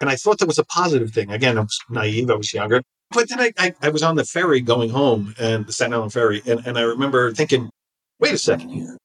And 0.00 0.10
I 0.10 0.16
thought 0.16 0.38
that 0.38 0.46
was 0.46 0.58
a 0.58 0.64
positive 0.64 1.12
thing. 1.12 1.30
Again, 1.30 1.56
I 1.56 1.62
was 1.62 1.78
naive, 1.88 2.30
I 2.30 2.34
was 2.34 2.52
younger. 2.52 2.82
But 3.10 3.28
then 3.28 3.40
I, 3.40 3.52
I, 3.58 3.74
I 3.82 3.88
was 3.88 4.02
on 4.02 4.16
the 4.16 4.24
ferry 4.24 4.60
going 4.60 4.90
home 4.90 5.34
and 5.38 5.66
the 5.66 5.72
Staten 5.72 5.94
Island 5.94 6.12
ferry, 6.12 6.42
and, 6.46 6.64
and 6.66 6.78
I 6.78 6.82
remember 6.82 7.32
thinking, 7.32 7.70
wait 8.18 8.34
a 8.34 8.38
second 8.38 8.70
here. 8.70 8.96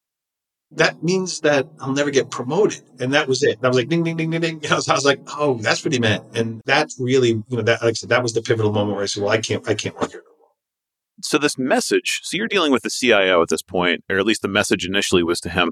That 0.71 1.03
means 1.03 1.39
that 1.41 1.67
I'll 1.79 1.93
never 1.93 2.11
get 2.11 2.29
promoted. 2.29 2.81
And 2.99 3.13
that 3.13 3.27
was 3.27 3.43
it. 3.43 3.59
I 3.63 3.67
was 3.67 3.77
like, 3.77 3.87
ding, 3.87 4.03
ding, 4.03 4.17
ding, 4.17 4.29
ding, 4.29 4.41
ding. 4.41 4.61
I 4.69 4.75
was, 4.75 4.89
I 4.89 4.93
was 4.93 5.05
like, 5.05 5.19
oh, 5.37 5.55
that's 5.55 5.83
what 5.83 5.93
he 5.93 5.99
meant. 5.99 6.23
And 6.35 6.61
that's 6.65 6.99
really, 6.99 7.29
you 7.29 7.57
know, 7.57 7.61
that, 7.61 7.81
like 7.81 7.91
I 7.91 7.93
said, 7.93 8.09
that 8.09 8.23
was 8.23 8.33
the 8.33 8.41
pivotal 8.41 8.71
moment 8.71 8.95
where 8.95 9.03
I 9.03 9.07
said, 9.07 9.23
well, 9.23 9.31
I 9.31 9.39
can't, 9.39 9.67
I 9.67 9.73
can't 9.73 9.99
work 9.99 10.11
here 10.11 10.23
so 11.22 11.38
this 11.38 11.57
message 11.57 12.22
so 12.24 12.38
you're 12.38 12.47
dealing 12.47 12.72
with 12.72 12.84
the 12.84 12.89
cio 12.89 13.41
at 13.41 13.49
this 13.49 13.61
point 13.61 14.03
or 14.09 14.18
at 14.18 14.26
least 14.26 14.41
the 14.41 14.47
message 14.47 14.86
initially 14.86 15.24
was 15.24 15.39
to 15.39 15.49
him 15.49 15.72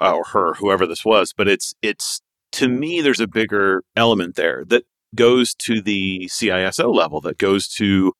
uh, 0.00 0.14
or 0.14 0.24
her 0.24 0.54
whoever 0.54 0.86
this 0.86 1.04
was 1.04 1.32
but 1.36 1.48
it's 1.48 1.74
it's 1.82 2.20
to 2.52 2.68
me 2.68 3.00
there's 3.00 3.20
a 3.20 3.26
bigger 3.26 3.82
element 3.96 4.36
there 4.36 4.64
that 4.66 4.84
goes 5.14 5.54
to 5.54 5.80
the 5.80 6.28
CISO 6.30 6.94
level, 6.94 7.20
that 7.22 7.38
goes 7.38 7.68
to 7.68 8.12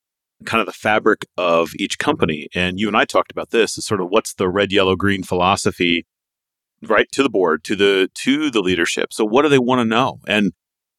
kind 0.44 0.60
of 0.60 0.66
the 0.66 0.72
fabric 0.72 1.26
of 1.36 1.70
each 1.78 1.98
company. 1.98 2.48
And 2.54 2.78
you 2.78 2.88
and 2.88 2.96
I 2.96 3.04
talked 3.04 3.30
about 3.30 3.50
this 3.50 3.78
is 3.78 3.86
sort 3.86 4.00
of 4.00 4.08
what's 4.10 4.34
the 4.34 4.48
red, 4.48 4.72
yellow, 4.72 4.96
green 4.96 5.22
philosophy, 5.22 6.06
right 6.82 7.10
to 7.12 7.22
the 7.22 7.30
board, 7.30 7.64
to 7.64 7.76
the 7.76 8.10
to 8.14 8.50
the 8.50 8.60
leadership. 8.60 9.12
So 9.12 9.24
what 9.24 9.42
do 9.42 9.48
they 9.48 9.58
want 9.58 9.80
to 9.80 9.84
know? 9.84 10.18
And 10.26 10.52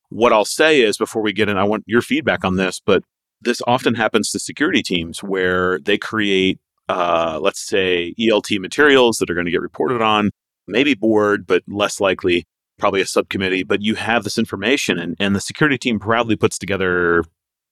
what 0.09 0.31
I'll 0.31 0.45
say 0.45 0.81
is 0.81 0.97
before 0.97 1.21
we 1.21 1.33
get 1.33 1.49
in, 1.49 1.57
I 1.57 1.63
want 1.63 1.83
your 1.87 2.01
feedback 2.01 2.45
on 2.45 2.55
this, 2.55 2.79
but 2.83 3.03
this 3.43 3.61
often 3.67 3.95
happens 3.95 4.31
to 4.31 4.39
security 4.39 4.81
teams 4.81 5.23
where 5.23 5.79
they 5.79 5.97
create, 5.97 6.59
uh, 6.89 7.39
let's 7.41 7.61
say, 7.61 8.13
ELT 8.19 8.59
materials 8.59 9.17
that 9.17 9.29
are 9.29 9.33
going 9.33 9.45
to 9.45 9.51
get 9.51 9.61
reported 9.61 10.01
on, 10.01 10.31
maybe 10.67 10.93
board, 10.93 11.45
but 11.45 11.63
less 11.67 11.99
likely 11.99 12.45
probably 12.79 13.01
a 13.01 13.05
subcommittee, 13.05 13.63
but 13.63 13.81
you 13.81 13.95
have 13.95 14.23
this 14.23 14.37
information 14.37 14.97
and, 14.97 15.15
and 15.19 15.35
the 15.35 15.41
security 15.41 15.77
team 15.77 15.99
proudly 15.99 16.35
puts 16.35 16.57
together 16.57 17.23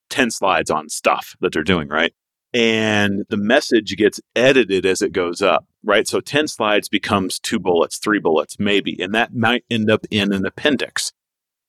10 0.10 0.32
slides 0.32 0.70
on 0.70 0.90
stuff 0.90 1.36
that 1.42 1.52
they're 1.52 1.64
doing, 1.64 1.88
right? 1.88 2.14
And 2.54 3.26
the 3.30 3.38
message 3.38 3.96
gets 3.96 4.20
edited 4.36 4.86
as 4.86 5.02
it 5.02 5.14
goes 5.14 5.42
up, 5.42 5.66
right? 5.84 6.08
So 6.08 6.20
10 6.20 6.48
slides 6.48 6.90
becomes 6.90 7.40
two 7.40 7.60
bullets, 7.60 7.98
three 7.98 8.20
bullets, 8.20 8.58
maybe. 8.60 9.02
And 9.02 9.16
that 9.16 9.34
might 9.34 9.64
end 9.70 9.90
up 9.90 10.06
in 10.12 10.34
an 10.34 10.46
appendix 10.46 11.14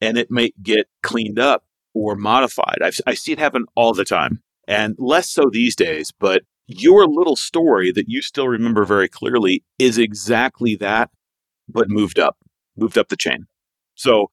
and 0.01 0.19
it 0.19 0.31
might 0.31 0.61
get 0.63 0.89
cleaned 1.03 1.39
up 1.39 1.65
or 1.95 2.17
modified. 2.17 2.79
I've, 2.83 2.99
I 3.07 3.15
see 3.15 3.33
it 3.33 3.39
happen 3.39 3.67
all 3.75 3.93
the 3.93 4.05
time 4.05 4.43
and 4.67 4.95
less 4.99 5.31
so 5.31 5.51
these 5.51 5.77
days, 5.77 6.13
but 6.19 6.43
your 6.67 7.07
little 7.07 7.37
story 7.37 7.93
that 7.93 8.09
you 8.09 8.23
still 8.23 8.49
remember 8.49 8.85
very 8.85 9.09
clearly 9.09 9.65
is 9.79 9.99
exactly 9.99 10.77
that, 10.77 11.11
but 11.69 11.91
moved 11.91 12.19
up 12.19 12.37
moved 12.77 12.99
up 12.99 13.09
the 13.09 13.17
chain. 13.17 13.47
So 13.95 14.31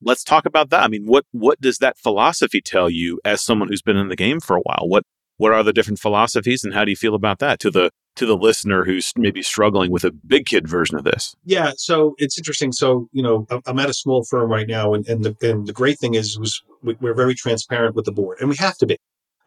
let's 0.00 0.24
talk 0.24 0.46
about 0.46 0.70
that. 0.70 0.82
I 0.82 0.88
mean, 0.88 1.06
what 1.06 1.24
what 1.32 1.60
does 1.60 1.78
that 1.78 1.98
philosophy 1.98 2.60
tell 2.60 2.88
you 2.88 3.20
as 3.24 3.42
someone 3.42 3.68
who's 3.68 3.82
been 3.82 3.96
in 3.96 4.08
the 4.08 4.16
game 4.16 4.40
for 4.40 4.56
a 4.56 4.60
while? 4.60 4.88
What 4.88 5.04
what 5.42 5.52
are 5.52 5.64
the 5.64 5.72
different 5.72 5.98
philosophies 5.98 6.62
and 6.62 6.72
how 6.72 6.84
do 6.84 6.92
you 6.92 6.96
feel 6.96 7.16
about 7.16 7.40
that 7.40 7.58
to 7.58 7.68
the 7.68 7.90
to 8.14 8.26
the 8.26 8.36
listener 8.36 8.84
who's 8.84 9.12
maybe 9.16 9.42
struggling 9.42 9.90
with 9.90 10.04
a 10.04 10.12
big 10.12 10.46
kid 10.46 10.68
version 10.68 10.96
of 10.96 11.02
this? 11.02 11.34
Yeah, 11.44 11.72
so 11.76 12.14
it's 12.18 12.38
interesting. 12.38 12.70
So 12.70 13.08
you 13.10 13.24
know, 13.24 13.46
I'm 13.66 13.80
at 13.80 13.90
a 13.90 13.94
small 13.94 14.22
firm 14.22 14.48
right 14.48 14.68
now, 14.68 14.94
and 14.94 15.04
and 15.08 15.24
the 15.24 15.36
and 15.42 15.66
the 15.66 15.72
great 15.72 15.98
thing 15.98 16.14
is, 16.14 16.38
was 16.38 16.62
we're 16.82 17.14
very 17.14 17.34
transparent 17.34 17.96
with 17.96 18.04
the 18.04 18.12
board, 18.12 18.38
and 18.40 18.48
we 18.48 18.56
have 18.56 18.78
to 18.78 18.86
be. 18.86 18.96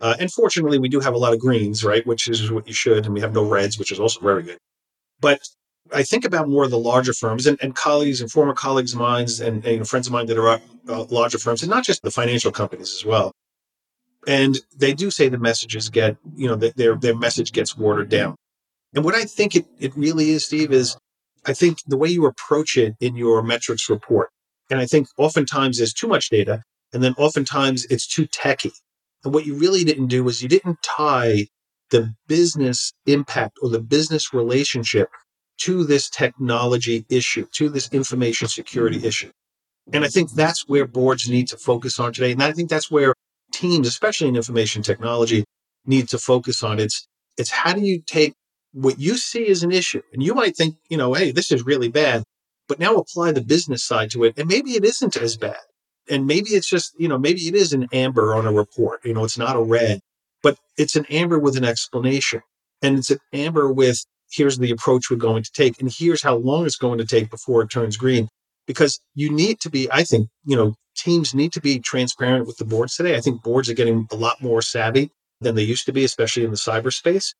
Uh, 0.01 0.15
and 0.19 0.29
fortunately, 0.29 0.77
we 0.77 0.89
do 0.89 0.99
have 0.99 1.13
a 1.13 1.17
lot 1.17 1.31
of 1.31 1.39
greens, 1.39 1.85
right, 1.85 2.05
which 2.05 2.27
is 2.27 2.51
what 2.51 2.67
you 2.67 2.73
should, 2.73 3.05
and 3.05 3.13
we 3.13 3.21
have 3.21 3.33
no 3.33 3.45
reds, 3.45 3.79
which 3.79 3.93
is 3.93 3.99
also 3.99 4.19
very 4.19 4.43
good. 4.43 4.57
But 5.21 5.39
I 5.93 6.03
think 6.03 6.25
about 6.25 6.49
more 6.49 6.65
of 6.65 6.71
the 6.71 6.77
larger 6.77 7.13
firms 7.13 7.47
and, 7.47 7.57
and 7.61 7.73
colleagues 7.73 8.19
and 8.19 8.29
former 8.29 8.53
colleagues 8.53 8.91
of 8.91 8.99
mine 8.99 9.27
and, 9.41 9.65
and 9.65 9.87
friends 9.87 10.07
of 10.07 10.11
mine 10.11 10.25
that 10.25 10.37
are 10.37 10.49
at 10.49 10.61
uh, 10.89 11.05
larger 11.05 11.37
firms 11.37 11.63
and 11.63 11.69
not 11.69 11.85
just 11.85 12.01
the 12.01 12.11
financial 12.11 12.51
companies 12.51 12.93
as 12.93 13.05
well. 13.05 13.31
And 14.27 14.57
they 14.75 14.93
do 14.93 15.11
say 15.11 15.29
the 15.29 15.37
messages 15.37 15.89
get, 15.89 16.17
you 16.35 16.47
know, 16.47 16.55
their, 16.55 16.95
their 16.95 17.15
message 17.15 17.51
gets 17.51 17.77
watered 17.77 18.09
down. 18.09 18.35
And 18.93 19.03
what 19.03 19.15
I 19.15 19.25
think 19.25 19.55
it, 19.55 19.65
it 19.79 19.95
really 19.95 20.31
is, 20.31 20.45
Steve, 20.45 20.71
is 20.71 20.97
I 21.45 21.53
think 21.53 21.79
the 21.85 21.97
way 21.97 22.09
you 22.09 22.25
approach 22.25 22.77
it 22.77 22.95
in 22.99 23.15
your 23.15 23.43
metrics 23.43 23.89
report. 23.89 24.29
And 24.69 24.79
I 24.79 24.85
think 24.85 25.07
oftentimes 25.17 25.77
there's 25.77 25.93
too 25.93 26.07
much 26.07 26.29
data 26.29 26.63
and 26.93 27.03
then 27.03 27.13
oftentimes 27.17 27.85
it's 27.85 28.07
too 28.07 28.25
techy. 28.25 28.71
And 29.23 29.33
what 29.33 29.45
you 29.45 29.55
really 29.55 29.83
didn't 29.83 30.07
do 30.07 30.23
was 30.23 30.41
you 30.41 30.49
didn't 30.49 30.81
tie 30.81 31.47
the 31.91 32.13
business 32.27 32.93
impact 33.05 33.57
or 33.61 33.69
the 33.69 33.81
business 33.81 34.33
relationship 34.33 35.09
to 35.57 35.83
this 35.83 36.09
technology 36.09 37.05
issue, 37.09 37.45
to 37.53 37.69
this 37.69 37.89
information 37.91 38.47
security 38.47 39.05
issue. 39.05 39.31
And 39.93 40.03
I 40.03 40.07
think 40.07 40.31
that's 40.31 40.67
where 40.67 40.87
boards 40.87 41.29
need 41.29 41.47
to 41.49 41.57
focus 41.57 41.99
on 41.99 42.11
today. 42.13 42.31
And 42.31 42.41
I 42.41 42.51
think 42.51 42.69
that's 42.69 42.89
where 42.89 43.13
teams, 43.55 43.87
especially 43.87 44.27
in 44.27 44.35
information 44.35 44.83
technology, 44.83 45.45
need 45.85 46.09
to 46.09 46.17
focus 46.17 46.63
on. 46.63 46.79
It's, 46.79 47.07
it's 47.37 47.51
how 47.51 47.73
do 47.73 47.81
you 47.81 48.01
take 48.05 48.33
what 48.73 48.99
you 48.99 49.17
see 49.17 49.47
as 49.47 49.63
an 49.63 49.71
issue? 49.71 50.01
And 50.13 50.21
you 50.21 50.33
might 50.33 50.55
think, 50.55 50.75
you 50.89 50.97
know, 50.97 51.13
hey, 51.13 51.31
this 51.31 51.51
is 51.51 51.65
really 51.65 51.87
bad, 51.87 52.23
but 52.67 52.79
now 52.79 52.95
apply 52.95 53.31
the 53.31 53.41
business 53.41 53.83
side 53.83 54.11
to 54.11 54.23
it. 54.23 54.37
And 54.37 54.47
maybe 54.47 54.71
it 54.71 54.83
isn't 54.83 55.15
as 55.17 55.37
bad. 55.37 55.61
And 56.09 56.27
maybe 56.27 56.49
it's 56.49 56.69
just, 56.69 56.93
you 56.99 57.07
know, 57.07 57.17
maybe 57.17 57.41
it 57.41 57.55
is 57.55 57.73
an 57.73 57.87
amber 57.91 58.35
on 58.35 58.45
a 58.45 58.51
report. 58.51 59.03
You 59.05 59.13
know, 59.13 59.23
it's 59.23 59.37
not 59.37 59.55
a 59.55 59.61
red, 59.61 60.01
but 60.43 60.57
it's 60.77 60.95
an 60.95 61.05
amber 61.09 61.39
with 61.39 61.57
an 61.57 61.65
explanation. 61.65 62.41
And 62.81 62.99
it's 62.99 63.09
an 63.09 63.19
amber 63.33 63.71
with 63.71 64.05
here's 64.31 64.57
the 64.57 64.71
approach 64.71 65.09
we're 65.09 65.17
going 65.17 65.43
to 65.43 65.51
take 65.51 65.79
and 65.79 65.91
here's 65.91 66.21
how 66.21 66.35
long 66.35 66.65
it's 66.65 66.75
going 66.75 66.97
to 66.97 67.05
take 67.05 67.29
before 67.29 67.61
it 67.61 67.69
turns 67.69 67.95
green 67.95 68.27
because 68.67 68.99
you 69.13 69.31
need 69.31 69.59
to 69.59 69.69
be 69.69 69.89
i 69.91 70.03
think 70.03 70.29
you 70.45 70.55
know 70.55 70.75
teams 70.95 71.35
need 71.35 71.51
to 71.53 71.61
be 71.61 71.79
transparent 71.79 72.47
with 72.47 72.57
the 72.57 72.65
boards 72.65 72.95
today. 72.95 73.15
I 73.15 73.21
think 73.21 73.43
boards 73.43 73.69
are 73.69 73.73
getting 73.73 74.07
a 74.11 74.15
lot 74.15 74.41
more 74.41 74.61
savvy 74.61 75.11
than 75.41 75.55
they 75.55 75.63
used 75.63 75.85
to 75.85 75.93
be 75.93 76.03
especially 76.03 76.43
in 76.43 76.51
the 76.51 76.57
cyberspace 76.57 77.33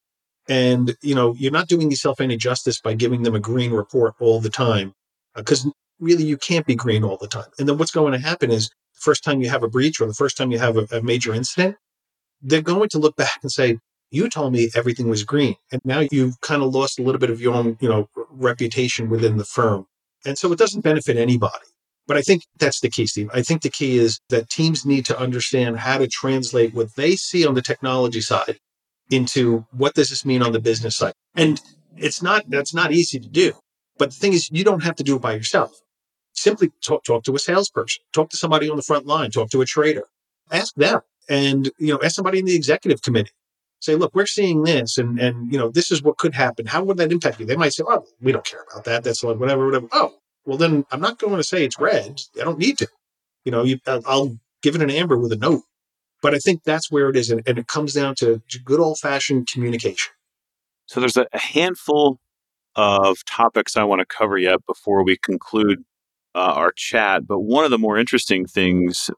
and 0.47 0.95
you 1.01 1.15
know 1.15 1.33
you're 1.37 1.51
not 1.51 1.67
doing 1.67 1.89
yourself 1.89 2.19
any 2.19 2.37
justice 2.37 2.79
by 2.81 2.93
giving 2.93 3.23
them 3.23 3.35
a 3.35 3.39
green 3.39 3.71
report 3.71 4.13
all 4.19 4.39
the 4.39 4.49
time 4.49 4.93
because 5.33 5.65
uh, 5.65 5.69
really 5.99 6.25
you 6.25 6.37
can't 6.37 6.65
be 6.65 6.75
green 6.75 7.03
all 7.03 7.17
the 7.17 7.27
time. 7.27 7.49
And 7.57 7.67
then 7.67 7.77
what's 7.77 7.91
going 7.91 8.11
to 8.11 8.19
happen 8.19 8.51
is 8.51 8.67
the 8.67 8.99
first 8.99 9.23
time 9.23 9.41
you 9.41 9.49
have 9.49 9.63
a 9.63 9.69
breach 9.69 10.01
or 10.01 10.07
the 10.07 10.13
first 10.13 10.37
time 10.37 10.51
you 10.51 10.59
have 10.59 10.77
a, 10.77 10.85
a 10.91 11.01
major 11.01 11.33
incident 11.33 11.77
they're 12.41 12.61
going 12.61 12.89
to 12.89 12.99
look 12.99 13.15
back 13.15 13.39
and 13.41 13.51
say 13.51 13.79
you 14.11 14.29
told 14.29 14.53
me 14.53 14.69
everything 14.75 15.07
was 15.07 15.23
green. 15.23 15.55
And 15.71 15.81
now 15.83 16.03
you've 16.11 16.39
kind 16.41 16.61
of 16.61 16.73
lost 16.73 16.99
a 16.99 17.01
little 17.01 17.19
bit 17.19 17.29
of 17.29 17.41
your 17.41 17.55
own 17.55 17.77
you 17.79 17.89
know 17.89 18.09
reputation 18.29 19.09
within 19.09 19.37
the 19.37 19.45
firm 19.45 19.87
and 20.25 20.37
so 20.37 20.51
it 20.51 20.59
doesn't 20.59 20.81
benefit 20.81 21.17
anybody. 21.17 21.67
But 22.07 22.17
i 22.17 22.21
think 22.21 22.43
that's 22.59 22.81
the 22.81 22.89
key 22.89 23.07
steve. 23.07 23.29
I 23.33 23.41
think 23.41 23.61
the 23.61 23.69
key 23.69 23.97
is 23.97 24.19
that 24.29 24.49
teams 24.49 24.85
need 24.85 25.05
to 25.07 25.19
understand 25.19 25.79
how 25.79 25.97
to 25.97 26.07
translate 26.07 26.73
what 26.73 26.95
they 26.95 27.15
see 27.15 27.45
on 27.45 27.55
the 27.55 27.61
technology 27.61 28.21
side 28.21 28.59
into 29.09 29.65
what 29.71 29.93
does 29.93 30.09
this 30.09 30.25
mean 30.25 30.41
on 30.41 30.51
the 30.51 30.59
business 30.59 30.95
side. 30.97 31.13
And 31.35 31.61
it's 31.97 32.21
not 32.21 32.49
that's 32.49 32.73
not 32.73 32.91
easy 32.91 33.19
to 33.19 33.27
do. 33.27 33.53
But 33.97 34.09
the 34.11 34.15
thing 34.15 34.33
is 34.33 34.49
you 34.51 34.63
don't 34.63 34.83
have 34.83 34.95
to 34.97 35.03
do 35.03 35.15
it 35.15 35.21
by 35.21 35.33
yourself. 35.33 35.71
Simply 36.33 36.71
talk, 36.81 37.03
talk 37.05 37.23
to 37.23 37.35
a 37.35 37.39
salesperson. 37.39 38.03
Talk 38.13 38.29
to 38.31 38.37
somebody 38.37 38.69
on 38.69 38.75
the 38.75 38.83
front 38.83 39.05
line. 39.05 39.31
Talk 39.31 39.49
to 39.51 39.61
a 39.61 39.65
trader. 39.65 40.03
Ask 40.51 40.75
them. 40.75 41.01
And 41.29 41.71
you 41.79 41.91
know 41.93 41.99
ask 42.03 42.15
somebody 42.15 42.39
in 42.39 42.45
the 42.45 42.55
executive 42.55 43.01
committee 43.01 43.31
say, 43.79 43.95
look, 43.95 44.15
we're 44.15 44.25
seeing 44.25 44.63
this 44.63 44.97
and, 44.97 45.19
and, 45.19 45.51
you 45.51 45.59
know, 45.59 45.69
this 45.69 45.91
is 45.91 46.01
what 46.01 46.17
could 46.17 46.33
happen. 46.33 46.65
How 46.65 46.83
would 46.83 46.97
that 46.97 47.11
impact 47.11 47.39
you? 47.39 47.45
They 47.45 47.55
might 47.55 47.73
say, 47.73 47.83
oh, 47.87 48.05
we 48.21 48.31
don't 48.31 48.45
care 48.45 48.63
about 48.71 48.85
that. 48.85 49.03
That's 49.03 49.23
like 49.23 49.37
whatever, 49.37 49.65
whatever. 49.65 49.87
Oh, 49.91 50.13
well, 50.45 50.57
then 50.57 50.85
I'm 50.91 51.01
not 51.01 51.19
going 51.19 51.37
to 51.37 51.43
say 51.43 51.63
it's 51.63 51.79
red. 51.79 52.21
I 52.39 52.43
don't 52.43 52.59
need 52.59 52.77
to. 52.79 52.87
You 53.43 53.51
know, 53.51 53.63
you, 53.63 53.79
I'll 53.87 54.37
give 54.61 54.75
it 54.75 54.81
an 54.81 54.89
amber 54.89 55.17
with 55.17 55.31
a 55.31 55.37
note. 55.37 55.63
But 56.21 56.33
I 56.33 56.39
think 56.39 56.63
that's 56.63 56.89
where 56.89 57.09
it 57.09 57.15
is. 57.15 57.29
And, 57.29 57.43
and 57.45 57.59
it 57.59 57.67
comes 57.67 57.93
down 57.93 58.15
to 58.15 58.41
good 58.63 58.79
old 58.79 58.97
fashioned 58.97 59.47
communication. 59.47 60.11
So 60.87 60.99
there's 60.99 61.17
a, 61.17 61.27
handful 61.33 62.19
of 62.75 63.23
topics 63.25 63.77
I 63.77 63.83
want 63.83 63.99
to 63.99 64.05
cover 64.05 64.37
yet 64.37 64.65
before 64.65 65.03
we 65.03 65.17
conclude 65.17 65.83
uh, 66.33 66.53
our 66.55 66.71
chat. 66.75 67.27
But 67.27 67.39
one 67.39 67.65
of 67.65 67.71
the 67.71 67.77
more 67.77 67.97
interesting 67.97 68.45
things 68.45 69.09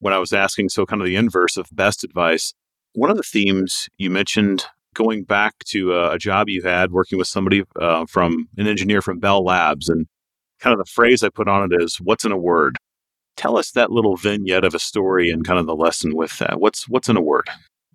when 0.00 0.12
I 0.12 0.18
was 0.18 0.32
asking, 0.32 0.68
so 0.68 0.86
kind 0.86 1.00
of 1.00 1.06
the 1.06 1.16
inverse 1.16 1.56
of 1.56 1.68
best 1.72 2.04
advice, 2.04 2.52
one 2.94 3.10
of 3.10 3.16
the 3.16 3.22
themes 3.22 3.88
you 3.98 4.10
mentioned 4.10 4.66
going 4.94 5.24
back 5.24 5.54
to 5.66 5.92
a, 5.92 6.18
job 6.18 6.48
you 6.48 6.62
had 6.62 6.92
working 6.92 7.18
with 7.18 7.26
somebody 7.26 7.64
uh, 7.80 8.06
from 8.06 8.48
an 8.56 8.66
engineer 8.66 9.02
from 9.02 9.18
Bell 9.18 9.44
Labs, 9.44 9.88
and 9.88 10.06
kind 10.60 10.72
of 10.72 10.78
the 10.78 10.90
phrase 10.90 11.22
I 11.22 11.28
put 11.28 11.48
on 11.48 11.70
it 11.70 11.82
is 11.82 11.96
"What's 11.96 12.24
in 12.24 12.32
a 12.32 12.38
word?" 12.38 12.76
Tell 13.36 13.58
us 13.58 13.72
that 13.72 13.90
little 13.90 14.16
vignette 14.16 14.64
of 14.64 14.74
a 14.74 14.78
story 14.78 15.28
and 15.28 15.44
kind 15.44 15.58
of 15.58 15.66
the 15.66 15.74
lesson 15.74 16.14
with 16.14 16.38
that. 16.38 16.60
What's 16.60 16.88
what's 16.88 17.08
in 17.08 17.16
a 17.16 17.22
word? 17.22 17.48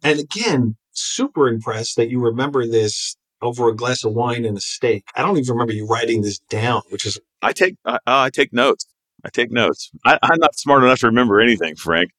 And 0.04 0.20
again, 0.20 0.76
super 0.92 1.48
impressed 1.48 1.96
that 1.96 2.10
you 2.10 2.20
remember 2.20 2.68
this 2.68 3.16
over 3.42 3.70
a 3.70 3.76
glass 3.76 4.04
of 4.04 4.14
wine 4.14 4.44
and 4.44 4.58
a 4.58 4.62
steak. 4.62 5.06
I 5.16 5.22
don't 5.22 5.38
even 5.38 5.54
remember 5.54 5.74
you 5.74 5.88
writing 5.88 6.22
this 6.22 6.40
down, 6.50 6.82
which 6.90 7.06
is 7.06 7.20
I 7.42 7.54
take 7.54 7.76
I, 7.86 8.00
I 8.06 8.30
take 8.30 8.54
notes. 8.54 8.86
I 9.26 9.30
take 9.30 9.52
notes. 9.52 9.92
I, 10.06 10.18
I'm 10.22 10.40
not 10.40 10.58
smart 10.58 10.84
enough 10.84 11.00
to 11.00 11.08
remember 11.08 11.42
anything, 11.42 11.76
Frank. 11.76 12.12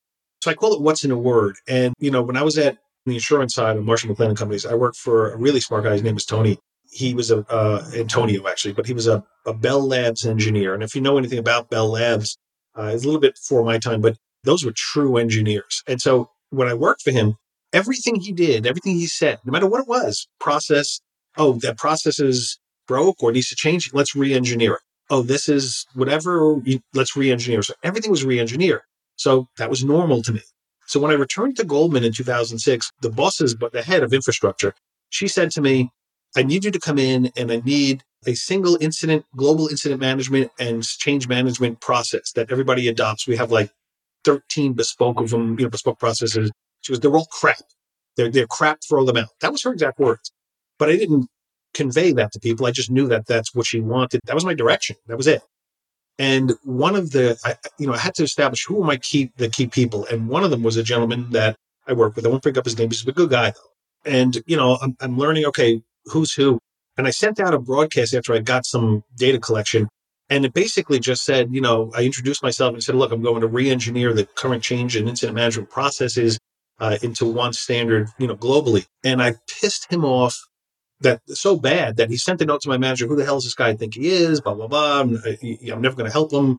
So 0.43 0.51
I 0.51 0.55
call 0.55 0.75
it 0.75 0.81
what's 0.81 1.05
in 1.05 1.11
a 1.11 1.19
word. 1.19 1.57
And, 1.69 1.95
you 1.99 2.11
know, 2.11 2.23
when 2.23 2.37
I 2.37 2.43
was 2.43 2.57
at 2.59 2.79
the 3.07 3.15
insurance 3.15 3.55
side 3.55 3.77
of 3.77 3.85
Marsh 3.85 4.05
McLennan 4.05 4.37
Companies, 4.37 4.65
I 4.65 4.75
worked 4.75 4.97
for 4.97 5.33
a 5.33 5.37
really 5.37 5.61
smart 5.61 5.85
guy. 5.85 5.93
His 5.93 6.03
name 6.03 6.15
was 6.15 6.25
Tony. 6.25 6.59
He 6.91 7.15
was 7.15 7.31
a, 7.31 7.47
uh, 7.51 7.89
Antonio 7.95 8.49
actually, 8.49 8.73
but 8.73 8.87
he 8.87 8.95
was 8.95 9.07
a, 9.07 9.23
a 9.47 9.55
Bell 9.55 9.87
Labs 9.87 10.27
engineer. 10.27 10.75
And 10.75 10.83
if 10.83 10.95
you 10.95 11.01
know 11.01 11.19
anything 11.19 11.39
about 11.39 11.71
Bell 11.71 11.89
Labs, 11.89 12.37
uh, 12.77 12.91
it's 12.95 13.05
a 13.05 13.07
little 13.07 13.21
bit 13.21 13.35
before 13.35 13.65
my 13.65 13.79
time, 13.79 14.01
but 14.01 14.17
those 14.45 14.65
were 14.65 14.73
true 14.75 15.17
engineers. 15.19 15.83
And 15.87 16.01
so 16.01 16.31
when 16.51 16.69
I 16.69 16.75
worked 16.75 17.03
for 17.03 17.11
him, 17.11 17.37
everything 17.73 18.17
he 18.17 18.33
did, 18.33 18.67
everything 18.67 18.95
he 18.95 19.07
said, 19.07 19.39
no 19.45 19.53
matter 19.53 19.67
what 19.67 19.83
it 19.83 19.89
was, 19.89 20.27
process, 20.41 21.01
oh, 21.37 21.53
that 21.61 21.77
process 21.79 22.19
is 22.19 22.59
broke 22.89 23.23
or 23.23 23.31
needs 23.31 23.49
to 23.51 23.57
change, 23.57 23.93
let's 23.93 24.17
re-engineer 24.17 24.75
it. 24.75 24.81
Oh, 25.11 25.23
this 25.23 25.49
is 25.49 25.87
whatever, 25.95 26.57
let's 26.95 27.15
re-engineer. 27.15 27.63
So 27.63 27.75
everything 27.85 28.11
was 28.11 28.25
re-engineered. 28.25 28.81
So 29.21 29.49
that 29.59 29.69
was 29.69 29.85
normal 29.85 30.23
to 30.23 30.33
me. 30.33 30.41
So 30.87 30.99
when 30.99 31.11
I 31.11 31.15
returned 31.15 31.55
to 31.59 31.65
Goldman 31.65 32.05
in 32.05 32.13
2006, 32.13 32.91
the 33.03 33.11
bosses, 33.11 33.55
but 33.55 33.71
the 33.71 33.83
head 33.83 34.03
of 34.03 34.15
infrastructure, 34.15 34.73
she 35.11 35.29
said 35.29 35.51
to 35.51 35.61
me, 35.61 35.91
I 36.35 36.43
need 36.43 36.65
you 36.65 36.71
to 36.71 36.81
come 36.81 36.99
in 36.99 37.31
and 37.37 37.53
I 37.53 37.61
need 37.63 38.03
a 38.27 38.33
single 38.33 38.79
incident, 38.81 39.27
global 39.37 39.69
incident 39.69 40.01
management 40.01 40.53
and 40.59 40.83
change 40.83 41.29
management 41.29 41.83
process 41.83 42.33
that 42.33 42.51
everybody 42.51 42.89
adopts. 42.89 43.29
We 43.29 43.37
have 43.37 43.53
like 43.53 43.71
13 44.25 44.73
bespoke 44.73 45.21
of 45.21 45.29
them, 45.29 45.59
you 45.59 45.67
know, 45.67 45.71
bespoke 45.71 45.99
processes. 45.99 46.51
She 46.81 46.95
goes, 46.95 47.01
they're 47.01 47.15
all 47.15 47.29
crap. 47.31 47.61
They're, 48.17 48.31
they're 48.31 48.47
crap, 48.47 48.79
throw 48.89 49.05
them 49.05 49.19
out. 49.19 49.29
That 49.43 49.53
was 49.53 49.63
her 49.65 49.73
exact 49.75 49.99
words. 49.99 50.33
But 50.79 50.89
I 50.89 50.97
didn't 50.97 51.29
convey 51.75 52.13
that 52.13 52.33
to 52.33 52.41
people. 52.41 52.65
I 52.65 52.71
just 52.71 52.91
knew 52.91 53.07
that 53.09 53.27
that's 53.27 53.55
what 53.55 53.67
she 53.67 53.81
wanted. 53.81 54.23
That 54.25 54.35
was 54.35 54.47
my 54.47 54.55
direction. 54.55 54.97
That 55.09 55.19
was 55.19 55.27
it. 55.27 55.43
And 56.21 56.53
one 56.65 56.97
of 56.97 57.13
the, 57.13 57.39
I, 57.47 57.57
you 57.79 57.87
know, 57.87 57.95
I 57.95 57.99
had 57.99 58.15
to 58.17 58.23
establish 58.23 58.67
who 58.67 58.83
are 58.83 58.87
my 58.87 58.99
key, 58.99 59.33
the 59.39 59.49
key 59.49 59.67
people. 59.67 60.05
And 60.13 60.29
one 60.29 60.45
of 60.45 60.51
them 60.51 60.63
was 60.63 60.77
a 60.77 60.83
gentleman 60.83 61.31
that 61.31 61.57
I 61.89 61.95
work 61.95 62.15
with. 62.15 62.27
I 62.27 62.29
won't 62.29 62.43
bring 62.43 62.59
up 62.59 62.67
his 62.67 62.77
name. 62.77 62.91
He's 62.91 63.09
a 63.09 63.11
good 63.11 63.31
guy 63.31 63.53
though. 63.53 63.71
And, 64.05 64.37
you 64.45 64.55
know, 64.55 64.77
I'm, 64.83 64.95
I'm 65.01 65.17
learning, 65.17 65.47
okay, 65.47 65.81
who's 66.05 66.35
who. 66.35 66.59
And 66.99 67.07
I 67.07 67.11
sent 67.11 67.41
out 67.41 67.55
a 67.55 67.59
broadcast 67.59 68.13
after 68.13 68.35
I 68.35 68.41
got 68.41 68.67
some 68.67 69.03
data 69.17 69.39
collection. 69.39 69.89
And 70.29 70.45
it 70.45 70.53
basically 70.53 71.01
just 71.01 71.25
said, 71.25 71.55
you 71.55 71.63
know, 71.63 71.91
I 71.97 72.03
introduced 72.03 72.43
myself 72.43 72.75
and 72.75 72.85
said, 72.85 72.97
look, 72.97 73.13
I'm 73.13 73.23
going 73.23 73.41
to 73.41 73.47
re 73.47 73.71
engineer 73.71 74.13
the 74.13 74.27
current 74.27 74.63
change 74.63 74.97
in 74.97 75.09
incident 75.09 75.37
management 75.37 75.71
processes 75.71 76.39
uh, 76.81 76.99
into 77.01 77.25
one 77.25 77.55
standard, 77.55 78.09
you 78.19 78.27
know, 78.27 78.37
globally. 78.37 78.85
And 79.03 79.23
I 79.23 79.37
pissed 79.49 79.91
him 79.91 80.05
off 80.05 80.39
that 81.01 81.21
so 81.29 81.57
bad 81.57 81.97
that 81.97 82.11
he 82.11 82.17
sent 82.17 82.43
a 82.43 82.45
note 82.45 82.61
to 82.63 82.69
my 82.69 82.79
manager, 82.79 83.07
who 83.07 83.17
the 83.17 83.25
hell 83.25 83.39
is 83.39 83.45
this 83.45 83.55
guy 83.55 83.75
think 83.75 83.95
he 83.95 84.11
is, 84.11 84.41
blah, 84.41 84.55
blah, 84.55 84.67
blah. 84.67 85.01
I'm, 85.01 85.17
uh, 85.17 85.73
I'm 85.73 85.81
never 85.81 85.97
going 85.97 86.07
to 86.07 86.13
help 86.13 86.33
him. 86.33 86.59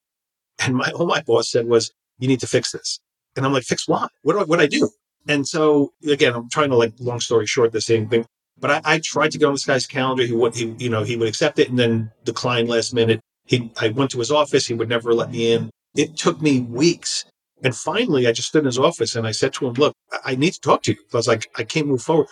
And 0.60 0.76
my, 0.76 0.92
all 0.96 1.06
my 1.06 1.22
boss 1.22 1.52
said 1.52 1.68
was, 1.68 1.92
you 2.20 2.28
need 2.28 2.40
to 2.42 2.48
fix 2.48 2.72
this. 2.72 3.00
And 3.36 3.46
I'm 3.46 3.54
like, 3.54 3.64
fix 3.64 3.88
what? 3.88 4.12
What 4.24 4.34
do 4.34 4.40
I, 4.40 4.44
what 4.44 4.58
do 4.58 4.64
I 4.64 4.68
do? 4.68 4.90
And 5.28 5.48
so 5.48 5.94
again, 6.08 6.34
I'm 6.34 6.50
trying 6.50 6.70
to 6.70 6.76
like, 6.76 6.94
long 7.00 7.20
story 7.20 7.46
short, 7.46 7.72
the 7.72 7.82
same 7.82 8.10
thing. 8.10 8.26
But 8.60 8.72
I, 8.72 8.82
I 8.96 9.00
tried 9.04 9.32
to 9.32 9.38
go 9.38 9.48
on 9.48 9.54
this 9.54 9.66
guy's 9.66 9.88
calendar. 9.88 10.24
He 10.24 10.34
would, 10.34 10.56
he, 10.56 10.76
you 10.78 10.90
know, 10.90 11.04
he 11.04 11.16
would 11.16 11.28
accept 11.28 11.60
it 11.60 11.70
and 11.70 11.80
then 11.80 12.12
decline 12.24 12.68
last 12.68 12.94
minute. 12.94 13.22
He, 13.46 13.72
I 13.80 13.90
went 13.90 14.12
to 14.12 14.20
his 14.20 14.32
office. 14.32 14.68
He 14.68 14.74
would 14.74 14.90
never 14.90 15.14
let 15.14 15.32
me 15.32 15.54
in. 15.54 15.70
It 15.96 16.16
took 16.18 16.42
me 16.42 16.62
weeks. 16.62 17.26
And 17.64 17.76
finally, 17.76 18.28
I 18.28 18.32
just 18.32 18.48
stood 18.50 18.60
in 18.60 18.66
his 18.66 18.80
office 18.80 19.16
and 19.16 19.28
I 19.28 19.32
said 19.32 19.54
to 19.54 19.68
him, 19.68 19.74
look, 19.74 19.94
I 20.26 20.36
need 20.36 20.54
to 20.54 20.60
talk 20.60 20.84
to 20.84 20.94
you. 20.94 20.98
I 21.14 21.18
was 21.18 21.28
like, 21.28 21.50
I 21.56 21.64
can't 21.64 21.88
move 21.88 22.02
forward. 22.02 22.28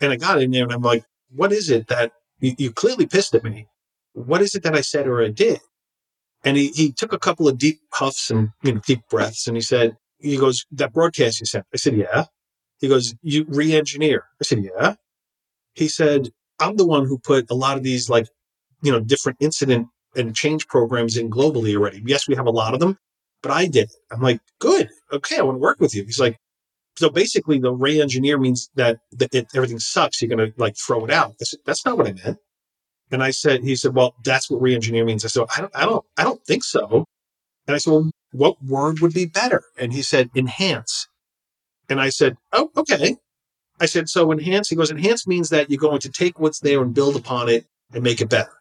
And 0.00 0.12
I 0.12 0.16
got 0.16 0.40
in 0.40 0.50
there 0.50 0.64
and 0.64 0.72
I'm 0.72 0.82
like, 0.82 1.04
what 1.34 1.52
is 1.52 1.70
it 1.70 1.88
that 1.88 2.12
you, 2.40 2.54
you 2.58 2.72
clearly 2.72 3.06
pissed 3.06 3.34
at 3.34 3.44
me? 3.44 3.66
What 4.12 4.42
is 4.42 4.54
it 4.54 4.62
that 4.64 4.74
I 4.74 4.80
said 4.80 5.06
or 5.06 5.22
I 5.22 5.28
did? 5.28 5.60
And 6.44 6.56
he, 6.56 6.68
he 6.68 6.92
took 6.92 7.12
a 7.12 7.18
couple 7.18 7.48
of 7.48 7.58
deep 7.58 7.80
puffs 7.92 8.30
and 8.30 8.50
you 8.62 8.74
know, 8.74 8.80
deep 8.86 9.02
breaths 9.10 9.46
and 9.46 9.56
he 9.56 9.60
said, 9.60 9.96
he 10.18 10.36
goes, 10.36 10.66
that 10.72 10.92
broadcast 10.92 11.40
you 11.40 11.46
sent. 11.46 11.66
I 11.72 11.76
said, 11.76 11.96
yeah. 11.96 12.24
He 12.78 12.88
goes, 12.88 13.14
you 13.22 13.44
re-engineer. 13.48 14.24
I 14.40 14.44
said, 14.44 14.64
yeah 14.64 14.94
he 15.74 15.88
said, 15.88 16.28
I'm 16.58 16.76
the 16.76 16.86
one 16.86 17.06
who 17.06 17.18
put 17.18 17.50
a 17.50 17.54
lot 17.54 17.76
of 17.76 17.82
these 17.82 18.10
like, 18.10 18.26
you 18.82 18.92
know, 18.92 19.00
different 19.00 19.38
incident 19.40 19.88
and 20.16 20.34
change 20.34 20.66
programs 20.66 21.16
in 21.16 21.30
globally 21.30 21.74
already. 21.74 22.02
Yes, 22.04 22.28
we 22.28 22.36
have 22.36 22.46
a 22.46 22.50
lot 22.50 22.74
of 22.74 22.80
them, 22.80 22.98
but 23.42 23.52
I 23.52 23.66
did 23.66 23.84
it. 23.84 23.96
I'm 24.10 24.20
like, 24.20 24.40
good. 24.58 24.88
Okay. 25.12 25.38
I 25.38 25.42
want 25.42 25.56
to 25.56 25.60
work 25.60 25.80
with 25.80 25.94
you. 25.94 26.04
He's 26.04 26.20
like, 26.20 26.38
so 27.00 27.08
basically 27.08 27.58
the 27.58 27.72
re-engineer 27.72 28.38
means 28.38 28.70
that, 28.74 28.98
it, 29.18 29.46
everything 29.54 29.78
sucks. 29.78 30.20
You're 30.20 30.28
going 30.28 30.52
to 30.52 30.60
like 30.60 30.76
throw 30.76 31.02
it 31.06 31.10
out. 31.10 31.34
I 31.40 31.44
said, 31.44 31.60
that's 31.64 31.86
not 31.86 31.96
what 31.96 32.06
I 32.06 32.12
meant. 32.12 32.36
And 33.10 33.22
I 33.22 33.30
said, 33.30 33.62
he 33.64 33.74
said, 33.74 33.94
well, 33.94 34.14
that's 34.22 34.50
what 34.50 34.60
re-engineer 34.60 35.06
means. 35.06 35.24
I 35.24 35.28
said, 35.28 35.46
I 35.56 35.62
don't, 35.62 35.74
I 35.74 35.86
don't, 35.86 36.04
I 36.18 36.24
don't 36.24 36.44
think 36.44 36.62
so. 36.62 37.06
And 37.66 37.74
I 37.74 37.78
said, 37.78 37.90
well, 37.90 38.10
what 38.32 38.62
word 38.62 39.00
would 39.00 39.14
be 39.14 39.24
better? 39.24 39.62
And 39.78 39.94
he 39.94 40.02
said, 40.02 40.28
enhance. 40.36 41.08
And 41.88 42.02
I 42.02 42.10
said, 42.10 42.36
oh, 42.52 42.70
okay. 42.76 43.16
I 43.80 43.86
said, 43.86 44.10
so 44.10 44.30
enhance. 44.30 44.68
He 44.68 44.76
goes, 44.76 44.90
enhance 44.90 45.26
means 45.26 45.48
that 45.48 45.70
you're 45.70 45.80
going 45.80 46.00
to 46.00 46.10
take 46.10 46.38
what's 46.38 46.60
there 46.60 46.82
and 46.82 46.92
build 46.92 47.16
upon 47.16 47.48
it 47.48 47.64
and 47.94 48.04
make 48.04 48.20
it 48.20 48.28
better. 48.28 48.52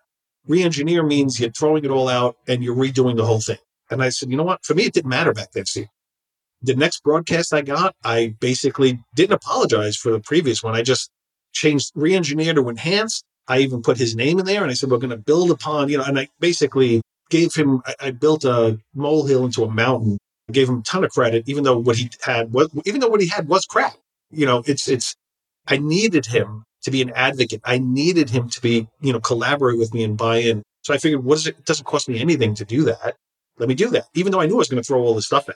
Re-engineer 0.48 1.04
means 1.04 1.42
you're 1.42 1.52
throwing 1.52 1.84
it 1.84 1.92
all 1.92 2.08
out 2.08 2.38
and 2.48 2.64
you're 2.64 2.76
redoing 2.76 3.18
the 3.18 3.26
whole 3.26 3.42
thing. 3.42 3.58
And 3.92 4.02
I 4.02 4.10
said, 4.10 4.32
you 4.32 4.38
know 4.38 4.44
what? 4.44 4.64
For 4.64 4.76
me, 4.76 4.84
it 4.86 4.94
didn't 4.94 5.10
matter 5.10 5.34
back 5.34 5.52
then, 5.52 5.66
Steve. 5.66 5.88
The 6.62 6.76
next 6.76 7.04
broadcast 7.04 7.54
I 7.54 7.62
got, 7.62 7.96
I 8.04 8.36
basically 8.40 9.00
didn't 9.16 9.34
apologize 9.34 9.96
for 9.96 10.12
the 10.12 10.20
previous 10.20 10.62
one. 10.62 10.76
I 10.76 10.82
just 10.82 11.10
changed 11.54 11.92
re-engineer 11.96 12.54
to 12.54 12.70
enhance. 12.70 13.24
I 13.48 13.60
even 13.60 13.82
put 13.82 13.98
his 13.98 14.16
name 14.16 14.40
in 14.40 14.46
there 14.46 14.62
and 14.62 14.70
I 14.70 14.74
said, 14.74 14.92
we're 14.92 14.98
going 14.98 15.10
to 15.10 15.18
build 15.18 15.52
upon, 15.52 15.90
you 15.90 15.98
know, 15.98 16.04
and 16.04 16.20
I 16.20 16.28
basically 16.40 17.02
gave 17.30 17.54
him, 17.56 17.82
I, 17.86 17.96
I 18.00 18.12
built 18.12 18.44
a 18.44 18.80
molehill 18.94 19.46
into 19.46 19.64
a 19.64 19.72
mountain, 19.72 20.18
I 20.50 20.52
gave 20.52 20.70
him 20.70 20.80
a 20.80 20.84
ton 20.84 21.04
of 21.04 21.12
credit, 21.12 21.48
even 21.48 21.64
though 21.64 21.78
what 21.78 21.96
he 21.96 22.10
had 22.22 22.52
was, 22.54 22.70
even 22.86 23.00
though 23.00 23.08
what 23.08 23.22
he 23.22 23.28
had 23.28 23.48
was 23.48 23.66
crap 23.66 23.96
you 24.32 24.46
know, 24.46 24.64
it's, 24.66 24.88
it's, 24.88 25.16
I 25.68 25.78
needed 25.78 26.26
him 26.26 26.64
to 26.84 26.92
be 26.92 27.02
an 27.02 27.12
advocate. 27.16 27.62
I 27.64 27.80
needed 27.80 28.30
him 28.30 28.50
to 28.50 28.62
be, 28.62 28.88
you 29.02 29.14
know, 29.14 29.20
collaborate 29.20 29.78
with 29.78 29.94
me 29.94 30.04
and 30.04 30.18
buy 30.18 30.38
in. 30.38 30.64
So 30.84 30.94
I 30.94 30.98
figured, 30.98 31.24
what 31.24 31.38
is 31.38 31.48
it? 31.48 31.58
It 31.58 31.66
doesn't 31.66 31.86
cost 31.86 32.08
me 32.08 32.20
anything 32.20 32.56
to 32.56 32.66
do 32.66 32.84
that. 32.86 33.16
Let 33.58 33.68
me 33.68 33.76
do 33.76 33.90
that, 33.90 34.06
even 34.14 34.32
though 34.32 34.40
I 34.40 34.46
knew 34.46 34.56
I 34.56 34.60
was 34.60 34.70
going 34.70 34.82
to 34.82 34.88
throw 34.88 35.02
all 35.02 35.14
this 35.14 35.26
stuff 35.26 35.50
out. 35.50 35.56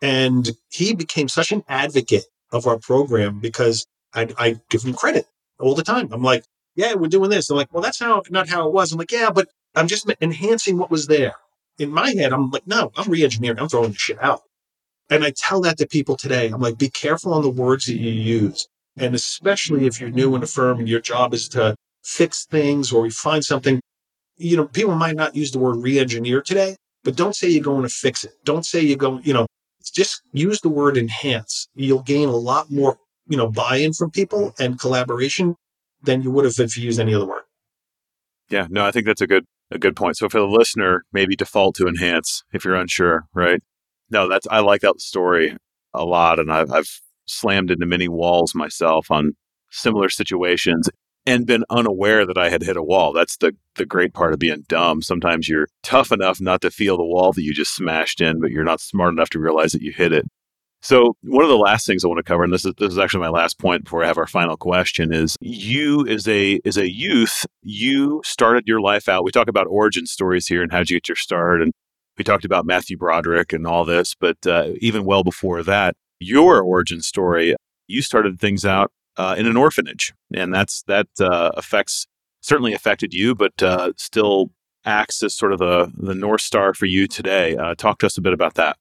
And 0.00 0.50
he 0.70 0.94
became 0.94 1.28
such 1.28 1.52
an 1.52 1.64
advocate 1.68 2.24
of 2.52 2.66
our 2.66 2.78
program 2.78 3.40
because 3.40 3.86
I, 4.14 4.28
I 4.38 4.60
give 4.70 4.82
him 4.82 4.94
credit 4.94 5.26
all 5.58 5.74
the 5.74 5.82
time. 5.82 6.08
I'm 6.12 6.22
like, 6.22 6.44
yeah, 6.76 6.94
we're 6.94 7.08
doing 7.08 7.30
this. 7.30 7.50
I'm 7.50 7.56
like, 7.56 7.72
well, 7.72 7.82
that's 7.82 7.98
how, 7.98 8.22
not 8.30 8.48
how 8.48 8.66
it 8.66 8.72
was. 8.72 8.92
I'm 8.92 8.98
like, 8.98 9.12
yeah, 9.12 9.30
but 9.30 9.48
I'm 9.74 9.88
just 9.88 10.10
enhancing 10.20 10.78
what 10.78 10.90
was 10.90 11.08
there. 11.08 11.34
In 11.78 11.90
my 11.90 12.10
head, 12.10 12.32
I'm 12.32 12.50
like, 12.50 12.66
no, 12.66 12.92
I'm 12.96 13.10
re-engineering. 13.10 13.58
I'm 13.58 13.68
throwing 13.68 13.90
the 13.90 13.98
shit 13.98 14.22
out. 14.22 14.42
And 15.10 15.24
I 15.24 15.32
tell 15.36 15.60
that 15.62 15.78
to 15.78 15.86
people 15.86 16.16
today. 16.16 16.48
I'm 16.48 16.60
like, 16.60 16.78
be 16.78 16.90
careful 16.90 17.34
on 17.34 17.42
the 17.42 17.50
words 17.50 17.86
that 17.86 17.96
you 17.96 18.10
use. 18.10 18.66
And 18.96 19.14
especially 19.14 19.86
if 19.86 20.00
you're 20.00 20.10
new 20.10 20.34
in 20.34 20.42
a 20.42 20.46
firm 20.46 20.78
and 20.78 20.88
your 20.88 21.00
job 21.00 21.34
is 21.34 21.48
to 21.50 21.74
fix 22.04 22.46
things 22.46 22.92
or 22.92 23.04
refine 23.04 23.42
something, 23.42 23.80
you 24.36 24.56
know, 24.56 24.66
people 24.66 24.94
might 24.94 25.16
not 25.16 25.34
use 25.34 25.50
the 25.50 25.58
word 25.58 25.76
re-engineer 25.76 26.42
today, 26.42 26.76
but 27.04 27.16
don't 27.16 27.34
say 27.34 27.48
you're 27.48 27.62
going 27.62 27.82
to 27.82 27.88
fix 27.88 28.24
it. 28.24 28.32
Don't 28.44 28.66
say 28.66 28.80
you're 28.80 28.96
going, 28.96 29.22
you 29.24 29.32
know, 29.32 29.46
just 29.84 30.22
use 30.32 30.60
the 30.60 30.68
word 30.68 30.96
enhance. 30.96 31.68
You'll 31.74 32.02
gain 32.02 32.28
a 32.28 32.36
lot 32.36 32.70
more, 32.70 32.98
you 33.28 33.36
know, 33.36 33.48
buy-in 33.48 33.92
from 33.92 34.10
people 34.10 34.54
and 34.58 34.78
collaboration 34.78 35.56
than 36.02 36.22
you 36.22 36.30
would 36.30 36.44
have 36.44 36.58
if 36.58 36.76
you 36.76 36.84
used 36.84 37.00
any 37.00 37.14
other 37.14 37.26
word. 37.26 37.42
Yeah, 38.50 38.66
no, 38.70 38.84
I 38.84 38.90
think 38.90 39.06
that's 39.06 39.20
a 39.20 39.26
good 39.26 39.44
a 39.70 39.78
good 39.78 39.96
point. 39.96 40.16
So 40.16 40.28
for 40.28 40.38
the 40.38 40.46
listener, 40.46 41.04
maybe 41.12 41.36
default 41.36 41.74
to 41.76 41.86
enhance 41.86 42.42
if 42.52 42.64
you're 42.64 42.74
unsure, 42.74 43.26
right? 43.34 43.60
no, 44.10 44.28
that's 44.28 44.46
I 44.50 44.60
like 44.60 44.80
that 44.82 45.00
story 45.00 45.56
a 45.94 46.04
lot, 46.04 46.38
and 46.38 46.52
I've, 46.52 46.72
I've 46.72 47.00
slammed 47.26 47.70
into 47.70 47.86
many 47.86 48.08
walls 48.08 48.54
myself 48.54 49.10
on 49.10 49.32
similar 49.70 50.08
situations 50.08 50.88
and 51.26 51.46
been 51.46 51.64
unaware 51.70 52.26
that 52.26 52.38
I 52.38 52.50
had 52.50 52.62
hit 52.62 52.76
a 52.76 52.82
wall. 52.82 53.12
That's 53.12 53.36
the 53.36 53.56
the 53.76 53.86
great 53.86 54.12
part 54.12 54.32
of 54.32 54.38
being 54.38 54.64
dumb. 54.68 55.02
Sometimes 55.02 55.48
you're 55.48 55.68
tough 55.82 56.10
enough 56.10 56.40
not 56.40 56.60
to 56.62 56.70
feel 56.70 56.96
the 56.96 57.04
wall 57.04 57.32
that 57.32 57.42
you 57.42 57.54
just 57.54 57.74
smashed 57.74 58.20
in, 58.20 58.40
but 58.40 58.50
you're 58.50 58.64
not 58.64 58.80
smart 58.80 59.12
enough 59.12 59.30
to 59.30 59.38
realize 59.38 59.72
that 59.72 59.82
you 59.82 59.92
hit 59.92 60.12
it. 60.12 60.26
So 60.80 61.16
one 61.22 61.42
of 61.42 61.50
the 61.50 61.56
last 61.56 61.86
things 61.86 62.04
I 62.04 62.08
want 62.08 62.18
to 62.18 62.22
cover, 62.22 62.44
and 62.44 62.52
this 62.52 62.64
is 62.64 62.74
this 62.78 62.92
is 62.92 62.98
actually 62.98 63.20
my 63.20 63.28
last 63.28 63.58
point 63.58 63.84
before 63.84 64.04
I 64.04 64.06
have 64.06 64.18
our 64.18 64.26
final 64.26 64.56
question, 64.56 65.12
is 65.12 65.36
you 65.40 66.06
as 66.06 66.26
a 66.28 66.60
as 66.64 66.76
a 66.76 66.90
youth, 66.90 67.46
you 67.62 68.20
started 68.24 68.64
your 68.66 68.80
life 68.80 69.08
out. 69.08 69.24
We 69.24 69.32
talk 69.32 69.48
about 69.48 69.66
origin 69.68 70.06
stories 70.06 70.46
here 70.46 70.62
and 70.62 70.72
how 70.72 70.78
did 70.78 70.90
you 70.90 70.96
get 70.96 71.08
your 71.08 71.16
start 71.16 71.62
and 71.62 71.72
we 72.18 72.24
talked 72.24 72.44
about 72.44 72.66
Matthew 72.66 72.96
Broderick 72.96 73.52
and 73.52 73.66
all 73.66 73.84
this, 73.84 74.14
but 74.14 74.44
uh, 74.44 74.72
even 74.80 75.04
well 75.04 75.22
before 75.22 75.62
that, 75.62 75.94
your 76.18 76.60
origin 76.60 77.00
story, 77.00 77.54
you 77.86 78.02
started 78.02 78.40
things 78.40 78.64
out 78.64 78.90
uh, 79.16 79.36
in 79.38 79.46
an 79.46 79.56
orphanage, 79.56 80.12
and 80.34 80.52
that's 80.52 80.82
that 80.84 81.08
uh, 81.20 81.50
affects 81.54 82.06
certainly 82.40 82.72
affected 82.72 83.12
you, 83.12 83.34
but 83.34 83.62
uh, 83.62 83.92
still 83.96 84.50
acts 84.84 85.22
as 85.22 85.34
sort 85.34 85.52
of 85.52 85.58
the 85.58 85.92
the 85.96 86.14
north 86.14 86.40
star 86.40 86.74
for 86.74 86.86
you 86.86 87.06
today. 87.06 87.56
Uh, 87.56 87.74
talk 87.74 87.98
to 87.98 88.06
us 88.06 88.18
a 88.18 88.20
bit 88.20 88.32
about 88.32 88.54
that. 88.54 88.76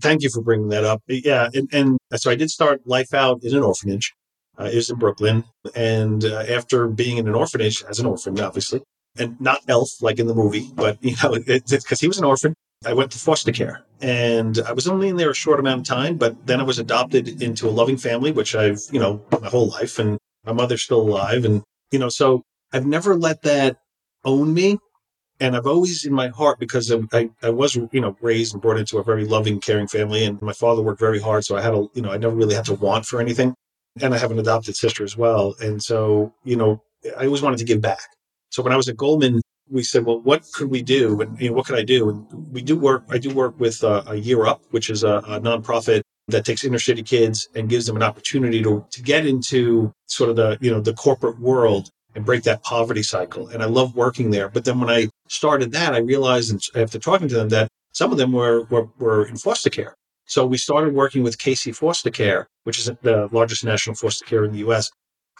Thank 0.00 0.22
you 0.22 0.30
for 0.30 0.40
bringing 0.42 0.68
that 0.68 0.84
up. 0.84 1.02
Yeah, 1.08 1.50
and, 1.52 1.68
and 1.72 1.98
so 2.14 2.30
I 2.30 2.36
did 2.36 2.50
start 2.50 2.86
life 2.86 3.12
out 3.12 3.42
in 3.42 3.56
an 3.56 3.62
orphanage. 3.62 4.14
Uh, 4.58 4.64
it 4.64 4.76
was 4.76 4.90
in 4.90 4.98
Brooklyn, 4.98 5.44
and 5.74 6.24
after 6.24 6.86
being 6.86 7.16
in 7.16 7.26
an 7.26 7.34
orphanage 7.34 7.82
as 7.88 7.98
an 7.98 8.06
orphan, 8.06 8.38
obviously, 8.40 8.82
and 9.18 9.40
not 9.40 9.60
elf 9.68 9.88
like 10.00 10.18
in 10.18 10.26
the 10.26 10.34
movie, 10.34 10.68
but 10.74 11.02
you 11.02 11.16
know, 11.22 11.38
because 11.38 12.00
he 12.00 12.08
was 12.08 12.18
an 12.18 12.24
orphan. 12.24 12.54
I 12.84 12.94
went 12.94 13.10
to 13.12 13.18
foster 13.18 13.52
care 13.52 13.84
and 14.00 14.58
I 14.66 14.72
was 14.72 14.88
only 14.88 15.08
in 15.08 15.16
there 15.16 15.28
a 15.28 15.34
short 15.34 15.60
amount 15.60 15.80
of 15.80 15.86
time, 15.86 16.16
but 16.16 16.46
then 16.46 16.60
I 16.60 16.62
was 16.62 16.78
adopted 16.78 17.42
into 17.42 17.68
a 17.68 17.70
loving 17.70 17.98
family, 17.98 18.32
which 18.32 18.54
I've, 18.54 18.80
you 18.90 18.98
know, 18.98 19.20
my 19.42 19.48
whole 19.48 19.68
life 19.68 19.98
and 19.98 20.18
my 20.44 20.52
mother's 20.52 20.82
still 20.82 21.00
alive. 21.00 21.44
And, 21.44 21.62
you 21.90 21.98
know, 21.98 22.08
so 22.08 22.42
I've 22.72 22.86
never 22.86 23.14
let 23.16 23.42
that 23.42 23.78
own 24.24 24.54
me. 24.54 24.78
And 25.42 25.56
I've 25.56 25.66
always 25.66 26.04
in 26.04 26.12
my 26.12 26.28
heart, 26.28 26.58
because 26.58 26.92
I, 27.12 27.30
I 27.42 27.48
was, 27.48 27.74
you 27.74 28.00
know, 28.00 28.14
raised 28.20 28.52
and 28.52 28.60
brought 28.60 28.76
into 28.76 28.98
a 28.98 29.02
very 29.02 29.24
loving, 29.24 29.58
caring 29.58 29.88
family. 29.88 30.24
And 30.24 30.40
my 30.42 30.52
father 30.52 30.82
worked 30.82 31.00
very 31.00 31.20
hard. 31.20 31.44
So 31.44 31.56
I 31.56 31.62
had 31.62 31.72
a, 31.72 31.86
you 31.94 32.02
know, 32.02 32.12
I 32.12 32.18
never 32.18 32.34
really 32.34 32.54
had 32.54 32.66
to 32.66 32.74
want 32.74 33.06
for 33.06 33.20
anything. 33.20 33.54
And 34.00 34.14
I 34.14 34.18
have 34.18 34.30
an 34.30 34.38
adopted 34.38 34.76
sister 34.76 35.02
as 35.02 35.16
well. 35.16 35.54
And 35.60 35.82
so, 35.82 36.34
you 36.44 36.56
know, 36.56 36.82
I 37.16 37.24
always 37.24 37.42
wanted 37.42 37.58
to 37.58 37.64
give 37.64 37.80
back. 37.80 38.02
So 38.50 38.62
when 38.62 38.72
I 38.72 38.76
was 38.76 38.88
at 38.88 38.96
Goldman, 38.96 39.40
we 39.70 39.82
said, 39.82 40.04
well, 40.04 40.20
what 40.20 40.44
could 40.52 40.68
we 40.68 40.82
do? 40.82 41.20
And 41.20 41.40
you 41.40 41.48
know, 41.48 41.56
what 41.56 41.66
could 41.66 41.78
I 41.78 41.84
do? 41.84 42.10
And 42.10 42.52
we 42.52 42.60
do 42.60 42.76
work, 42.76 43.04
I 43.08 43.18
do 43.18 43.32
work 43.32 43.58
with 43.58 43.82
uh, 43.82 44.02
a 44.06 44.16
Year 44.16 44.44
Up, 44.46 44.62
which 44.72 44.90
is 44.90 45.04
a, 45.04 45.18
a 45.26 45.40
nonprofit 45.40 46.02
that 46.30 46.44
takes 46.44 46.64
inner 46.64 46.78
city 46.78 47.02
kids 47.02 47.48
and 47.54 47.68
gives 47.68 47.86
them 47.86 47.96
an 47.96 48.02
opportunity 48.02 48.62
to, 48.62 48.84
to 48.90 49.02
get 49.02 49.26
into 49.26 49.92
sort 50.06 50.30
of 50.30 50.36
the, 50.36 50.58
you 50.60 50.70
know, 50.70 50.80
the 50.80 50.94
corporate 50.94 51.38
world 51.38 51.90
and 52.14 52.24
break 52.24 52.42
that 52.42 52.62
poverty 52.62 53.02
cycle. 53.02 53.48
And 53.48 53.62
I 53.62 53.66
love 53.66 53.94
working 53.94 54.30
there. 54.30 54.48
But 54.48 54.64
then 54.64 54.80
when 54.80 54.90
I 54.90 55.08
started 55.28 55.72
that, 55.72 55.94
I 55.94 55.98
realized 55.98 56.70
after 56.76 56.98
talking 56.98 57.28
to 57.28 57.34
them 57.34 57.48
that 57.50 57.68
some 57.92 58.12
of 58.12 58.18
them 58.18 58.32
were, 58.32 58.64
were, 58.64 58.88
were 58.98 59.26
in 59.26 59.36
foster 59.36 59.70
care. 59.70 59.94
So 60.26 60.46
we 60.46 60.58
started 60.58 60.94
working 60.94 61.22
with 61.24 61.38
Casey 61.38 61.72
Foster 61.72 62.10
Care, 62.10 62.48
which 62.62 62.78
is 62.78 62.90
the 63.02 63.28
largest 63.32 63.64
national 63.64 63.96
foster 63.96 64.24
care 64.24 64.44
in 64.44 64.52
the 64.52 64.58
US. 64.70 64.88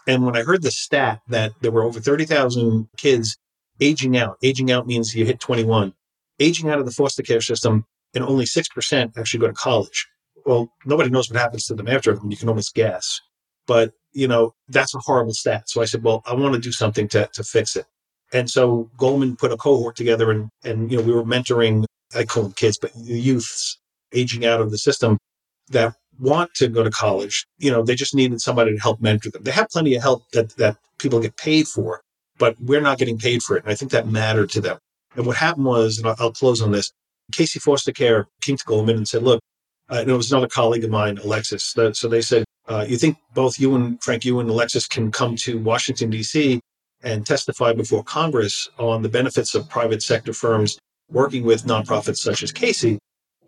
And 0.07 0.25
when 0.25 0.35
I 0.35 0.43
heard 0.43 0.63
the 0.63 0.71
stat 0.71 1.21
that 1.29 1.53
there 1.61 1.71
were 1.71 1.83
over 1.83 1.99
30,000 1.99 2.89
kids 2.97 3.37
aging 3.79 4.17
out, 4.17 4.37
aging 4.43 4.71
out 4.71 4.87
means 4.87 5.15
you 5.15 5.25
hit 5.25 5.39
21, 5.39 5.93
aging 6.39 6.69
out 6.69 6.79
of 6.79 6.85
the 6.85 6.91
foster 6.91 7.23
care 7.23 7.41
system, 7.41 7.85
and 8.13 8.23
only 8.23 8.45
6% 8.45 9.17
actually 9.17 9.39
go 9.39 9.47
to 9.47 9.53
college. 9.53 10.07
Well, 10.45 10.71
nobody 10.85 11.09
knows 11.09 11.29
what 11.29 11.39
happens 11.39 11.65
to 11.67 11.75
them 11.75 11.87
after, 11.87 12.11
and 12.11 12.31
you 12.31 12.37
can 12.37 12.49
almost 12.49 12.73
guess. 12.73 13.19
But, 13.67 13.93
you 14.11 14.27
know, 14.27 14.53
that's 14.67 14.95
a 14.95 14.99
horrible 14.99 15.33
stat. 15.33 15.69
So 15.69 15.81
I 15.81 15.85
said, 15.85 16.03
well, 16.03 16.23
I 16.25 16.33
want 16.33 16.53
to 16.55 16.59
do 16.59 16.71
something 16.71 17.07
to, 17.09 17.29
to 17.33 17.43
fix 17.43 17.75
it. 17.75 17.85
And 18.33 18.49
so 18.49 18.89
Goldman 18.97 19.35
put 19.35 19.51
a 19.51 19.57
cohort 19.57 19.95
together 19.95 20.31
and, 20.31 20.49
and, 20.63 20.91
you 20.91 20.97
know, 20.97 21.03
we 21.03 21.13
were 21.13 21.23
mentoring, 21.23 21.85
I 22.15 22.23
call 22.23 22.43
them 22.43 22.53
kids, 22.53 22.77
but 22.77 22.91
youths 22.95 23.77
aging 24.13 24.45
out 24.45 24.61
of 24.61 24.71
the 24.71 24.77
system 24.77 25.17
that 25.69 25.95
want 26.19 26.53
to 26.55 26.67
go 26.67 26.83
to 26.83 26.89
college. 26.89 27.45
You 27.57 27.71
know, 27.71 27.83
they 27.83 27.95
just 27.95 28.15
needed 28.15 28.41
somebody 28.41 28.73
to 28.73 28.81
help 28.81 29.01
mentor 29.01 29.31
them. 29.31 29.43
They 29.43 29.51
have 29.51 29.69
plenty 29.69 29.95
of 29.95 30.01
help 30.01 30.23
that, 30.31 30.55
that 30.57 30.77
people 30.97 31.19
get 31.19 31.37
paid 31.37 31.67
for, 31.67 32.01
but 32.37 32.55
we're 32.59 32.81
not 32.81 32.97
getting 32.97 33.17
paid 33.17 33.43
for 33.43 33.57
it. 33.57 33.63
And 33.63 33.71
I 33.71 33.75
think 33.75 33.91
that 33.91 34.07
mattered 34.07 34.49
to 34.51 34.61
them. 34.61 34.77
And 35.15 35.25
what 35.25 35.37
happened 35.37 35.65
was, 35.65 35.97
and 35.97 36.07
I'll 36.07 36.31
close 36.31 36.61
on 36.61 36.71
this, 36.71 36.91
Casey 37.31 37.59
Foster 37.59 37.91
Care 37.91 38.27
came 38.41 38.57
to 38.57 38.65
Goldman 38.65 38.97
and 38.97 39.07
said, 39.07 39.23
look, 39.23 39.41
uh, 39.91 39.99
and 39.99 40.09
it 40.09 40.13
was 40.13 40.31
another 40.31 40.47
colleague 40.47 40.83
of 40.83 40.89
mine, 40.89 41.17
Alexis. 41.17 41.75
so 41.93 42.07
they 42.07 42.21
said, 42.21 42.45
uh, 42.67 42.85
you 42.87 42.97
think 42.97 43.17
both 43.33 43.59
you 43.59 43.75
and 43.75 44.01
Frank, 44.01 44.23
you 44.23 44.39
and 44.39 44.49
Alexis 44.49 44.87
can 44.87 45.11
come 45.11 45.35
to 45.35 45.59
Washington, 45.59 46.09
D.C. 46.09 46.61
and 47.03 47.25
testify 47.25 47.73
before 47.73 48.03
Congress 48.03 48.69
on 48.79 49.01
the 49.01 49.09
benefits 49.09 49.53
of 49.53 49.69
private 49.69 50.01
sector 50.01 50.31
firms 50.31 50.79
working 51.09 51.43
with 51.43 51.65
nonprofits 51.65 52.17
such 52.17 52.41
as 52.43 52.51
Casey. 52.53 52.99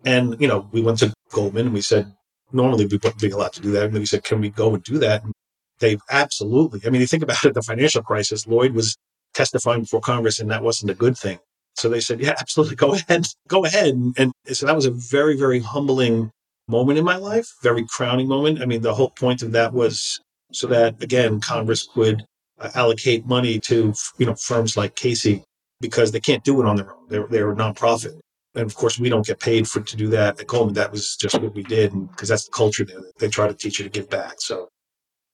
And, 0.04 0.38
you 0.38 0.46
know, 0.46 0.68
we 0.72 0.82
went 0.82 0.98
to 0.98 1.14
Goldman 1.30 1.66
and 1.66 1.74
we 1.74 1.80
said, 1.80 2.12
normally 2.52 2.84
we 2.84 2.98
wouldn't 2.98 3.20
be 3.20 3.30
allowed 3.30 3.54
to 3.54 3.62
do 3.62 3.70
that. 3.72 3.84
And 3.84 3.94
we 3.94 4.04
said, 4.04 4.24
can 4.24 4.40
we 4.40 4.50
go 4.50 4.74
and 4.74 4.82
do 4.82 4.98
that? 4.98 5.24
And 5.24 5.32
they 5.80 5.96
absolutely, 6.10 6.80
I 6.84 6.90
mean, 6.90 7.00
you 7.00 7.06
think 7.06 7.22
about 7.22 7.42
it, 7.44 7.54
the 7.54 7.62
financial 7.62 8.02
crisis, 8.02 8.46
Lloyd 8.46 8.74
was 8.74 8.96
testifying 9.32 9.80
before 9.80 10.00
Congress 10.00 10.38
and 10.40 10.50
that 10.50 10.62
wasn't 10.62 10.90
a 10.90 10.94
good 10.94 11.16
thing. 11.16 11.38
So 11.76 11.88
they 11.88 12.00
said, 12.00 12.20
yeah, 12.20 12.34
absolutely. 12.38 12.76
Go 12.76 12.94
ahead. 12.94 13.26
Go 13.48 13.64
ahead. 13.64 13.94
And 14.16 14.32
so 14.52 14.66
that 14.66 14.76
was 14.76 14.86
a 14.86 14.90
very, 14.90 15.36
very 15.36 15.60
humbling 15.60 16.30
moment 16.68 16.98
in 16.98 17.04
my 17.04 17.16
life, 17.16 17.48
very 17.62 17.84
crowning 17.86 18.28
moment. 18.28 18.62
I 18.62 18.66
mean, 18.66 18.82
the 18.82 18.94
whole 18.94 19.10
point 19.10 19.42
of 19.42 19.52
that 19.52 19.72
was 19.72 20.20
so 20.52 20.66
that 20.68 21.02
again, 21.02 21.40
Congress 21.40 21.86
could 21.92 22.24
uh, 22.60 22.70
allocate 22.74 23.26
money 23.26 23.58
to, 23.60 23.92
you 24.18 24.26
know, 24.26 24.34
firms 24.34 24.76
like 24.76 24.94
Casey 24.94 25.42
because 25.80 26.12
they 26.12 26.20
can't 26.20 26.44
do 26.44 26.60
it 26.60 26.66
on 26.66 26.76
their 26.76 26.94
own. 26.94 27.06
They're, 27.08 27.26
they're 27.26 27.52
a 27.52 27.56
nonprofit. 27.56 28.18
And 28.54 28.64
of 28.64 28.76
course, 28.76 29.00
we 29.00 29.08
don't 29.08 29.26
get 29.26 29.40
paid 29.40 29.68
for 29.68 29.80
to 29.80 29.96
do 29.96 30.08
that 30.10 30.40
at 30.40 30.46
Goldman. 30.46 30.74
That 30.74 30.92
was 30.92 31.16
just 31.16 31.34
what 31.34 31.54
we 31.54 31.64
did, 31.64 31.92
because 32.10 32.28
that's 32.28 32.44
the 32.44 32.52
culture 32.52 32.84
there. 32.84 33.00
They 33.18 33.28
try 33.28 33.48
to 33.48 33.54
teach 33.54 33.80
you 33.80 33.84
to 33.84 33.90
give 33.90 34.08
back. 34.08 34.34
So, 34.38 34.68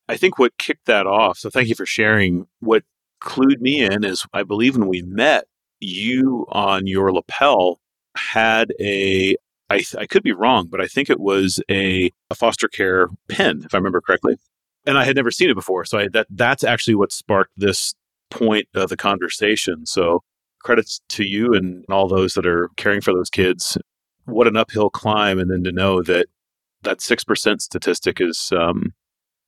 I 0.09 0.16
think 0.16 0.38
what 0.38 0.57
kicked 0.57 0.86
that 0.86 1.07
off. 1.07 1.36
So, 1.36 1.51
thank 1.51 1.68
you 1.68 1.74
for 1.74 1.84
sharing. 1.84 2.47
What 2.61 2.82
clued 3.22 3.61
me 3.61 3.84
in 3.84 4.05
is, 4.05 4.24
I 4.32 4.43
believe 4.43 4.78
when 4.78 4.88
we 4.88 5.03
met, 5.03 5.45
you 5.81 6.47
on 6.51 6.87
your 6.87 7.12
lapel 7.12 7.81
had 8.16 8.72
a. 8.81 9.37
I, 9.68 9.85
I 9.97 10.07
could 10.07 10.24
be 10.24 10.33
wrong, 10.33 10.66
but 10.68 10.81
I 10.81 10.87
think 10.87 11.09
it 11.09 11.20
was 11.20 11.61
a, 11.70 12.11
a 12.28 12.35
foster 12.35 12.66
care 12.66 13.07
pin, 13.28 13.62
if 13.64 13.72
I 13.72 13.76
remember 13.76 14.01
correctly. 14.01 14.37
And 14.85 14.99
I 14.99 15.05
had 15.05 15.14
never 15.14 15.31
seen 15.31 15.49
it 15.49 15.55
before, 15.55 15.85
so 15.85 15.99
I, 15.99 16.09
that 16.09 16.26
that's 16.28 16.64
actually 16.64 16.97
what 16.97 17.12
sparked 17.12 17.53
this 17.57 17.95
point 18.31 18.66
of 18.74 18.89
the 18.89 18.97
conversation. 18.97 19.87
So 19.87 20.24
credits 20.61 21.01
to 21.09 21.24
you 21.24 21.55
and 21.55 21.85
all 21.89 22.09
those 22.09 22.35
that 22.35 22.47
are 22.47 22.68
caring 22.76 23.01
for 23.01 23.12
those 23.12 23.31
kids. 23.31 23.76
What 24.24 24.47
an 24.47 24.57
uphill 24.57 24.91
climb. 24.91 25.39
And 25.39 25.51
then 25.51 25.64
to 25.64 25.72
know 25.72 26.03
that 26.03 26.26
that 26.83 26.99
6% 26.99 27.61
statistic 27.61 28.20
is 28.20 28.53
um, 28.57 28.95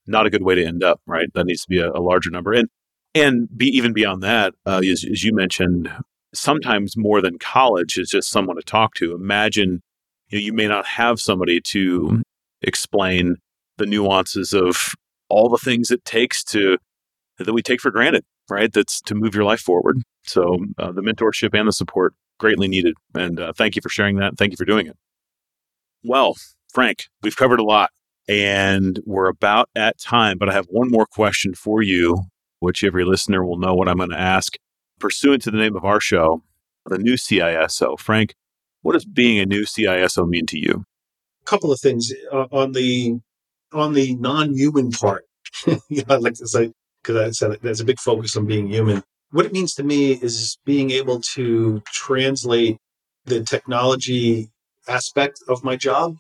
not 0.07 0.26
a 0.26 0.30
good 0.30 0.43
way 0.43 0.55
to 0.55 0.64
end 0.64 0.83
up, 0.83 1.01
right? 1.07 1.28
That 1.35 1.47
needs 1.47 1.62
to 1.62 1.68
be 1.68 1.78
a, 1.78 1.91
a 1.91 2.01
larger 2.01 2.30
number. 2.30 2.53
And, 2.53 2.68
and 3.14 3.49
be 3.57 3.66
even 3.66 3.93
beyond 3.93 4.22
that, 4.22 4.55
uh, 4.66 4.80
as, 4.85 5.05
as 5.05 5.22
you 5.22 5.35
mentioned, 5.35 5.91
sometimes 6.35 6.97
more 6.97 7.20
than 7.20 7.39
college 7.39 7.99
is 7.99 8.11
just 8.11 8.30
someone 8.30 8.57
to 8.57 8.62
talk 8.62 8.95
to. 8.95 9.14
Imagine 9.14 9.80
you, 10.28 10.39
know, 10.39 10.45
you 10.45 10.53
may 10.53 10.66
not 10.66 10.87
have 10.87 11.20
somebody 11.20 11.61
to 11.61 12.22
explain 12.62 13.37
the 13.78 13.87
nuances 13.87 14.53
of 14.53 14.95
all 15.28 15.49
the 15.49 15.59
things 15.59 15.91
it 15.91 16.05
takes 16.05 16.45
to 16.45 16.78
that 17.39 17.53
we 17.53 17.62
take 17.62 17.80
for 17.80 17.91
granted, 17.91 18.24
right? 18.51 18.72
That's 18.72 19.01
to 19.03 19.14
move 19.14 19.35
your 19.35 19.45
life 19.45 19.61
forward. 19.61 19.99
So 20.24 20.59
uh, 20.78 20.93
the 20.93 21.03
mentorship 21.03 21.59
and 21.59 21.68
the 21.68 21.72
support 21.72 22.14
greatly 22.39 22.68
needed. 22.68 22.95
And 23.14 23.41
uh, 23.41 23.53
thank 23.53 23.76
you 23.76 23.83
for 23.83 23.89
sharing 23.89 24.16
that. 24.16 24.37
Thank 24.37 24.53
you 24.53 24.57
for 24.57 24.64
doing 24.64 24.87
it. 24.87 24.97
Well, 26.05 26.37
Frank, 26.72 27.07
we've 27.22 27.37
covered 27.37 27.61
a 27.61 27.64
lot 27.64 27.91
and 28.28 29.01
we're 29.05 29.28
about 29.28 29.68
at 29.74 29.99
time, 30.01 30.39
but 30.39 30.49
I 30.49 30.53
have 30.53 30.66
one 30.68 30.91
more 30.91 31.07
question 31.07 31.55
for 31.55 31.83
you, 31.83 32.22
which 32.61 32.85
every 32.85 33.05
listener 33.05 33.45
will 33.45 33.59
know 33.59 33.74
what 33.74 33.89
I'm 33.89 33.99
going 33.99 34.11
to 34.11 34.18
ask. 34.18 34.57
Pursuant 35.03 35.42
to 35.42 35.50
the 35.50 35.59
name 35.59 35.74
of 35.74 35.84
our 35.84 35.98
show, 35.98 36.44
the 36.86 36.96
new 36.96 37.14
CISO. 37.14 37.98
Frank, 37.98 38.36
what 38.82 38.92
does 38.92 39.05
being 39.05 39.40
a 39.40 39.44
new 39.44 39.64
CISO 39.64 40.28
mean 40.28 40.46
to 40.46 40.57
you? 40.57 40.84
A 41.42 41.44
couple 41.44 41.72
of 41.72 41.80
things 41.80 42.12
uh, 42.30 42.46
on 42.53 42.70
the 42.70 43.18
on 43.72 43.94
the 43.94 44.14
non-human 44.14 44.92
part. 44.92 45.24
you 45.66 46.05
know, 46.09 46.18
like 46.18 46.34
to 46.34 46.46
say 46.46 46.72
because 47.03 47.16
I 47.16 47.30
said 47.32 47.59
there's 47.62 47.80
a 47.80 47.84
big 47.84 47.98
focus 47.98 48.36
on 48.36 48.46
being 48.46 48.68
human. 48.68 49.03
What 49.32 49.44
it 49.44 49.53
means 49.53 49.74
to 49.74 49.82
me 49.82 50.12
is 50.12 50.57
being 50.64 50.92
able 50.92 51.20
to 51.34 51.82
translate 51.86 52.76
the 53.24 53.42
technology 53.42 54.53
aspect 54.86 55.40
of 55.48 55.64
my 55.64 55.74
job 55.74 56.14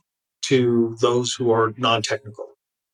to 0.46 0.96
those 1.00 1.34
who 1.34 1.52
are 1.52 1.72
non-technical. 1.76 2.46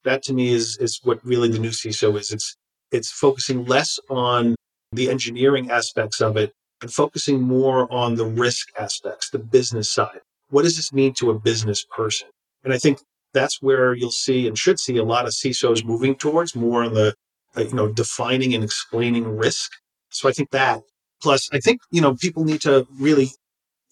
That 0.05 0.23
to 0.25 0.35
me 0.35 0.51
is 0.51 0.77
is 0.83 1.01
what 1.03 1.25
really 1.25 1.49
the 1.49 1.59
new 1.59 1.71
CISO 1.71 2.21
is. 2.21 2.31
It's 2.31 2.59
it's 2.93 3.11
focusing 3.11 3.65
less 3.65 3.99
on 4.11 4.55
the 4.93 5.11
engineering 5.11 5.71
aspects 5.71 6.21
of 6.21 6.37
it 6.37 6.53
and 6.83 6.93
focusing 6.93 7.41
more 7.43 7.93
on 7.93 8.15
the 8.15 8.25
risk 8.25 8.69
aspects, 8.79 9.31
the 9.31 9.39
business 9.39 9.91
side. 9.91 10.21
What 10.51 10.63
does 10.63 10.77
this 10.77 10.93
mean 10.93 11.13
to 11.15 11.31
a 11.31 11.39
business 11.39 11.85
person? 11.85 12.29
And 12.65 12.73
I 12.73 12.79
think 12.79 13.01
that's 13.35 13.61
where 13.61 13.95
you'll 13.95 14.11
see 14.11 14.47
and 14.47 14.57
should 14.57 14.81
see 14.81 14.97
a 14.97 15.05
lot 15.05 15.27
of 15.27 15.33
CISOs 15.33 15.85
moving 15.85 16.15
towards 16.15 16.55
more 16.55 16.83
on 16.85 16.95
the 16.95 17.15
uh, 17.57 17.63
you 17.63 17.75
know, 17.75 17.89
defining 17.89 18.55
and 18.55 18.63
explaining 18.63 19.25
risk. 19.37 19.73
So 20.11 20.29
I 20.29 20.33
think 20.33 20.51
that 20.51 20.83
plus 21.21 21.49
I 21.53 21.59
think, 21.59 21.81
you 21.91 22.01
know, 22.01 22.15
people 22.15 22.45
need 22.45 22.61
to 22.63 22.87
really, 22.99 23.29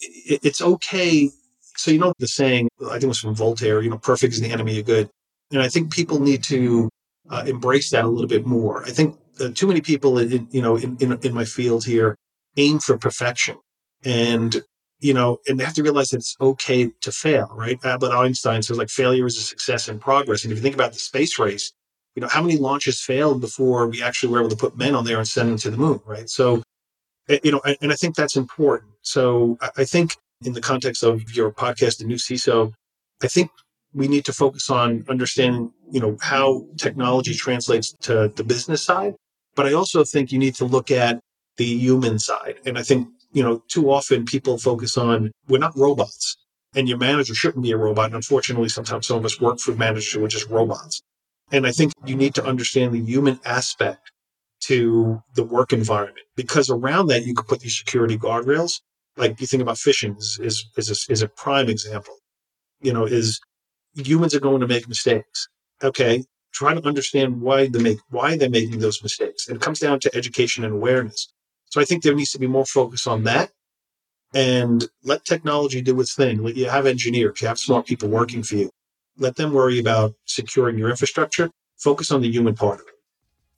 it's 0.00 0.62
okay. 0.62 1.30
So, 1.76 1.90
you 1.90 1.98
know, 1.98 2.12
the 2.18 2.28
saying, 2.28 2.68
I 2.86 2.92
think 2.92 3.04
it 3.04 3.08
was 3.08 3.18
from 3.18 3.34
Voltaire, 3.34 3.82
you 3.82 3.90
know, 3.90 3.98
perfect 3.98 4.34
is 4.34 4.40
the 4.40 4.50
enemy 4.50 4.78
of 4.78 4.86
good. 4.86 5.08
And 5.52 5.62
I 5.62 5.68
think 5.68 5.92
people 5.92 6.20
need 6.20 6.42
to 6.44 6.88
uh, 7.30 7.44
embrace 7.46 7.90
that 7.90 8.04
a 8.04 8.08
little 8.08 8.28
bit 8.28 8.46
more. 8.46 8.84
I 8.84 8.90
think 8.90 9.16
uh, 9.40 9.50
too 9.54 9.66
many 9.66 9.80
people, 9.80 10.18
in, 10.18 10.48
you 10.50 10.62
know, 10.62 10.76
in, 10.76 10.96
in, 11.00 11.18
in 11.22 11.34
my 11.34 11.44
field 11.44 11.84
here 11.84 12.16
aim 12.56 12.78
for 12.78 12.96
perfection. 12.98 13.56
And 14.04 14.62
you 15.00 15.12
know, 15.12 15.38
and 15.46 15.60
they 15.60 15.64
have 15.64 15.74
to 15.74 15.82
realize 15.82 16.08
that 16.10 16.18
it's 16.18 16.36
okay 16.40 16.90
to 17.02 17.12
fail, 17.12 17.50
right? 17.52 17.78
Albert 17.84 18.12
Einstein 18.12 18.62
says 18.62 18.78
like 18.78 18.88
failure 18.88 19.26
is 19.26 19.36
a 19.36 19.42
success 19.42 19.88
in 19.88 19.98
progress. 19.98 20.44
And 20.44 20.52
if 20.52 20.58
you 20.58 20.62
think 20.62 20.74
about 20.74 20.92
the 20.92 20.98
space 20.98 21.38
race, 21.38 21.72
you 22.14 22.22
know, 22.22 22.28
how 22.28 22.40
many 22.40 22.56
launches 22.56 23.00
failed 23.00 23.40
before 23.40 23.88
we 23.88 24.02
actually 24.02 24.32
were 24.32 24.40
able 24.40 24.48
to 24.48 24.56
put 24.56 24.78
men 24.78 24.94
on 24.94 25.04
there 25.04 25.18
and 25.18 25.28
send 25.28 25.50
them 25.50 25.58
to 25.58 25.70
the 25.70 25.76
moon, 25.76 26.00
right? 26.06 26.30
So, 26.30 26.62
you 27.28 27.52
know, 27.52 27.60
and 27.82 27.92
I 27.92 27.94
think 27.94 28.14
that's 28.14 28.36
important. 28.36 28.92
So 29.02 29.58
I 29.76 29.84
think 29.84 30.16
in 30.44 30.54
the 30.54 30.62
context 30.62 31.02
of 31.02 31.30
your 31.34 31.52
podcast, 31.52 31.98
the 31.98 32.04
new 32.04 32.16
CISO, 32.16 32.72
I 33.22 33.28
think 33.28 33.50
we 33.92 34.08
need 34.08 34.24
to 34.26 34.32
focus 34.32 34.70
on 34.70 35.04
understanding, 35.08 35.72
you 35.90 36.00
know, 36.00 36.16
how 36.22 36.66
technology 36.78 37.34
translates 37.34 37.92
to 38.02 38.32
the 38.34 38.44
business 38.44 38.82
side. 38.82 39.14
But 39.56 39.66
I 39.66 39.72
also 39.72 40.04
think 40.04 40.30
you 40.30 40.38
need 40.38 40.54
to 40.56 40.64
look 40.64 40.90
at 40.90 41.18
the 41.56 41.64
human 41.64 42.18
side. 42.18 42.56
And 42.66 42.78
I 42.78 42.82
think, 42.82 43.08
you 43.32 43.42
know, 43.42 43.62
too 43.68 43.90
often 43.90 44.24
people 44.24 44.58
focus 44.58 44.96
on 44.96 45.32
we're 45.48 45.58
not 45.58 45.76
robots 45.76 46.36
and 46.74 46.88
your 46.88 46.98
manager 46.98 47.34
shouldn't 47.34 47.64
be 47.64 47.72
a 47.72 47.76
robot. 47.76 48.06
And 48.06 48.14
unfortunately, 48.14 48.68
sometimes 48.68 49.06
some 49.06 49.18
of 49.18 49.24
us 49.24 49.40
work 49.40 49.58
for 49.58 49.72
managers 49.74 50.12
who 50.12 50.24
are 50.24 50.28
just 50.28 50.48
robots. 50.50 51.02
And 51.50 51.66
I 51.66 51.72
think 51.72 51.92
you 52.04 52.16
need 52.16 52.34
to 52.34 52.44
understand 52.44 52.92
the 52.92 53.00
human 53.00 53.40
aspect 53.44 54.12
to 54.60 55.22
the 55.34 55.44
work 55.44 55.72
environment 55.72 56.26
because 56.34 56.70
around 56.70 57.06
that 57.06 57.24
you 57.24 57.34
could 57.34 57.46
put 57.46 57.60
these 57.60 57.78
security 57.78 58.18
guardrails. 58.18 58.80
Like 59.16 59.40
you 59.40 59.46
think 59.46 59.62
about 59.62 59.76
phishing 59.76 60.18
is 60.18 60.38
is 60.42 60.66
is 60.76 60.90
a, 60.90 61.12
is 61.12 61.22
a 61.22 61.28
prime 61.28 61.68
example. 61.68 62.14
You 62.80 62.92
know, 62.92 63.04
is 63.06 63.40
humans 63.94 64.34
are 64.34 64.40
going 64.40 64.60
to 64.60 64.66
make 64.66 64.88
mistakes. 64.88 65.48
Okay, 65.82 66.24
try 66.56 66.72
to 66.72 66.84
understand 66.86 67.40
why 67.40 67.68
they 67.68 67.78
make 67.78 67.98
why 68.08 68.36
they're 68.36 68.48
making 68.48 68.78
those 68.78 69.02
mistakes, 69.02 69.46
and 69.46 69.56
it 69.56 69.62
comes 69.62 69.78
down 69.78 70.00
to 70.00 70.16
education 70.16 70.64
and 70.64 70.72
awareness. 70.72 71.32
So 71.66 71.80
I 71.80 71.84
think 71.84 72.02
there 72.02 72.14
needs 72.14 72.32
to 72.32 72.38
be 72.38 72.46
more 72.46 72.64
focus 72.64 73.06
on 73.06 73.24
that, 73.24 73.50
and 74.34 74.88
let 75.04 75.24
technology 75.24 75.82
do 75.82 76.00
its 76.00 76.14
thing. 76.14 76.42
Let 76.42 76.56
you 76.56 76.68
have 76.70 76.86
engineers, 76.86 77.40
you 77.42 77.48
have 77.48 77.58
smart 77.58 77.86
people 77.86 78.08
working 78.08 78.42
for 78.42 78.56
you. 78.56 78.70
Let 79.18 79.36
them 79.36 79.52
worry 79.52 79.78
about 79.78 80.14
securing 80.24 80.78
your 80.78 80.90
infrastructure. 80.90 81.50
Focus 81.78 82.10
on 82.10 82.22
the 82.22 82.30
human 82.30 82.54
part 82.54 82.80
of 82.80 82.86
it. 82.86 82.94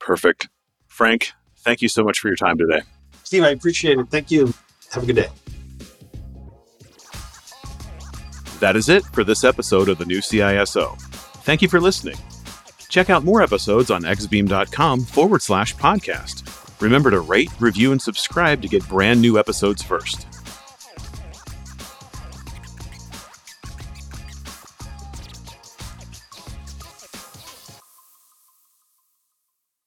Perfect. 0.01 0.49
Frank, 0.88 1.32
thank 1.59 1.80
you 1.80 1.88
so 1.88 2.03
much 2.03 2.18
for 2.18 2.28
your 2.28 2.36
time 2.36 2.59
today. 2.59 2.80
Steve, 3.22 3.44
I 3.44 3.51
appreciate 3.51 3.99
it. 3.99 4.09
Thank 4.11 4.30
you. 4.30 4.53
Have 4.92 5.05
a 5.05 5.07
good 5.07 5.16
day. 5.16 5.28
That 8.59 8.74
is 8.74 8.88
it 8.88 9.05
for 9.05 9.22
this 9.22 9.44
episode 9.44 9.88
of 9.88 9.99
the 9.99 10.05
new 10.05 10.18
CISO. 10.18 10.99
Thank 11.44 11.62
you 11.62 11.68
for 11.68 11.80
listening. 11.80 12.16
Check 12.89 13.11
out 13.11 13.24
more 13.24 13.43
episodes 13.43 13.91
on 13.91 14.03
exabeam.com 14.03 15.05
forward 15.05 15.43
slash 15.43 15.74
podcast. 15.76 16.45
Remember 16.80 17.11
to 17.11 17.20
rate, 17.20 17.51
review, 17.61 17.91
and 17.93 18.01
subscribe 18.01 18.62
to 18.62 18.68
get 18.68 18.89
brand 18.89 19.20
new 19.20 19.39
episodes 19.39 19.82
first. 19.82 20.28